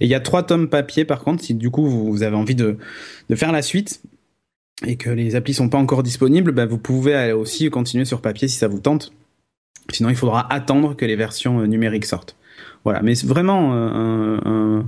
Et 0.00 0.06
il 0.06 0.08
y 0.08 0.14
a 0.14 0.20
trois 0.20 0.42
tomes 0.42 0.68
papier 0.68 1.04
par 1.04 1.20
contre, 1.20 1.44
si 1.44 1.54
du 1.54 1.70
coup 1.70 1.86
vous 1.86 2.22
avez 2.22 2.36
envie 2.36 2.56
de, 2.56 2.76
faire 3.34 3.52
la 3.52 3.62
suite 3.62 4.02
et 4.84 4.96
que 4.96 5.08
les 5.08 5.36
applis 5.36 5.54
sont 5.54 5.68
pas 5.68 5.78
encore 5.78 6.02
disponibles, 6.02 6.50
bah, 6.50 6.66
vous 6.66 6.76
pouvez 6.76 7.32
aussi 7.32 7.70
continuer 7.70 8.04
sur 8.04 8.20
papier 8.20 8.48
si 8.48 8.58
ça 8.58 8.66
vous 8.66 8.80
tente. 8.80 9.12
Sinon, 9.90 10.08
il 10.08 10.16
faudra 10.16 10.52
attendre 10.52 10.94
que 10.94 11.04
les 11.04 11.16
versions 11.16 11.60
euh, 11.60 11.66
numériques 11.66 12.06
sortent. 12.06 12.36
Voilà, 12.84 13.02
mais 13.02 13.14
c'est 13.14 13.26
vraiment 13.26 13.72
euh, 13.74 14.82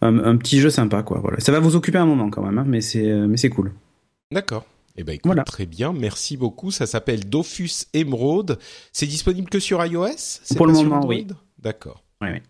un, 0.00 0.36
petit 0.36 0.60
jeu 0.60 0.70
sympa, 0.70 1.02
quoi. 1.02 1.20
Voilà, 1.20 1.40
ça 1.40 1.52
va 1.52 1.60
vous 1.60 1.76
occuper 1.76 1.98
un 1.98 2.06
moment 2.06 2.30
quand 2.30 2.42
même, 2.42 2.58
hein, 2.58 2.64
mais 2.66 2.80
c'est 2.80 3.10
euh, 3.10 3.26
mais 3.26 3.36
c'est 3.36 3.50
cool. 3.50 3.72
D'accord. 4.30 4.64
Eh 4.96 5.04
ben, 5.04 5.14
écoute, 5.14 5.38
très 5.46 5.66
bien, 5.66 5.92
merci 5.92 6.36
beaucoup. 6.36 6.70
Ça 6.70 6.86
s'appelle 6.86 7.28
Dofus 7.28 7.86
Emerald. 7.94 8.58
C'est 8.92 9.06
disponible 9.06 9.48
que 9.48 9.58
sur 9.58 9.84
iOS? 9.84 10.54
Pour 10.56 10.66
le 10.66 10.74
moment, 10.74 11.06
oui. 11.06 11.26
D'accord. 11.58 12.02
Oui, 12.20 12.28
oui. 12.32 12.40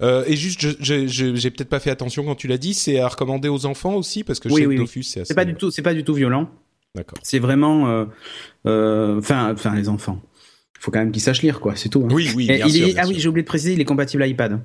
Euh, 0.00 0.24
et 0.26 0.36
juste, 0.36 0.82
j'ai 0.82 1.50
peut-être 1.50 1.68
pas 1.68 1.80
fait 1.80 1.90
attention 1.90 2.24
quand 2.24 2.34
tu 2.34 2.48
l'as 2.48 2.58
dit. 2.58 2.74
C'est 2.74 2.98
à 2.98 3.08
recommander 3.08 3.48
aux 3.48 3.66
enfants 3.66 3.94
aussi? 3.94 4.24
Parce 4.24 4.40
que 4.40 4.48
Oui, 4.48 4.62
sais 4.62 4.66
oui. 4.66 4.76
Dofus 4.76 5.02
c'est 5.02 5.20
assez. 5.20 5.28
C'est 5.28 5.34
pas 5.34 5.44
du 5.44 5.54
tout, 5.54 5.70
c'est 5.70 5.82
pas 5.82 5.94
du 5.94 6.04
tout 6.04 6.14
violent. 6.14 6.48
D'accord. 6.94 7.18
C'est 7.22 7.38
vraiment, 7.38 7.88
euh, 7.88 8.04
euh, 8.66 9.18
enfin, 9.18 9.52
enfin 9.52 9.74
les 9.74 9.88
enfants. 9.88 10.20
Il 10.82 10.84
faut 10.84 10.90
quand 10.90 10.98
même 10.98 11.12
qu'ils 11.12 11.22
sachent 11.22 11.42
lire, 11.42 11.60
quoi. 11.60 11.76
C'est 11.76 11.88
tout. 11.88 12.02
hein. 12.04 12.08
Oui, 12.12 12.28
oui, 12.34 12.48
bien 12.48 12.66
il 12.66 12.72
sûr. 12.72 12.88
est, 12.88 12.92
bien 12.94 13.02
ah 13.04 13.06
oui, 13.06 13.14
j'ai 13.18 13.28
oublié 13.28 13.42
de 13.44 13.46
préciser, 13.48 13.74
il 13.74 13.80
est 13.80 13.84
compatible 13.84 14.26
iPad. 14.26 14.58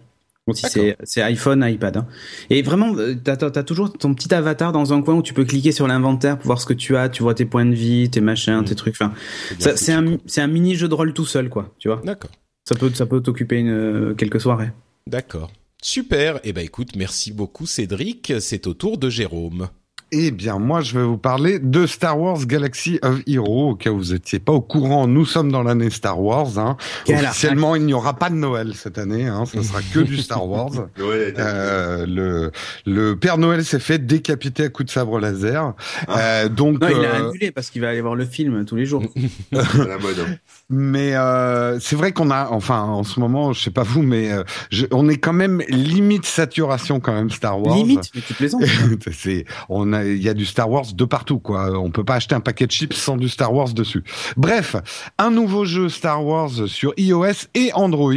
Donc 0.48 0.56
si 0.58 0.66
c'est 1.04 1.22
iPhone, 1.22 1.64
iPad. 1.68 1.98
hein. 1.98 2.08
Et 2.50 2.62
vraiment, 2.64 2.96
euh, 2.98 3.14
t'as 3.22 3.34
as, 3.34 3.64
toujours 3.64 3.94
ton 3.94 4.16
petit 4.16 4.34
avatar 4.34 4.72
dans 4.72 4.94
un 4.94 5.02
coin 5.04 5.14
où 5.16 5.22
tu 5.22 5.34
peux 5.34 5.46
cliquer 5.46 5.72
sur 5.72 5.88
l'inventaire 5.88 6.38
pour 6.38 6.48
voir 6.48 6.60
ce 6.62 6.66
que 6.66 6.74
tu 6.74 6.96
as, 6.98 7.10
tu 7.10 7.22
vois 7.22 7.34
tes 7.36 7.46
points 7.46 7.66
de 7.66 7.76
vie, 7.76 8.10
tes 8.10 8.22
machins, 8.22 8.62
Mm. 8.62 8.66
tes 8.66 8.76
trucs. 8.76 8.96
Enfin, 8.96 9.14
C'est 9.60 9.72
foutu, 9.72 10.20
c'est 10.26 10.42
un 10.42 10.46
un 10.46 10.48
mini 10.48 10.76
jeu 10.76 10.88
de 10.88 10.94
rôle 10.96 11.14
tout 11.14 11.26
seul, 11.26 11.50
quoi. 11.50 11.74
Tu 11.80 11.88
vois. 11.90 12.02
D'accord. 12.04 12.32
Ça 12.68 12.74
peut 12.76 12.90
ça 12.94 13.06
peut 13.06 13.22
t'occuper 13.22 13.58
une 13.60 13.70
euh, 13.70 14.14
quelques 14.16 14.42
soirées. 14.42 14.72
D'accord. 15.06 15.52
Super. 15.84 16.40
Eh 16.44 16.52
ben 16.54 16.64
écoute, 16.66 16.96
merci 16.96 17.32
beaucoup 17.32 17.66
Cédric. 17.68 18.34
C'est 18.40 18.66
au 18.68 18.74
tour 18.74 18.98
de 18.98 19.10
Jérôme. 19.10 19.68
Eh 20.14 20.32
bien, 20.32 20.58
moi, 20.58 20.80
je 20.80 20.98
vais 20.98 21.04
vous 21.06 21.18
parler 21.18 21.60
de 21.60 21.86
Star 21.86 22.18
Wars 22.18 22.46
Galaxy 22.46 22.98
of 23.02 23.20
Heroes, 23.28 23.72
au 23.72 23.76
cas 23.76 23.90
où 23.90 23.98
vous 23.98 24.14
n'étiez 24.14 24.40
pas 24.40 24.54
au 24.54 24.62
courant. 24.62 25.06
Nous 25.06 25.26
sommes 25.26 25.52
dans 25.52 25.64
l'année 25.64 25.90
Star 25.90 26.22
Wars. 26.22 26.58
Hein. 26.58 26.78
Officiellement, 27.10 27.76
il 27.76 27.86
n'y 27.86 27.94
aura 27.94 28.14
pas 28.14 28.30
de 28.30 28.36
Noël 28.36 28.72
cette 28.74 28.98
année. 28.98 29.28
Hein. 29.28 29.44
Ce 29.46 29.62
sera 29.62 29.80
que 29.82 30.00
du 30.00 30.16
Star 30.18 30.48
Wars. 30.48 30.72
A 30.98 31.42
Euh, 31.42 32.06
le, 32.08 32.52
le 32.86 33.16
Père 33.18 33.38
Noël 33.38 33.66
s'est 33.66 33.80
fait 33.82 34.00
décapiter 34.00 34.64
à 34.64 34.70
coups 34.70 34.88
de 34.88 34.92
sabre 34.92 35.20
laser. 35.20 35.74
Euh, 36.08 36.48
donc, 36.48 36.80
Non, 36.80 36.88
il 36.90 37.02
l'a 37.02 37.10
euh, 37.16 37.28
annulé 37.30 37.52
parce 37.52 37.70
qu'il 37.70 37.82
va 37.82 37.90
aller 37.90 38.00
voir 38.02 38.16
le 38.16 38.26
film 38.26 38.64
tous 38.64 38.78
les 38.78 38.86
jours. 38.86 39.04
la 39.52 39.64
mode. 39.98 40.20
hein. 40.26 40.36
mais 40.70 41.16
euh, 41.16 41.80
c'est 41.82 41.98
vrai 41.98 42.14
qu'on 42.14 42.32
a, 42.32 42.48
enfin, 42.52 42.82
en 42.84 43.04
ce 43.04 43.20
moment, 43.20 43.52
je 43.52 43.62
sais 43.62 43.72
pas 43.72 43.84
vous, 43.84 44.04
mais 44.04 44.32
euh, 44.32 44.44
je- 44.72 44.86
on 44.92 45.10
est 45.10 45.18
quand 45.18 45.34
même 45.34 45.62
limite 45.68 46.26
saturation 46.26 47.02
quand 47.02 47.14
même 47.14 47.30
Star 47.30 47.62
Wars. 47.62 47.76
Limite, 47.76 48.10
mais 48.16 48.22
tu 48.26 48.34
plaisantes. 48.34 48.64
c'est, 49.12 49.44
on 49.68 49.92
a, 49.92 49.97
il 50.06 50.22
y 50.22 50.30
a 50.30 50.34
du 50.34 50.46
Star 50.46 50.70
Wars 50.70 50.86
de 50.94 51.06
partout, 51.06 51.40
quoi. 51.40 51.78
On 51.80 51.92
peut 51.92 52.04
pas 52.04 52.16
acheter 52.16 52.36
un 52.36 52.40
paquet 52.40 52.68
de 52.68 52.72
chips 52.72 52.96
sans 52.96 53.18
du 53.18 53.30
Star 53.30 53.54
Wars 53.54 53.74
dessus. 53.74 54.04
Bref, 54.36 54.76
un 55.18 55.32
nouveau 55.32 55.66
jeu 55.66 55.90
Star 55.90 56.24
Wars 56.26 56.52
sur 56.68 56.94
iOS 56.98 57.48
et 57.56 57.72
Android, 57.74 58.14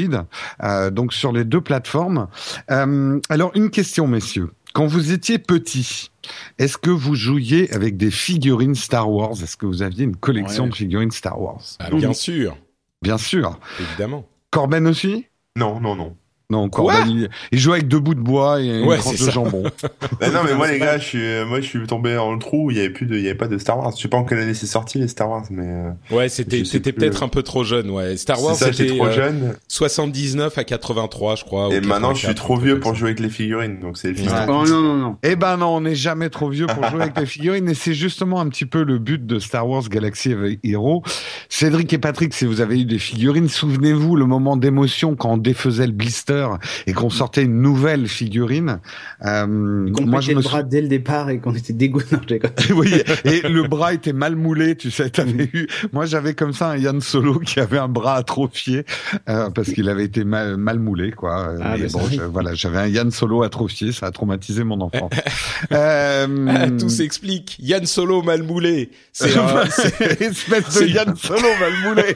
euh, 0.63 0.91
donc 0.91 1.13
sur 1.13 1.33
les 1.33 1.45
deux 1.45 1.61
plateformes. 1.61 2.29
Euh, 2.71 3.21
alors, 3.29 3.51
une 3.55 3.71
question, 3.71 4.07
messieurs. 4.07 4.51
Quand 4.73 4.87
vous 4.87 5.11
étiez 5.11 5.39
petit, 5.41 6.11
est-ce 6.59 6.79
que 6.79 6.91
vous 6.91 7.17
jouiez 7.17 7.73
avec 7.75 7.97
des 7.97 8.11
figurines 8.13 8.77
Star 8.77 9.11
Wars? 9.11 9.33
Est-ce 9.43 9.57
que 9.57 9.67
vous 9.67 9.83
aviez 9.83 10.05
une 10.05 10.15
collection 10.17 10.65
Ouais. 10.65 10.71
de 10.71 10.75
figurines 10.77 11.11
Star 11.11 11.41
Wars? 11.41 11.61
Ah, 11.81 11.91
bien 11.91 12.13
sûr, 12.13 12.57
Bien 13.03 13.19
sûr. 13.19 13.59
évidemment. 13.81 14.25
Corben 14.51 14.87
aussi? 14.87 15.27
Non, 15.57 15.81
non, 15.81 15.97
non. 15.97 16.17
Non, 16.51 16.69
Quoi 16.69 16.93
Corben, 16.95 17.09
il, 17.11 17.31
il 17.53 17.59
joue 17.59 17.73
avec 17.73 17.89
deux 17.89 18.01
bouts 18.01 18.15
de 18.15 18.21
bois 18.21 18.61
et 18.61 18.67
une 18.81 18.87
Ouais, 18.87 18.99
tranche 18.99 19.15
c'est 19.17 19.21
de 19.21 19.25
ça. 19.27 19.31
jambon. 19.33 19.63
Non, 20.21 20.41
mais 20.45 20.55
moi, 20.55 20.71
les 20.71 20.79
gars, 20.79 20.99
je 20.99 21.05
suis, 21.05 21.45
moi, 21.49 21.61
je 21.61 21.67
suis 21.67 21.87
tombé 21.87 22.15
dans 22.15 22.33
le 22.33 22.39
trou 22.39 22.67
où 22.67 22.71
il 22.71 22.77
y 22.77 22.81
avait 22.81 22.91
plus 22.91 23.07
de, 23.07 23.17
il 23.17 23.23
y 23.23 23.27
avait 23.29 23.35
pas 23.37 23.49
de 23.49 23.57
Star 23.59 23.79
Wars. 23.79 23.93
Je 23.97 24.03
sais 24.03 24.09
pas 24.09 24.17
en 24.19 24.25
quelle 24.25 24.39
année 24.39 24.55
c'est 24.55 24.67
sorti, 24.67 24.99
les 24.99 25.09
Star 25.09 25.29
Wars, 25.31 25.45
mais, 25.51 25.65
euh, 25.67 25.91
Ouais, 26.17 26.29
c'était 26.29 26.65
c'était 26.65 26.93
peut-être 26.93 27.23
un 27.23 27.29
peu 27.29 27.43
trop 27.43 27.65
jeune. 27.65 27.91
Ouais, 27.91 28.17
Star 28.17 28.43
Wars 28.43 28.55
c'était 28.57 28.87
trop 28.87 29.07
euh, 29.07 29.13
jeune. 29.13 29.55
79 29.69 30.59
à 30.59 30.65
83, 30.65 31.37
je 31.37 31.45
crois. 31.45 31.69
Et 31.73 31.81
maintenant, 31.81 32.13
je 32.15 32.19
suis 32.19 32.27
84, 32.29 32.37
trop 32.37 32.57
vieux 32.57 32.81
pour 32.81 32.95
jouer 32.95 33.09
avec 33.09 33.21
les 33.21 33.29
figurines, 33.31 33.79
donc 33.81 33.97
c'est 33.97 34.09
le 34.09 34.15
fils 34.15 34.31
Ouais. 34.31 34.47
de 34.47 34.51
Oh 34.51 34.65
non 34.67 34.81
non 34.83 34.95
non. 34.97 35.17
Eh 35.23 35.37
ben 35.37 35.57
non, 35.57 35.77
on 35.77 35.81
n'est 35.83 35.95
jamais 35.95 36.29
trop 36.31 36.49
vieux 36.49 36.67
pour 36.67 36.85
jouer 36.91 37.03
avec 37.03 37.19
les 37.19 37.27
figurines 37.35 37.69
et 37.69 37.75
c'est 37.75 37.95
justement 37.95 38.41
un 38.41 38.49
petit 38.49 38.67
peu 38.67 38.83
le 38.85 38.99
but 38.99 39.25
de 39.27 39.39
Star 39.39 39.69
Wars 39.69 39.89
Galaxy 39.89 40.35
of 40.35 40.41
Heroes. 40.65 41.03
Cédric 41.49 41.93
et 41.93 41.99
Patrick, 41.99 42.35
si 42.35 42.45
vous 42.45 42.61
avez 42.61 42.81
eu 42.81 42.85
des 42.85 42.99
figurines, 42.99 43.49
souvenez-vous 43.49 44.17
le 44.17 44.27
moment 44.27 44.57
d'émotion 44.57 45.17
quand 45.17 45.33
on 45.33 45.37
défaisait 45.39 45.87
le 45.87 45.93
blister 45.93 46.40
et 46.87 46.93
qu'on 46.93 47.11
sortait 47.11 47.43
une 47.45 47.61
nouvelle 47.63 48.09
figurine. 48.09 48.81
Euh, 49.25 49.47
moi, 49.47 50.21
je 50.21 50.31
me 50.33 50.37
le 50.37 50.43
bras 50.43 50.63
dès 50.63 50.81
le 50.81 50.89
départ 50.89 51.31
et 51.31 51.39
qu'on 51.39 51.55
était 51.55 51.73
dégoûté. 51.73 52.41
Oui, 52.75 52.93
et 53.25 53.41
le 53.49 53.63
bras 53.65 53.93
était 53.95 54.13
mal 54.13 54.37
moulé, 54.37 54.77
tu 54.77 54.91
sais, 54.91 55.11
t'avais 55.11 55.51
eu. 55.53 55.67
Moi, 55.93 56.07
j'avais 56.07 56.35
comme 56.35 56.53
ça 56.53 56.71
un 56.71 56.77
Yann 56.77 57.01
Solo 57.01 57.39
qui 57.41 57.59
avait 57.61 57.79
un 57.79 57.89
bras 57.89 58.15
atrophié 58.17 58.85
euh, 59.29 59.51
parce 59.51 59.71
qu'il 59.73 59.89
avait 59.89 60.05
été 60.05 60.25
mal, 60.25 60.57
mal 60.57 60.79
moulé, 60.79 61.11
quoi. 61.13 61.55
Ah, 61.61 61.75
Mais 61.79 61.87
bah, 61.87 61.93
bon, 61.93 62.09
je- 62.11 62.23
voilà, 62.23 62.55
j'avais 62.55 62.79
un 62.79 62.87
Yann 62.87 63.11
Solo 63.11 63.43
atrophié, 63.43 63.93
ça 63.93 64.07
a 64.07 64.11
traumatisé 64.11 64.65
mon 64.65 64.81
enfant. 64.81 65.11
euh... 65.73 66.47
Ah, 66.49 66.71
tout 66.71 66.89
s'explique. 66.89 67.57
Yann 67.61 67.87
Solo 67.87 68.23
mal 68.23 68.43
moulé. 68.43 68.91
C'est 69.13 69.37
un- 69.37 69.65
espèce 69.65 70.81
de 70.81 70.87
Yann 70.87 71.17
Solo 71.17 71.49
mal 71.61 71.73
moulé. 71.85 72.15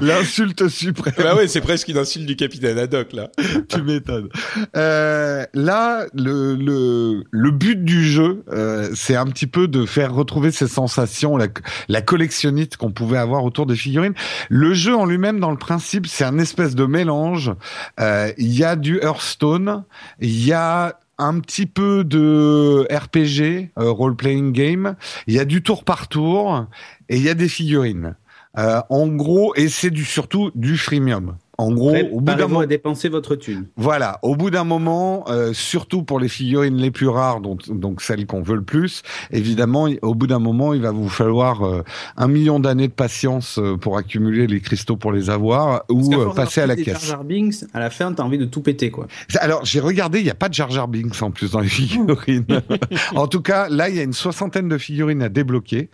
L'insulte 0.00 0.68
suprême. 0.68 1.14
bah 1.18 1.34
ouais, 1.34 1.48
c'est 1.48 1.60
presque 1.60 1.88
une 1.88 1.98
insulte 1.98 2.26
du 2.26 2.36
capitaine 2.36 2.78
Haddock 2.78 3.01
là. 3.12 3.30
tu 3.68 3.82
m'étonnes. 3.82 4.28
Euh, 4.76 5.44
là, 5.54 6.06
le, 6.14 6.54
le, 6.54 7.24
le 7.30 7.50
but 7.50 7.84
du 7.84 8.04
jeu, 8.04 8.44
euh, 8.50 8.90
c'est 8.94 9.16
un 9.16 9.26
petit 9.26 9.46
peu 9.46 9.68
de 9.68 9.84
faire 9.86 10.14
retrouver 10.14 10.50
ces 10.50 10.68
sensations, 10.68 11.36
la, 11.36 11.48
la 11.88 12.02
collectionnite 12.02 12.76
qu'on 12.76 12.92
pouvait 12.92 13.18
avoir 13.18 13.44
autour 13.44 13.66
des 13.66 13.76
figurines. 13.76 14.14
Le 14.48 14.74
jeu 14.74 14.94
en 14.96 15.06
lui-même, 15.06 15.40
dans 15.40 15.50
le 15.50 15.58
principe, 15.58 16.06
c'est 16.06 16.24
un 16.24 16.38
espèce 16.38 16.74
de 16.74 16.86
mélange. 16.86 17.52
Euh, 18.00 18.32
Il 18.38 18.56
y 18.56 18.64
a 18.64 18.76
du 18.76 18.98
Hearthstone, 19.02 19.84
il 20.20 20.44
y 20.44 20.52
a 20.52 20.98
un 21.18 21.40
petit 21.40 21.66
peu 21.66 22.04
de 22.04 22.86
RPG, 22.90 23.70
euh, 23.78 23.90
role-playing 23.90 24.52
game, 24.52 24.96
il 25.26 25.34
y 25.34 25.38
a 25.38 25.44
du 25.44 25.62
tour 25.62 25.84
par 25.84 26.08
tour 26.08 26.66
et 27.08 27.16
il 27.16 27.22
y 27.22 27.28
a 27.28 27.34
des 27.34 27.48
figurines. 27.48 28.16
Euh, 28.58 28.80
en 28.90 29.06
gros, 29.08 29.54
et 29.54 29.68
c'est 29.68 29.90
du 29.90 30.04
surtout 30.04 30.50
du 30.54 30.76
freemium. 30.76 31.36
En 31.58 31.70
gros, 31.70 31.94
au 32.12 32.20
bout 32.20 32.34
d'un 32.34 32.48
moment, 32.48 32.64
dépenser 32.64 33.10
votre 33.10 33.36
thune. 33.36 33.66
voilà, 33.76 34.18
au 34.22 34.36
bout 34.36 34.50
d'un 34.50 34.64
moment, 34.64 35.24
euh, 35.28 35.52
surtout 35.52 36.02
pour 36.02 36.18
les 36.18 36.28
figurines 36.28 36.76
les 36.76 36.90
plus 36.90 37.08
rares, 37.08 37.42
donc, 37.42 37.70
donc 37.70 38.00
celles 38.00 38.26
qu'on 38.26 38.40
veut 38.40 38.56
le 38.56 38.62
plus, 38.62 39.02
évidemment, 39.30 39.86
au 40.00 40.14
bout 40.14 40.26
d'un 40.26 40.38
moment, 40.38 40.72
il 40.72 40.80
va 40.80 40.92
vous 40.92 41.10
falloir 41.10 41.62
euh, 41.62 41.82
un 42.16 42.26
million 42.26 42.58
d'années 42.58 42.88
de 42.88 42.92
patience 42.92 43.58
euh, 43.58 43.76
pour 43.76 43.98
accumuler 43.98 44.46
les 44.46 44.60
cristaux 44.60 44.96
pour 44.96 45.12
les 45.12 45.28
avoir 45.28 45.84
Parce 45.86 45.90
ou 45.90 46.32
passer 46.34 46.62
à 46.62 46.66
la 46.66 46.74
caisse. 46.74 47.04
Jar 47.04 47.18
Jar 47.18 47.24
Binks, 47.24 47.64
à 47.74 47.80
la 47.80 47.90
fin, 47.90 48.12
t'as 48.14 48.22
envie 48.22 48.38
de 48.38 48.46
tout 48.46 48.62
péter, 48.62 48.90
quoi. 48.90 49.06
Alors, 49.38 49.62
j'ai 49.66 49.80
regardé, 49.80 50.20
il 50.20 50.24
n'y 50.24 50.30
a 50.30 50.34
pas 50.34 50.48
de 50.48 50.54
Jar 50.54 50.70
Jar 50.70 50.88
Binks 50.88 51.20
en 51.20 51.30
plus 51.30 51.50
dans 51.50 51.60
les 51.60 51.68
figurines. 51.68 52.46
en 53.14 53.26
tout 53.26 53.42
cas, 53.42 53.68
là, 53.68 53.90
il 53.90 53.96
y 53.96 54.00
a 54.00 54.04
une 54.04 54.14
soixantaine 54.14 54.68
de 54.68 54.78
figurines 54.78 55.22
à 55.22 55.28
débloquer. 55.28 55.90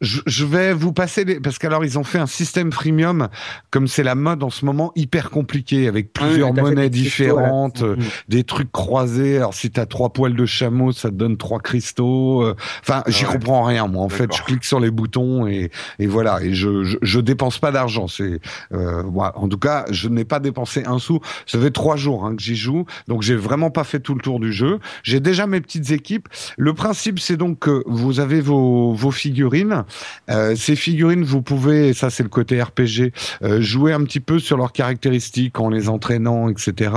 Je, 0.00 0.20
je 0.24 0.46
vais 0.46 0.72
vous 0.72 0.94
passer 0.94 1.26
les... 1.26 1.40
Parce 1.40 1.58
qu'alors, 1.58 1.84
ils 1.84 1.98
ont 1.98 2.04
fait 2.04 2.18
un 2.18 2.26
système 2.26 2.72
freemium, 2.72 3.28
comme 3.70 3.86
c'est 3.86 4.02
la 4.02 4.14
mode 4.14 4.42
en 4.42 4.50
ce 4.50 4.64
moment, 4.64 4.92
hyper 4.96 5.30
compliqué, 5.30 5.88
avec 5.88 6.12
plusieurs 6.12 6.50
t'as 6.50 6.56
fait 6.56 6.62
monnaies 6.62 6.90
cristaux 6.90 7.02
différentes, 7.04 7.82
euh, 7.82 7.96
Mhm. 7.96 8.04
des 8.28 8.44
trucs 8.44 8.72
croisés. 8.72 9.36
Alors, 9.38 9.54
si 9.54 9.70
t'as 9.70 9.86
trois 9.86 10.12
poils 10.12 10.34
de 10.36 10.46
chameau, 10.46 10.92
ça 10.92 11.10
te 11.10 11.14
donne 11.14 11.36
trois 11.36 11.60
cristaux. 11.60 12.42
euh, 12.42 12.54
Enfin, 12.82 13.02
j'y 13.06 13.24
ouais. 13.24 13.32
comprends 13.32 13.62
rien, 13.64 13.86
moi. 13.86 14.02
En 14.04 14.08
fait, 14.08 14.34
je 14.34 14.42
clique 14.42 14.64
sur 14.64 14.80
les 14.80 14.90
boutons 14.90 15.46
et, 15.46 15.70
et 15.98 16.06
voilà. 16.06 16.42
Et 16.42 16.54
je, 16.54 16.84
je, 16.84 16.96
je 17.02 17.20
dépense 17.20 17.58
pas 17.58 17.72
d'argent. 17.72 18.08
C'est, 18.08 18.40
euh. 18.72 19.02
En 19.34 19.48
tout 19.48 19.58
cas, 19.58 19.84
je 19.90 20.08
n'ai 20.08 20.24
pas 20.24 20.40
dépensé 20.40 20.84
un 20.86 20.98
sou. 20.98 21.20
Ça 21.46 21.58
fait 21.58 21.70
trois 21.70 21.96
jours 21.96 22.24
hein, 22.24 22.34
que 22.36 22.42
j'y 22.42 22.56
joue, 22.56 22.84
donc 23.08 23.22
j'ai 23.22 23.36
vraiment 23.36 23.70
pas 23.70 23.84
fait 23.84 24.00
tout 24.00 24.14
le 24.14 24.20
tour 24.20 24.40
du 24.40 24.52
jeu. 24.52 24.78
J'ai 25.02 25.20
déjà 25.20 25.46
mes 25.46 25.60
petites 25.60 25.90
équipes. 25.90 26.28
Le 26.56 26.74
principe, 26.74 27.18
c'est 27.20 27.36
donc 27.36 27.58
que 27.60 27.82
vous 27.86 28.20
avez 28.20 28.40
vos, 28.40 28.92
vos 28.92 29.10
figurines. 29.10 29.84
Euh, 30.30 30.54
ces 30.56 30.76
figurines, 30.76 31.24
vous 31.24 31.42
pouvez, 31.42 31.88
et 31.88 31.92
ça 31.94 32.10
c'est 32.10 32.22
le 32.22 32.28
côté 32.28 32.60
RPG, 32.62 33.12
euh, 33.42 33.60
jouer 33.60 33.92
un 33.92 34.02
petit 34.04 34.20
peu 34.20 34.38
sur 34.38 34.56
leurs 34.56 34.72
caractéristiques 34.84 35.58
en 35.60 35.70
les 35.70 35.88
entraînant, 35.88 36.50
etc. 36.50 36.92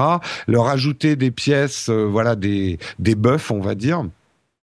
Leur 0.47 0.67
ajouter 0.67 1.15
des 1.15 1.31
pièces, 1.31 1.89
euh, 1.89 2.03
voilà, 2.05 2.35
des, 2.35 2.79
des 2.99 3.15
on 3.49 3.61
va 3.61 3.75
dire 3.75 4.03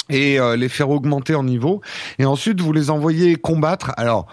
et 0.09 0.39
euh, 0.39 0.55
les 0.57 0.69
faire 0.69 0.91
augmenter 0.91 1.35
en 1.35 1.43
niveau. 1.43 1.81
Et 2.19 2.25
ensuite, 2.25 2.61
vous 2.61 2.73
les 2.73 2.91
envoyez 2.91 3.35
combattre. 3.37 3.93
Alors, 3.97 4.27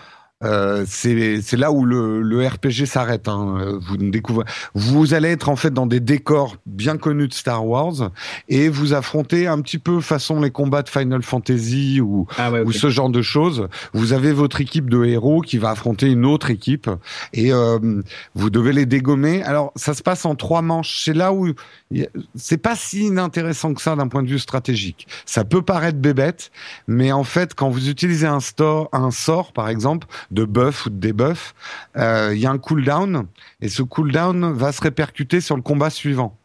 euh, 0.43 0.85
c'est 0.87 1.41
c'est 1.41 1.57
là 1.57 1.71
où 1.71 1.85
le, 1.85 2.21
le 2.21 2.47
RPG 2.47 2.85
s'arrête. 2.85 3.27
Hein. 3.27 3.79
Vous 3.81 3.97
découvrez, 3.97 4.45
vous 4.73 5.13
allez 5.13 5.29
être 5.29 5.49
en 5.49 5.55
fait 5.55 5.73
dans 5.73 5.85
des 5.85 5.99
décors 5.99 6.57
bien 6.65 6.97
connus 6.97 7.27
de 7.27 7.33
Star 7.33 7.65
Wars 7.65 8.11
et 8.49 8.69
vous 8.69 8.93
affrontez 8.93 9.47
un 9.47 9.61
petit 9.61 9.79
peu 9.79 10.01
façon 10.01 10.41
les 10.41 10.51
combats 10.51 10.81
de 10.81 10.89
Final 10.89 11.23
Fantasy 11.23 12.01
ou 12.01 12.27
Ah 12.37 12.51
ouais, 12.51 12.61
ou 12.61 12.71
ce 12.71 12.89
genre 12.89 13.09
de 13.09 13.21
choses. 13.21 13.67
Vous 13.93 14.13
avez 14.13 14.33
votre 14.33 14.61
équipe 14.61 14.89
de 14.89 15.03
héros 15.05 15.41
qui 15.41 15.57
va 15.57 15.71
affronter 15.71 16.07
une 16.07 16.25
autre 16.25 16.49
équipe 16.49 16.89
et 17.33 17.53
euh, 17.53 18.01
vous 18.35 18.49
devez 18.49 18.73
les 18.73 18.85
dégommer. 18.85 19.43
Alors 19.43 19.71
ça 19.75 19.93
se 19.93 20.01
passe 20.03 20.25
en 20.25 20.35
trois 20.35 20.61
manches. 20.61 21.01
C'est 21.03 21.13
là 21.13 21.33
où 21.33 21.47
c'est 22.35 22.57
pas 22.57 22.75
si 22.75 23.05
inintéressant 23.07 23.73
que 23.73 23.81
ça 23.81 23.95
d'un 23.95 24.07
point 24.07 24.23
de 24.23 24.29
vue 24.29 24.39
stratégique. 24.39 25.07
Ça 25.25 25.43
peut 25.43 25.61
paraître 25.61 25.99
bébête, 25.99 26.51
mais 26.87 27.11
en 27.11 27.23
fait 27.23 27.53
quand 27.53 27.69
vous 27.69 27.89
utilisez 27.89 28.27
un 28.27 28.39
store, 28.39 28.89
un 28.91 29.11
sort 29.11 29.53
par 29.53 29.69
exemple 29.69 30.07
de 30.33 30.45
buff 30.45 30.85
ou 30.85 30.89
de 30.89 30.99
debuff, 30.99 31.53
euh, 31.95 32.31
il 32.33 32.39
y 32.39 32.45
a 32.45 32.51
un 32.51 32.57
cooldown 32.57 33.27
et 33.61 33.69
ce 33.69 33.83
cooldown 33.83 34.53
va 34.53 34.71
se 34.71 34.81
répercuter 34.81 35.41
sur 35.41 35.55
le 35.55 35.61
combat 35.61 35.89
suivant. 35.89 36.37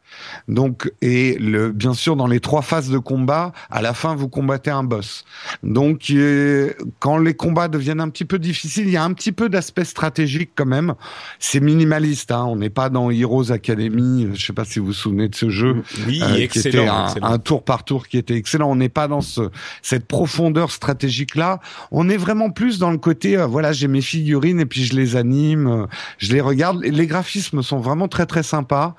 Donc, 0.48 0.90
et 1.02 1.36
le, 1.38 1.70
bien 1.70 1.94
sûr, 1.94 2.16
dans 2.16 2.26
les 2.26 2.40
trois 2.40 2.62
phases 2.62 2.90
de 2.90 2.98
combat, 2.98 3.52
à 3.70 3.82
la 3.82 3.94
fin, 3.94 4.14
vous 4.14 4.28
combattez 4.28 4.70
un 4.70 4.82
boss. 4.84 5.24
Donc, 5.62 6.10
euh, 6.10 6.72
quand 6.98 7.18
les 7.18 7.34
combats 7.34 7.68
deviennent 7.68 8.00
un 8.00 8.08
petit 8.08 8.24
peu 8.24 8.38
difficiles, 8.38 8.86
il 8.86 8.92
y 8.92 8.96
a 8.96 9.04
un 9.04 9.12
petit 9.12 9.32
peu 9.32 9.48
d'aspect 9.48 9.84
stratégique 9.84 10.50
quand 10.54 10.66
même. 10.66 10.94
C'est 11.38 11.60
minimaliste, 11.60 12.30
hein. 12.32 12.44
on 12.44 12.56
n'est 12.56 12.70
pas 12.70 12.88
dans 12.88 13.10
Heroes 13.10 13.52
Academy. 13.52 14.28
Je 14.34 14.46
sais 14.46 14.52
pas 14.52 14.64
si 14.64 14.78
vous 14.78 14.86
vous 14.86 14.92
souvenez 14.92 15.28
de 15.28 15.34
ce 15.34 15.50
jeu, 15.50 15.82
Oui, 16.06 16.20
euh, 16.22 16.34
qui 16.36 16.42
excellent. 16.42 16.68
était 16.68 16.88
un, 16.88 17.06
excellent. 17.06 17.26
un 17.28 17.38
tour 17.38 17.64
par 17.64 17.84
tour 17.84 18.06
qui 18.08 18.18
était 18.18 18.34
excellent. 18.36 18.70
On 18.70 18.76
n'est 18.76 18.88
pas 18.88 19.08
dans 19.08 19.20
ce, 19.20 19.50
cette 19.82 20.06
profondeur 20.06 20.70
stratégique 20.70 21.34
là. 21.34 21.60
On 21.90 22.08
est 22.08 22.16
vraiment 22.16 22.50
plus 22.50 22.78
dans 22.78 22.90
le 22.90 22.98
côté, 22.98 23.36
euh, 23.36 23.46
voilà, 23.46 23.72
j'ai 23.72 23.88
mes 23.88 24.00
figurines 24.00 24.60
et 24.60 24.66
puis 24.66 24.84
je 24.84 24.94
les 24.96 25.16
anime, 25.16 25.66
euh, 25.66 25.86
je 26.18 26.32
les 26.32 26.40
regarde. 26.40 26.82
Les 26.82 27.06
graphismes 27.06 27.62
sont 27.62 27.78
vraiment 27.78 28.08
très 28.08 28.26
très 28.26 28.42
sympas. 28.42 28.96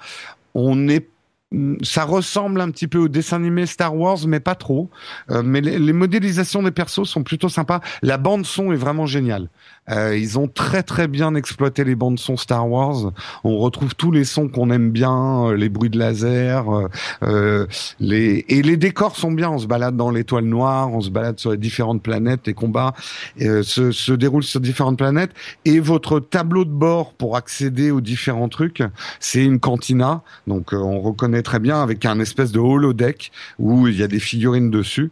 On 0.54 0.88
est 0.88 1.08
ça 1.82 2.04
ressemble 2.04 2.62
un 2.62 2.70
petit 2.70 2.88
peu 2.88 3.00
au 3.00 3.08
dessin 3.08 3.38
animé 3.38 3.66
Star 3.66 3.96
Wars, 3.96 4.20
mais 4.28 4.40
pas 4.40 4.54
trop. 4.54 4.90
Euh, 5.32 5.42
mais 5.44 5.62
les, 5.62 5.80
les 5.80 5.94
modélisations 5.94 6.62
des 6.62 6.72
persos 6.72 7.06
sont 7.06 7.24
plutôt 7.24 7.50
sympas. 7.50 7.82
La 8.04 8.18
bande 8.18 8.46
son 8.46 8.72
est 8.72 8.76
vraiment 8.76 9.08
géniale. 9.08 9.50
Euh, 9.90 10.18
ils 10.18 10.38
ont 10.38 10.48
très 10.48 10.84
très 10.84 11.08
bien 11.08 11.36
exploité 11.36 11.84
les 11.84 11.96
bandes 11.96 12.20
son 12.20 12.38
Star 12.38 12.70
Wars. 12.70 13.12
On 13.44 13.58
retrouve 13.58 13.96
tous 13.96 14.12
les 14.12 14.24
sons 14.24 14.48
qu'on 14.48 14.70
aime 14.72 14.92
bien, 14.92 15.48
euh, 15.48 15.56
les 15.56 15.70
bruits 15.70 15.90
de 15.90 15.98
laser, 15.98 16.70
euh, 16.70 16.88
euh, 17.24 17.68
les 18.00 18.46
et 18.50 18.62
les 18.62 18.78
décors 18.78 19.16
sont 19.16 19.32
bien. 19.32 19.50
On 19.50 19.58
se 19.58 19.68
balade 19.68 19.96
dans 19.96 20.12
l'étoile 20.12 20.46
noire, 20.46 20.92
on 20.94 21.02
se 21.02 21.10
balade 21.10 21.40
sur 21.40 21.52
les 21.52 21.58
différentes 21.58 22.02
planètes. 22.02 22.42
Les 22.46 22.54
combats 22.54 22.94
euh, 23.42 23.64
se, 23.64 23.92
se 23.92 24.14
déroulent 24.14 24.44
sur 24.44 24.60
différentes 24.60 24.98
planètes. 24.98 25.32
Et 25.66 25.80
votre 25.80 26.20
tableau 26.20 26.66
de 26.66 26.72
bord 26.72 27.14
pour 27.14 27.36
accéder 27.36 27.92
aux 27.92 28.02
différents 28.02 28.50
trucs, 28.50 28.84
c'est 29.20 29.44
une 29.44 29.60
cantina. 29.60 30.22
Donc 30.48 30.74
euh, 30.74 30.78
on 30.78 31.00
reconnaît 31.02 31.42
très 31.42 31.60
bien 31.60 31.82
avec 31.82 32.06
un 32.06 32.20
espèce 32.20 32.52
de 32.52 32.60
holodeck 32.60 33.32
où 33.58 33.88
il 33.88 33.98
y 33.98 34.04
a 34.04 34.08
des 34.08 34.20
figurines 34.20 34.72
dessus. 34.72 35.12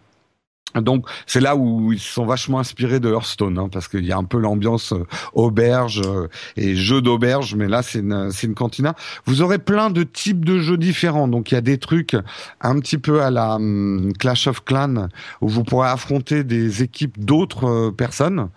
Donc 0.75 1.05
c'est 1.25 1.39
là 1.39 1.55
où 1.55 1.91
ils 1.93 1.99
se 1.99 2.11
sont 2.13 2.25
vachement 2.25 2.59
inspirés 2.59 2.99
de 2.99 3.09
Hearthstone, 3.09 3.57
hein, 3.57 3.69
parce 3.71 3.87
qu'il 3.87 4.05
y 4.05 4.11
a 4.11 4.17
un 4.17 4.23
peu 4.25 4.37
l'ambiance 4.37 4.93
euh, 4.93 5.05
auberge 5.33 6.01
euh, 6.05 6.27
et 6.55 6.75
jeu 6.75 7.01
d'auberge, 7.01 7.55
mais 7.55 7.67
là 7.67 7.81
c'est 7.81 7.99
une, 7.99 8.31
c'est 8.31 8.47
une 8.47 8.53
cantina. 8.53 8.93
Vous 9.25 9.41
aurez 9.41 9.57
plein 9.59 9.89
de 9.89 10.03
types 10.03 10.43
de 10.45 10.59
jeux 10.59 10.77
différents, 10.77 11.27
donc 11.27 11.51
il 11.51 11.55
y 11.55 11.57
a 11.57 11.61
des 11.61 11.77
trucs 11.77 12.15
un 12.61 12.79
petit 12.79 12.97
peu 12.97 13.21
à 13.23 13.31
la 13.31 13.55
hum, 13.55 14.11
Clash 14.19 14.47
of 14.47 14.63
Clans 14.65 15.07
où 15.41 15.47
vous 15.47 15.63
pourrez 15.63 15.87
affronter 15.89 16.43
des 16.43 16.83
équipes 16.83 17.23
d'autres 17.23 17.65
euh, 17.67 17.91
personnes. 17.91 18.49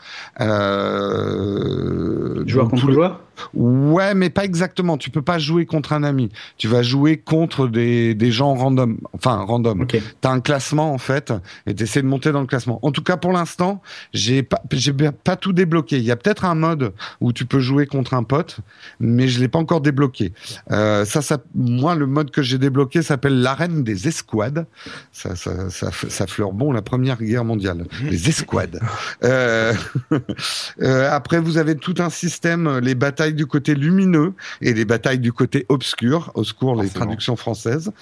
Euh, 1.11 2.43
Joueur 2.47 2.69
contre 2.69 2.87
les- 2.89 2.95
joueur 2.95 3.21
Ouais, 3.55 4.15
mais 4.15 4.31
pas 4.31 4.45
exactement. 4.45 4.99
Tu 4.99 5.11
peux 5.11 5.23
pas 5.23 5.39
jouer 5.39 5.67
contre 5.67 5.93
un 5.93 6.03
ami. 6.03 6.31
Tu 6.57 6.69
vas 6.69 6.83
jouer 6.83 7.17
contre 7.17 7.67
des, 7.67 8.15
des 8.15 8.31
gens 8.31 8.55
random. 8.55 8.99
Enfin, 9.13 9.37
random. 9.37 9.83
Ok. 9.83 10.01
T'as 10.21 10.31
un 10.31 10.41
classement 10.41 10.93
en 10.93 10.99
fait, 10.99 11.33
et 11.67 11.75
t'essaies 11.75 12.03
de 12.03 12.07
monter 12.07 12.33
dans 12.33 12.41
le 12.41 12.47
classement. 12.47 12.79
En 12.83 12.93
tout 12.93 13.03
cas, 13.03 13.17
pour 13.17 13.33
l'instant, 13.33 13.83
j'ai 14.13 14.43
pas, 14.43 14.63
j'ai 14.71 14.93
pas 14.93 15.37
tout 15.37 15.53
débloqué. 15.53 15.99
Il 15.99 16.05
y 16.05 16.11
a 16.11 16.17
peut-être 16.17 16.45
un 16.45 16.55
mode 16.55 16.93
où 17.21 17.33
tu 17.33 17.45
peux 17.47 17.61
jouer 17.61 17.87
contre 17.87 18.15
un 18.15 18.23
pote, 18.23 18.59
mais 18.99 19.29
je 19.29 19.41
l'ai 19.41 19.49
pas 19.49 19.59
encore 19.59 19.81
débloqué. 19.81 20.33
Euh, 20.71 21.05
ça, 21.05 21.23
ça, 21.23 21.39
moi, 21.55 21.95
le 21.95 22.07
mode 22.07 22.31
que 22.31 22.43
j'ai 22.43 22.59
débloqué 22.59 23.03
s'appelle 23.03 23.41
l'arène 23.41 23.83
des 23.83 24.09
escouades. 24.09 24.67
Ça, 25.13 25.37
ça, 25.37 25.71
ça, 25.71 25.91
ça 25.93 26.27
fleure 26.27 26.53
bon 26.53 26.73
la 26.73 26.83
Première 26.83 27.23
Guerre 27.23 27.45
mondiale. 27.45 27.87
Les 28.03 28.29
escouades. 28.29 28.81
Euh, 29.25 29.75
euh, 30.83 31.11
après, 31.11 31.41
vous 31.41 31.59
avez 31.59 31.77
tout 31.77 31.95
un 31.99 32.11
système, 32.11 32.79
les 32.79 32.95
batailles 32.95 33.30
du 33.33 33.47
côté 33.47 33.75
lumineux 33.75 34.35
et 34.61 34.73
les 34.75 34.85
batailles 34.85 35.19
du 35.19 35.33
côté 35.33 35.67
obscur. 35.69 36.31
Au 36.35 36.45
secours, 36.45 36.75
les 36.75 36.89
Forcément. 36.89 37.05
traductions 37.05 37.37
françaises. 37.37 37.93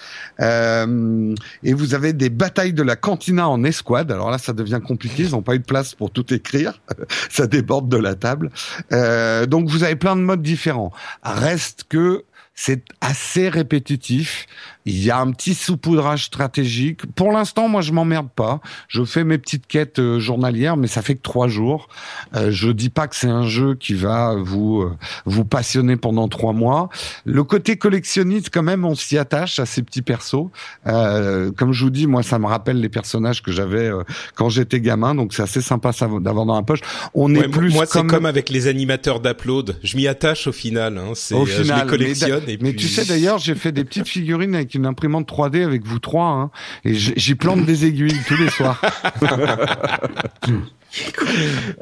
Euh, 0.41 1.35
et 1.63 1.73
vous 1.73 1.95
avez 1.95 2.13
des 2.13 2.31
batailles 2.31 2.73
de 2.73 2.83
la 2.83 2.97
cantina 2.97 3.49
en 3.49 3.65
escouade. 3.65 4.11
Alors 4.13 4.31
là, 4.31 4.39
ça 4.39 4.53
devient 4.53 4.81
compliqué. 4.85 5.25
Ils 5.25 5.33
n'ont 5.33 5.43
pas 5.43 5.55
eu 5.55 5.59
de 5.61 5.65
place 5.65 5.95
pour 5.95 6.11
tout 6.11 6.33
écrire. 6.33 6.81
ça 7.31 7.47
déborde 7.47 7.89
de 7.89 7.97
la 7.97 8.15
table. 8.15 8.51
Euh, 8.93 9.47
donc 9.47 9.69
vous 9.69 9.85
avez 9.85 9.97
plein 9.97 10.17
de 10.17 10.23
modes 10.23 10.43
différents. 10.43 10.93
Reste 11.23 11.85
que 11.89 12.25
c'est 12.55 12.83
assez 13.01 13.49
répétitif. 13.49 14.47
Il 14.89 15.05
y 15.05 15.11
a 15.11 15.19
un 15.19 15.33
petit 15.33 15.53
saupoudrage 15.53 16.25
stratégique. 16.25 17.03
Pour 17.15 17.31
l'instant, 17.31 17.69
moi, 17.69 17.83
je 17.83 17.93
m'emmerde 17.93 18.31
pas. 18.35 18.61
Je 18.89 19.05
fais 19.05 19.23
mes 19.23 19.37
petites 19.37 19.67
quêtes 19.67 19.99
euh, 19.99 20.19
journalières, 20.19 20.79
mais 20.79 20.87
ça 20.87 21.03
fait 21.03 21.15
que 21.15 21.21
trois 21.21 21.47
jours. 21.47 21.89
Euh, 22.35 22.51
je 22.51 22.71
dis 22.71 22.89
pas 22.89 23.07
que 23.07 23.15
c'est 23.15 23.29
un 23.29 23.47
jeu 23.47 23.75
qui 23.75 23.93
va 23.93 24.35
vous 24.35 24.81
euh, 24.81 24.97
vous 25.27 25.45
passionner 25.45 25.97
pendant 25.97 26.27
trois 26.29 26.55
mois. 26.55 26.89
Le 27.27 27.45
côté 27.45 27.77
collectionniste, 27.77 28.49
quand 28.51 28.63
même, 28.63 28.87
on 28.87 28.95
s'y 28.95 29.19
attache 29.19 29.59
à 29.59 29.67
ces 29.67 29.83
petits 29.83 30.01
persos. 30.01 30.47
Euh, 30.87 31.53
comme 31.53 31.75
je 31.75 31.85
vous 31.85 31.91
dis, 31.91 32.07
moi, 32.07 32.23
ça 32.23 32.39
me 32.39 32.47
rappelle 32.47 32.81
les 32.81 32.89
personnages 32.89 33.43
que 33.43 33.53
j'avais 33.53 33.89
euh, 33.89 34.05
quand 34.37 34.49
j'étais 34.49 34.81
gamin, 34.81 35.15
donc 35.15 35.35
c'est 35.35 35.43
assez 35.43 35.61
sympa 35.61 35.91
d'avoir 36.23 36.47
dans 36.47 36.57
la 36.57 36.63
poche. 36.63 36.81
On 37.13 37.35
est 37.35 37.49
plus 37.49 37.75
moi, 37.75 37.85
c'est 37.85 37.99
comme, 37.99 38.09
comme 38.09 38.27
avec 38.27 38.49
les 38.49 38.69
animateurs 38.69 39.21
d'upload. 39.21 39.77
Je 39.83 39.97
m'y 39.97 40.07
attache 40.07 40.47
au 40.47 40.53
final. 40.53 40.97
Hein. 40.97 41.13
Au 41.33 41.45
je 41.45 41.63
final, 41.63 41.83
les 41.83 41.91
collectionne. 41.91 42.45
et 42.49 42.59
Mais 42.63 42.73
tu 42.73 42.89
sais 42.89 43.05
d'ailleurs, 43.05 43.39
j'ai 43.39 43.55
fait 43.55 43.73
des 43.73 43.85
petites 43.85 44.09
figurines 44.09 44.55
avec 44.55 44.75
une 44.79 44.87
imprimante 44.87 45.29
3D 45.29 45.63
avec 45.65 45.85
vous 45.87 45.99
trois, 45.99 46.27
hein, 46.29 46.51
et 46.85 46.95
j'y 46.95 47.35
plante 47.35 47.65
des 47.67 47.85
aiguilles 47.85 48.19
tous 48.27 48.37
les 48.37 48.49
soirs. 48.49 48.81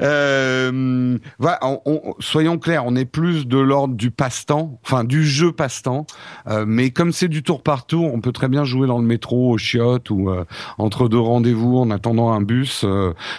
euh, 0.01 1.17
voilà, 1.39 1.59
on- 1.61 1.81
on- 1.85 2.13
soyons 2.19 2.57
clairs, 2.57 2.83
on 2.85 2.95
est 2.95 3.05
plus 3.05 3.47
de 3.47 3.57
l'ordre 3.57 3.95
du 3.95 4.11
passe-temps, 4.11 4.79
enfin 4.83 5.03
du 5.03 5.25
jeu 5.25 5.51
passe-temps, 5.51 6.05
euh, 6.47 6.65
mais 6.67 6.89
comme 6.91 7.11
c'est 7.11 7.27
du 7.27 7.43
tour 7.43 7.63
par 7.63 7.85
tour, 7.85 8.13
on 8.13 8.19
peut 8.21 8.31
très 8.33 8.49
bien 8.49 8.63
jouer 8.63 8.87
dans 8.87 8.99
le 8.99 9.05
métro, 9.05 9.51
au 9.51 9.57
chiottes 9.57 10.09
ou 10.09 10.29
euh, 10.29 10.43
entre 10.77 11.07
deux 11.07 11.19
rendez-vous 11.19 11.77
en 11.77 11.89
attendant 11.91 12.31
un 12.31 12.41
bus. 12.41 12.85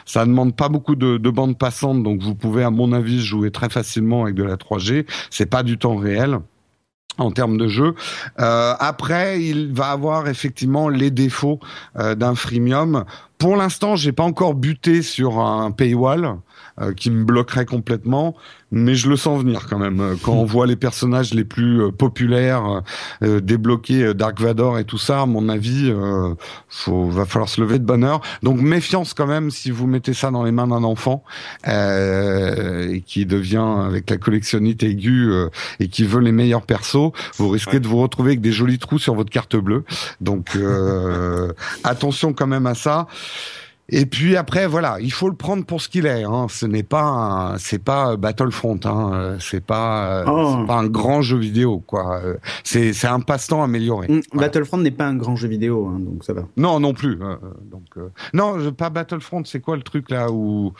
ça 0.06 0.24
demande 0.24 0.56
pas 0.56 0.68
beaucoup 0.68 0.96
de, 0.96 1.18
de 1.18 1.30
bandes 1.30 1.58
passantes, 1.58 2.02
donc 2.02 2.22
vous 2.22 2.34
pouvez, 2.34 2.62
à 2.64 2.70
mon 2.70 2.92
avis, 2.92 3.20
jouer 3.20 3.50
très 3.50 3.68
facilement 3.68 4.22
avec 4.22 4.34
de 4.34 4.44
la 4.44 4.56
3G. 4.56 5.06
C'est 5.30 5.46
pas 5.46 5.62
du 5.62 5.78
temps 5.78 5.96
réel 5.96 6.38
en 7.16 7.30
termes 7.30 7.56
de 7.56 7.68
jeu. 7.68 7.94
Euh, 8.38 8.74
après, 8.78 9.42
il 9.42 9.72
va 9.72 9.90
avoir 9.90 10.28
effectivement 10.28 10.88
les 10.88 11.10
défauts 11.10 11.58
euh, 11.98 12.14
d'un 12.14 12.34
freemium. 12.34 13.04
Pour 13.38 13.56
l'instant, 13.56 13.96
j'ai 13.96 14.12
pas 14.12 14.22
encore 14.22 14.54
buté 14.54 15.02
sur 15.02 15.40
un 15.40 15.70
paywall 15.70 16.36
euh, 16.80 16.92
qui 16.92 17.10
me 17.10 17.24
bloquerait 17.24 17.64
complètement, 17.66 18.34
mais 18.70 18.94
je 18.94 19.08
le 19.08 19.16
sens 19.16 19.40
venir 19.42 19.66
quand 19.68 19.78
même. 19.78 20.00
Euh, 20.00 20.14
Quand 20.22 20.32
on 20.34 20.44
voit 20.54 20.66
les 20.66 20.76
personnages 20.76 21.34
les 21.34 21.44
plus 21.44 21.82
euh, 21.82 21.90
populaires 21.90 22.82
euh, 23.22 23.40
débloquer 23.40 24.04
euh, 24.04 24.14
Dark 24.14 24.40
Vador 24.40 24.78
et 24.78 24.84
tout 24.84 24.98
ça, 24.98 25.22
à 25.22 25.26
mon 25.26 25.48
avis, 25.48 25.90
euh, 25.90 26.34
faut 26.68 27.08
va 27.08 27.24
falloir 27.24 27.48
se 27.48 27.60
lever 27.60 27.78
de 27.78 27.84
bonne 27.84 28.04
heure. 28.04 28.20
Donc 28.42 28.60
méfiance 28.60 29.14
quand 29.14 29.26
même 29.26 29.50
si 29.50 29.70
vous 29.70 29.86
mettez 29.86 30.14
ça 30.14 30.30
dans 30.30 30.42
les 30.44 30.52
mains 30.52 30.66
d'un 30.68 30.84
enfant 30.84 31.24
euh, 31.66 32.88
et 32.92 33.00
qui 33.00 33.26
devient 33.26 33.64
avec 33.86 34.08
la 34.10 34.16
collectionnite 34.16 34.82
aiguë 34.82 35.30
euh, 35.30 35.48
et 35.80 35.88
qui 35.88 36.04
veut 36.04 36.20
les 36.20 36.32
meilleurs 36.32 36.62
persos, 36.62 37.12
vous 37.36 37.48
risquez 37.48 37.68
Ouais. 37.68 37.80
de 37.80 37.88
vous 37.88 37.98
retrouver 38.00 38.30
avec 38.30 38.40
des 38.40 38.52
jolis 38.52 38.78
trous 38.78 38.98
sur 38.98 39.14
votre 39.14 39.30
carte 39.30 39.54
bleue. 39.56 39.84
Donc 40.20 40.56
euh, 40.56 41.52
attention 41.84 42.32
quand 42.32 42.46
même 42.46 42.66
à 42.66 42.74
ça. 42.74 43.06
Et 43.90 44.04
puis 44.04 44.36
après, 44.36 44.66
voilà, 44.66 44.98
il 45.00 45.10
faut 45.12 45.28
le 45.30 45.34
prendre 45.34 45.64
pour 45.64 45.80
ce 45.80 45.88
qu'il 45.88 46.04
est. 46.04 46.22
Hein. 46.22 46.46
Ce 46.50 46.66
n'est 46.66 46.82
pas, 46.82 47.54
c'est 47.58 47.82
pas 47.82 48.16
Battlefront. 48.16 48.78
Hein. 48.84 49.10
Euh, 49.14 49.36
C'est 49.40 49.64
pas, 49.64 50.20
euh, 50.20 50.24
Oh. 50.28 50.56
c'est 50.60 50.66
pas 50.66 50.74
un 50.76 50.86
grand 50.86 51.22
jeu 51.22 51.38
vidéo, 51.38 51.82
quoi. 51.86 52.20
Euh, 52.22 52.34
C'est, 52.64 52.92
c'est 52.92 53.06
un 53.06 53.20
passe-temps 53.20 53.62
amélioré. 53.62 54.06
Mm, 54.08 54.20
Voilà. 54.32 54.48
Battlefront 54.48 54.76
n'est 54.78 54.90
pas 54.90 55.06
un 55.06 55.14
grand 55.16 55.36
jeu 55.36 55.48
vidéo, 55.48 55.86
hein, 55.86 56.00
donc 56.00 56.22
ça 56.22 56.34
va. 56.34 56.42
Non, 56.58 56.80
non 56.80 56.92
plus. 56.92 57.18
euh, 57.22 57.36
donc, 57.70 57.84
euh, 57.96 58.10
non, 58.34 58.58
je- 58.60 58.68
pas 58.68 58.90
Battlefront. 58.90 59.42
C'est 59.46 59.60
quoi 59.60 59.76
le 59.76 59.82
truc 59.82 60.10
là 60.10 60.30
où 60.30 60.74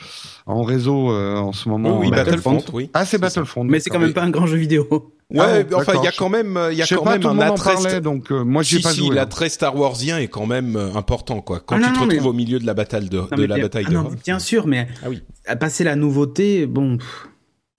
en 0.47 0.63
réseau 0.63 1.11
euh, 1.11 1.37
en 1.39 1.53
ce 1.53 1.67
Oui, 1.67 1.71
moment 1.71 1.99
oui, 2.01 2.09
euh, 2.09 2.11
Battlefront, 2.11 2.53
Battlefront. 2.57 2.77
oui. 2.77 2.91
Ah, 2.93 3.07
c'est 3.07 3.19
Battlefront. 3.19 3.65
Mais 3.65 3.81
c'est 3.81 3.89
quand 3.91 3.99
même 4.01 4.13
pas 4.13 4.23
un 4.23 4.31
grand 4.31 4.47
jeu 4.47 4.57
vidéo. 4.59 4.87
Ouais, 5.31 5.67
Ah 5.71 5.77
enfin, 5.77 5.93
il 6.01 6.05
y 6.05 6.09
a 6.09 6.13
quand 6.13 6.31
même, 6.31 6.57
euh, 6.57 6.73
il 6.73 6.79
y 6.79 6.83
a 6.83 6.87
quand 6.87 7.05
pas, 7.05 7.19
même 7.19 7.27
un 7.27 7.39
attrait. 7.41 7.75
parlait, 7.75 8.01
donc 8.01 8.33
euh, 8.33 8.45
moi 8.45 8.63
j'y 8.63 8.77
ai 8.77 8.79
si, 8.79 8.83
pas 8.83 8.93
si, 8.93 8.99
joué. 9.01 9.11
hein. 9.11 9.15
l'attrait 9.17 9.51
Star 9.51 9.77
Warsien 9.77 10.17
est 10.19 10.29
quand 10.29 10.47
même 10.47 10.75
euh, 10.77 10.95
important, 10.95 11.43
quoi. 11.43 11.61
Quand 11.61 11.77
Ah, 11.77 11.81
tu 11.81 11.85
non, 11.85 11.93
te 11.93 11.99
non, 11.99 12.05
retrouves 12.07 12.23
mais- 12.23 12.29
au 12.29 12.33
milieu 12.33 12.59
de 12.59 12.65
la 12.67 12.73
bataille 12.73 13.11
de, 13.11 13.19
Non, 13.19 13.27
de 13.37 13.45
la 13.45 13.57
bien- 13.57 13.65
bataille 13.65 13.85
ah 13.89 13.91
de 13.91 13.95
non, 13.95 14.11
bien 14.25 14.39
sûr, 14.39 14.67
mais 14.67 14.89
Ah 15.05 15.09
oui. 15.11 15.23
à 15.47 15.57
passer 15.57 15.85
la 15.85 15.97
nouveauté, 15.97 16.67
bon, 16.67 16.93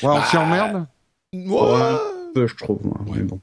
Ouais, 0.03 0.09
on 0.09 0.13
Bah, 0.13 0.25
s'y 0.29 0.37
emmerde? 0.37 0.85
Ouais. 1.33 1.98
Peu, 2.41 2.47
je 2.47 2.55
trouve. 2.55 2.79
moi, 2.83 2.97
Ouais. 3.05 3.17
mais 3.17 3.23
bon. 3.23 3.39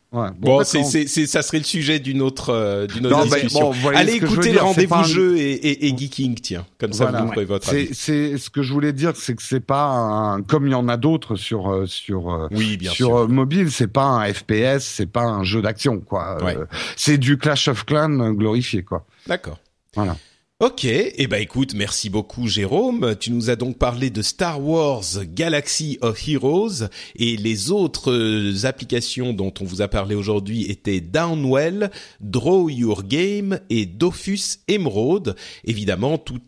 Ouais, 0.59 0.65
c'est, 0.65 1.27
ça 1.27 1.43
serait 1.43 1.59
le 1.59 1.65
sujet 1.65 1.99
d'une 1.99 2.23
autre, 2.23 2.51
euh, 2.51 2.87
d'une 2.87 3.07
autre 3.07 3.17
Non, 3.19 3.27
bah, 3.27 3.37
discussion. 3.37 3.71
bon, 3.73 3.89
Allez 3.95 4.19
je 4.19 4.25
écouter 4.25 4.51
c'est 4.51 4.55
pas 4.59 4.63
rendez-vous 4.65 4.95
un- 4.95 5.03
jeux 5.05 5.37
et, 5.39 5.53
et, 5.53 5.87
et 5.89 5.97
geeking, 5.97 6.35
tiens. 6.37 6.65
Comme 6.79 6.93
ça, 6.93 7.07
Voilà. 7.07 7.25
vous 7.25 7.47
votre 7.47 7.69
C'est, 7.69 7.77
avis. 7.77 7.89
c'est 7.95 8.39
ce 8.39 8.51
que 8.51 8.63
je 8.63 8.73
voulais 8.73 8.93
dire, 8.93 9.13
c'est 9.17 9.35
que 9.35 9.43
c'est 9.43 9.61
pas 9.61 9.85
un, 9.87 10.43
comme 10.43 10.67
il 10.67 10.73
y 10.73 10.75
en 10.75 10.89
a 10.89 10.97
d'autres 10.97 11.37
sur 11.37 11.71
euh, 11.73 11.87
sur 11.87 12.33
euh, 12.33 12.49
Oui, 12.53 12.77
bien 12.77 12.91
sur 12.91 13.09
sûr. 13.09 13.29
mobile, 13.29 13.71
c'est 13.71 13.87
pas 13.93 14.05
un 14.07 14.33
FPS, 14.33 14.79
c'est 14.81 15.11
pas 15.11 15.23
un 15.25 15.45
jeu 15.45 15.63
d'action 15.63 16.01
quoi. 16.01 16.39
Euh, 16.41 16.45
Ouais. 16.45 16.57
c'est 16.97 17.19
du 17.19 17.39
Clash 17.39 17.69
of 17.69 17.85
Clans 17.85 18.33
glorifié 18.33 18.83
quoi. 18.83 19.05
D'accord. 19.27 19.59
Voilà. 19.95 20.17
Ok, 20.59 20.87
et 20.87 21.13
eh 21.19 21.27
ben 21.27 21.37
écoute, 21.37 21.75
merci 21.75 22.09
beaucoup 22.09 22.49
Jérôme. 22.49 23.15
Tu 23.21 23.31
nous 23.31 23.51
as 23.51 23.57
donc 23.57 23.77
parlé 23.77 24.09
de 24.09 24.23
Star 24.23 24.59
Wars 24.59 25.05
Galaxy 25.27 25.99
of 26.01 26.27
Heroes 26.27 26.89
et 27.15 27.37
les 27.37 27.71
autres 27.71 28.11
euh, 28.11 28.65
applications 28.65 29.35
dont 29.35 29.53
on 29.61 29.65
vous 29.65 29.83
a 29.83 29.89
parlé 29.89 30.15
aujourd'hui 30.15 30.65
étaient 30.71 31.03
Downwell, 31.03 31.91
Draw 32.23 32.71
Your 32.71 33.03
Game 33.03 33.61
et 33.69 33.85
Dofus 33.85 34.61
Emerald. 34.67 35.37
Évidemment, 35.65 36.17
tous 36.17 36.41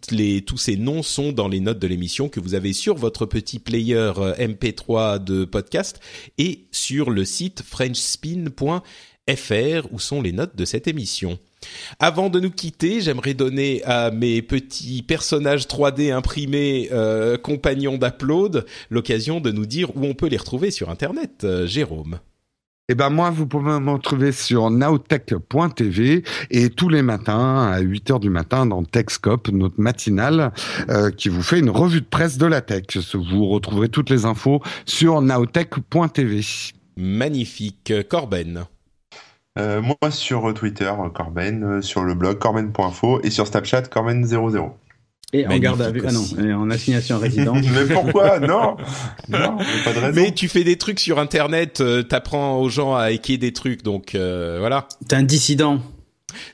ces 0.56 0.76
noms 0.78 1.02
sont 1.02 1.32
dans 1.32 1.48
les 1.48 1.60
notes 1.60 1.78
de 1.78 1.86
l'émission 1.86 2.30
que 2.30 2.40
vous 2.40 2.54
avez 2.54 2.72
sur 2.72 2.96
votre 2.96 3.26
petit 3.26 3.58
player 3.58 4.12
euh, 4.16 4.32
MP3 4.36 5.22
de 5.22 5.44
podcast 5.44 6.00
et 6.38 6.64
sur 6.72 7.10
le 7.10 7.26
site 7.26 7.60
frenchspin.fr 7.62 8.82
où 9.92 9.98
sont 9.98 10.22
les 10.22 10.32
notes 10.32 10.56
de 10.56 10.64
cette 10.64 10.88
émission. 10.88 11.38
Avant 11.98 12.30
de 12.30 12.40
nous 12.40 12.50
quitter, 12.50 13.00
j'aimerais 13.00 13.34
donner 13.34 13.82
à 13.84 14.10
mes 14.10 14.42
petits 14.42 15.02
personnages 15.02 15.66
3D 15.66 16.12
imprimés 16.12 16.88
euh, 16.92 17.36
compagnons 17.36 17.98
d'Upload 17.98 18.66
l'occasion 18.90 19.40
de 19.40 19.50
nous 19.50 19.66
dire 19.66 19.96
où 19.96 20.04
on 20.04 20.14
peut 20.14 20.28
les 20.28 20.36
retrouver 20.36 20.70
sur 20.70 20.90
Internet. 20.90 21.44
Euh, 21.44 21.66
Jérôme. 21.66 22.20
Eh 22.90 22.94
ben 22.94 23.10
moi, 23.10 23.28
vous 23.28 23.46
pouvez 23.46 23.78
me 23.80 23.90
retrouver 23.90 24.32
sur 24.32 24.70
nowtech.tv 24.70 26.22
et 26.50 26.70
tous 26.70 26.88
les 26.88 27.02
matins 27.02 27.70
à 27.70 27.80
8 27.80 28.12
heures 28.12 28.20
du 28.20 28.30
matin 28.30 28.64
dans 28.64 28.82
Techscope, 28.82 29.48
notre 29.48 29.78
matinale 29.78 30.52
euh, 30.88 31.10
qui 31.10 31.28
vous 31.28 31.42
fait 31.42 31.58
une 31.58 31.68
revue 31.68 32.00
de 32.00 32.06
presse 32.06 32.38
de 32.38 32.46
la 32.46 32.62
tech. 32.62 32.96
Vous 33.12 33.46
retrouverez 33.48 33.90
toutes 33.90 34.08
les 34.08 34.24
infos 34.24 34.62
sur 34.86 35.20
nowtech.tv. 35.20 36.40
Magnifique, 36.96 37.92
Corben. 38.08 38.64
Euh, 39.58 39.82
moi 39.82 40.10
sur 40.10 40.52
Twitter, 40.54 40.90
Corben, 41.14 41.64
euh, 41.64 41.82
sur 41.82 42.04
le 42.04 42.14
blog 42.14 42.38
corben.info 42.38 43.20
et 43.22 43.30
sur 43.30 43.46
Snapchat 43.46 43.82
Corben00. 43.82 44.70
Et 45.34 45.46
en 45.46 45.58
garde 45.58 45.82
à 45.82 45.90
vue, 45.90 46.02
ah 46.06 46.12
non, 46.12 46.54
en 46.54 46.70
assignation 46.70 47.18
résidence. 47.18 47.66
mais 47.74 47.92
pourquoi? 47.92 48.38
Non, 48.38 48.76
non 49.28 49.58
pas 49.84 49.92
de 49.92 49.98
raison. 49.98 50.12
Mais 50.14 50.32
tu 50.32 50.48
fais 50.48 50.64
des 50.64 50.76
trucs 50.76 51.00
sur 51.00 51.18
Internet, 51.18 51.80
euh, 51.80 52.02
t'apprends 52.02 52.58
aux 52.58 52.68
gens 52.70 52.94
à 52.94 53.04
hacker 53.04 53.36
des 53.36 53.52
trucs, 53.52 53.82
donc 53.82 54.14
voilà. 54.14 54.86
T'es 55.06 55.16
un 55.16 55.22
dissident. 55.22 55.80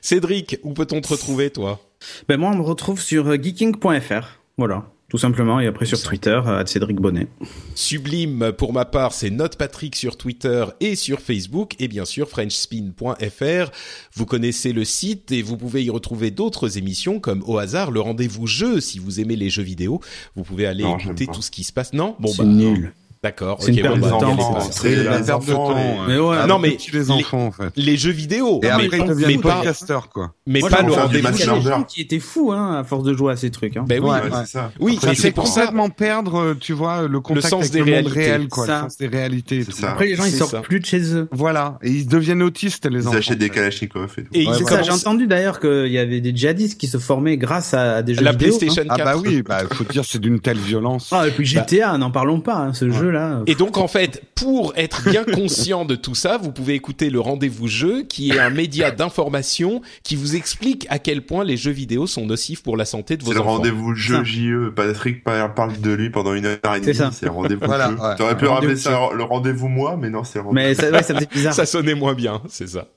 Cédric, 0.01 0.57
où 0.63 0.73
peut-on 0.73 0.99
te 0.99 1.07
retrouver, 1.09 1.51
toi? 1.51 1.79
Ben 2.27 2.37
moi, 2.37 2.51
on 2.51 2.57
me 2.57 2.63
retrouve 2.63 2.99
sur 2.99 3.31
geeking.fr. 3.41 4.39
Voilà 4.57 4.85
tout 5.15 5.19
simplement, 5.19 5.61
et 5.61 5.67
après 5.67 5.85
sur 5.85 6.01
Twitter, 6.01 6.41
à 6.45 6.65
Cédric 6.65 6.97
Bonnet. 6.97 7.27
Sublime, 7.73 8.51
pour 8.57 8.73
ma 8.73 8.83
part, 8.83 9.13
c'est 9.13 9.29
Note 9.29 9.55
Patrick 9.55 9.95
sur 9.95 10.17
Twitter 10.17 10.65
et 10.81 10.97
sur 10.97 11.21
Facebook, 11.21 11.73
et 11.79 11.87
bien 11.87 12.03
sûr 12.03 12.27
FrenchSpin.fr. 12.27 13.71
Vous 14.13 14.25
connaissez 14.25 14.73
le 14.73 14.83
site 14.83 15.31
et 15.31 15.41
vous 15.41 15.55
pouvez 15.55 15.85
y 15.85 15.89
retrouver 15.89 16.31
d'autres 16.31 16.77
émissions 16.77 17.21
comme 17.21 17.43
au 17.47 17.57
hasard 17.59 17.91
le 17.91 18.01
rendez-vous 18.01 18.45
jeu. 18.45 18.81
Si 18.81 18.99
vous 18.99 19.21
aimez 19.21 19.37
les 19.37 19.49
jeux 19.49 19.63
vidéo, 19.63 20.01
vous 20.35 20.43
pouvez 20.43 20.65
aller 20.65 20.83
écouter 20.83 21.27
tout 21.27 21.41
ce 21.41 21.49
qui 21.49 21.63
se 21.63 21.71
passe. 21.71 21.93
Non, 21.93 22.17
bon, 22.19 22.27
c'est 22.27 22.39
bah, 22.39 22.49
nul. 22.49 22.91
D'accord. 23.25 23.57
C'est 23.59 23.71
une 23.71 23.81
perte 23.81 23.95
de 23.97 24.07
temps. 24.07 24.59
C'est 24.69 24.95
la 24.97 25.19
perte 25.19 25.47
de 25.47 25.51
temps. 25.51 25.75
Mais 26.07 26.19
ouais, 26.19 26.45
non 26.45 26.59
mais 26.59 26.77
les 26.93 27.09
enfants 27.09 27.47
en 27.47 27.51
fait. 27.51 27.73
Les 27.75 27.97
jeux 27.97 28.11
vidéo. 28.11 28.59
Et 28.61 28.69
après 28.69 28.99
ils 28.99 29.05
deviennent 29.05 29.41
podcasteurs 29.41 30.09
quoi. 30.09 30.33
Mais 30.45 30.59
pas 30.59 30.83
le 30.83 30.93
rendez-vous 30.93 31.85
qui 31.87 32.01
était 32.01 32.19
fou 32.19 32.51
hein 32.51 32.75
à 32.79 32.83
force 32.83 33.03
de 33.03 33.13
jouer 33.13 33.33
à 33.33 33.35
ces 33.35 33.49
trucs. 33.49 33.77
Hein. 33.77 33.85
Ben 33.87 33.99
oui, 34.03 34.11
c'est 34.41 34.51
ça. 34.51 34.71
Oui, 34.79 34.99
c'est 35.15 35.31
complètement 35.31 35.89
perdre, 35.89 36.55
tu 36.59 36.73
vois, 36.73 37.07
le 37.07 37.19
contact 37.19 37.47
sens 37.47 37.61
avec 37.61 37.71
des 37.71 37.79
le 37.79 37.85
réalités. 37.85 38.03
monde 38.03 38.13
réel 38.13 38.47
quoi, 38.47 38.67
le 38.67 38.73
sens 38.73 38.97
des 38.97 39.07
réalités. 39.07 39.65
Après 39.81 40.05
les 40.05 40.15
gens 40.15 40.25
ils 40.25 40.31
sortent 40.31 40.61
plus 40.61 40.79
de 40.79 40.85
chez 40.85 41.15
eux. 41.15 41.27
Voilà, 41.31 41.79
et 41.81 41.89
ils 41.89 42.07
deviennent 42.07 42.43
autistes 42.43 42.85
les 42.85 43.07
enfants. 43.07 43.15
Ils 43.15 43.19
achètent 43.19 43.39
des 43.39 43.49
kalachnikovs 43.49 44.13
et 44.19 44.23
tout. 44.23 44.29
Et 44.33 44.45
c'est 44.53 44.65
ça. 44.65 44.83
J'ai 44.83 44.91
entendu 44.91 45.25
d'ailleurs 45.25 45.59
qu'il 45.59 45.87
y 45.87 45.97
avait 45.97 46.21
des 46.21 46.35
djihadistes 46.35 46.79
qui 46.79 46.85
se 46.87 46.99
formaient 46.99 47.37
grâce 47.37 47.73
à 47.73 48.03
des 48.03 48.13
jeux 48.13 48.19
vidéo. 48.19 48.31
La 48.31 48.37
PlayStation 48.37 48.83
4. 48.83 48.99
Ah 48.99 49.03
bah 49.03 49.15
oui, 49.17 49.41
bah 49.41 49.63
faut 49.71 49.83
dire 49.85 50.05
c'est 50.05 50.19
d'une 50.19 50.39
telle 50.39 50.59
violence. 50.59 51.09
Ah 51.11 51.27
et 51.27 51.31
puis 51.31 51.45
GTA, 51.45 51.97
n'en 51.97 52.11
parlons 52.11 52.39
pas, 52.39 52.71
ce 52.73 52.91
jeu 52.91 53.09
là. 53.15 53.41
Et 53.47 53.55
donc 53.55 53.77
en 53.77 53.87
fait, 53.87 54.23
pour 54.35 54.73
être 54.75 55.09
bien 55.09 55.23
conscient 55.33 55.85
de 55.85 55.95
tout 55.95 56.15
ça, 56.15 56.37
vous 56.37 56.51
pouvez 56.51 56.73
écouter 56.75 57.09
le 57.09 57.19
Rendez-vous 57.19 57.67
Jeu, 57.67 58.03
qui 58.03 58.31
est 58.31 58.39
un 58.39 58.49
média 58.49 58.91
d'information 58.91 59.81
qui 60.03 60.15
vous 60.15 60.35
explique 60.35 60.85
à 60.89 60.99
quel 60.99 61.23
point 61.23 61.43
les 61.43 61.57
jeux 61.57 61.71
vidéo 61.71 62.07
sont 62.07 62.25
nocifs 62.25 62.61
pour 62.61 62.77
la 62.77 62.85
santé 62.85 63.17
de 63.17 63.23
vos 63.23 63.31
enfants. 63.31 63.39
C'est 63.39 63.45
le 63.45 63.49
Rendez-vous 63.49 63.95
Jeu 63.95 64.23
JE. 64.23 64.69
Patrick 64.75 65.23
parle 65.23 65.79
de 65.79 65.91
lui 65.91 66.09
pendant 66.09 66.33
une 66.33 66.45
heure 66.45 66.75
et 66.75 66.81
demie. 66.81 66.93
C'est 67.11 67.25
le 67.25 67.31
Rendez-vous 67.31 67.61
voilà, 67.65 67.89
Jeu. 67.89 67.95
Ouais. 67.95 68.15
T'aurais 68.15 68.37
pu 68.37 68.45
rappeler 68.45 68.75
ça 68.75 69.09
le 69.15 69.23
Rendez-vous 69.23 69.67
Moi, 69.67 69.97
mais 69.99 70.09
non, 70.09 70.23
c'est 70.23 70.39
Rendez-vous. 70.39 70.53
Mais 70.53 70.75
ça, 70.75 70.91
ouais, 70.91 71.03
ça 71.03 71.15
faisait 71.15 71.27
bizarre. 71.33 71.53
ça 71.53 71.65
sonnait 71.65 71.95
moins 71.95 72.13
bien, 72.13 72.41
c'est 72.47 72.67
ça. 72.67 72.87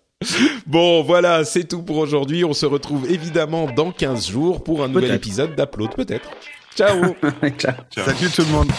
Bon, 0.66 1.02
voilà, 1.02 1.44
c'est 1.44 1.64
tout 1.64 1.82
pour 1.82 1.98
aujourd'hui. 1.98 2.44
On 2.44 2.52
se 2.52 2.66
retrouve 2.66 3.08
évidemment 3.10 3.70
dans 3.70 3.92
15 3.92 4.30
jours 4.30 4.64
pour 4.64 4.82
un 4.82 4.88
nouvel 4.88 5.12
épisode 5.14 5.54
d'Upload, 5.54 5.94
peut-être. 5.94 6.28
Ciao. 6.76 7.14
Ciao. 7.58 7.74
Salut 7.94 8.30
tout 8.34 8.42
le 8.42 8.52
monde. 8.52 8.70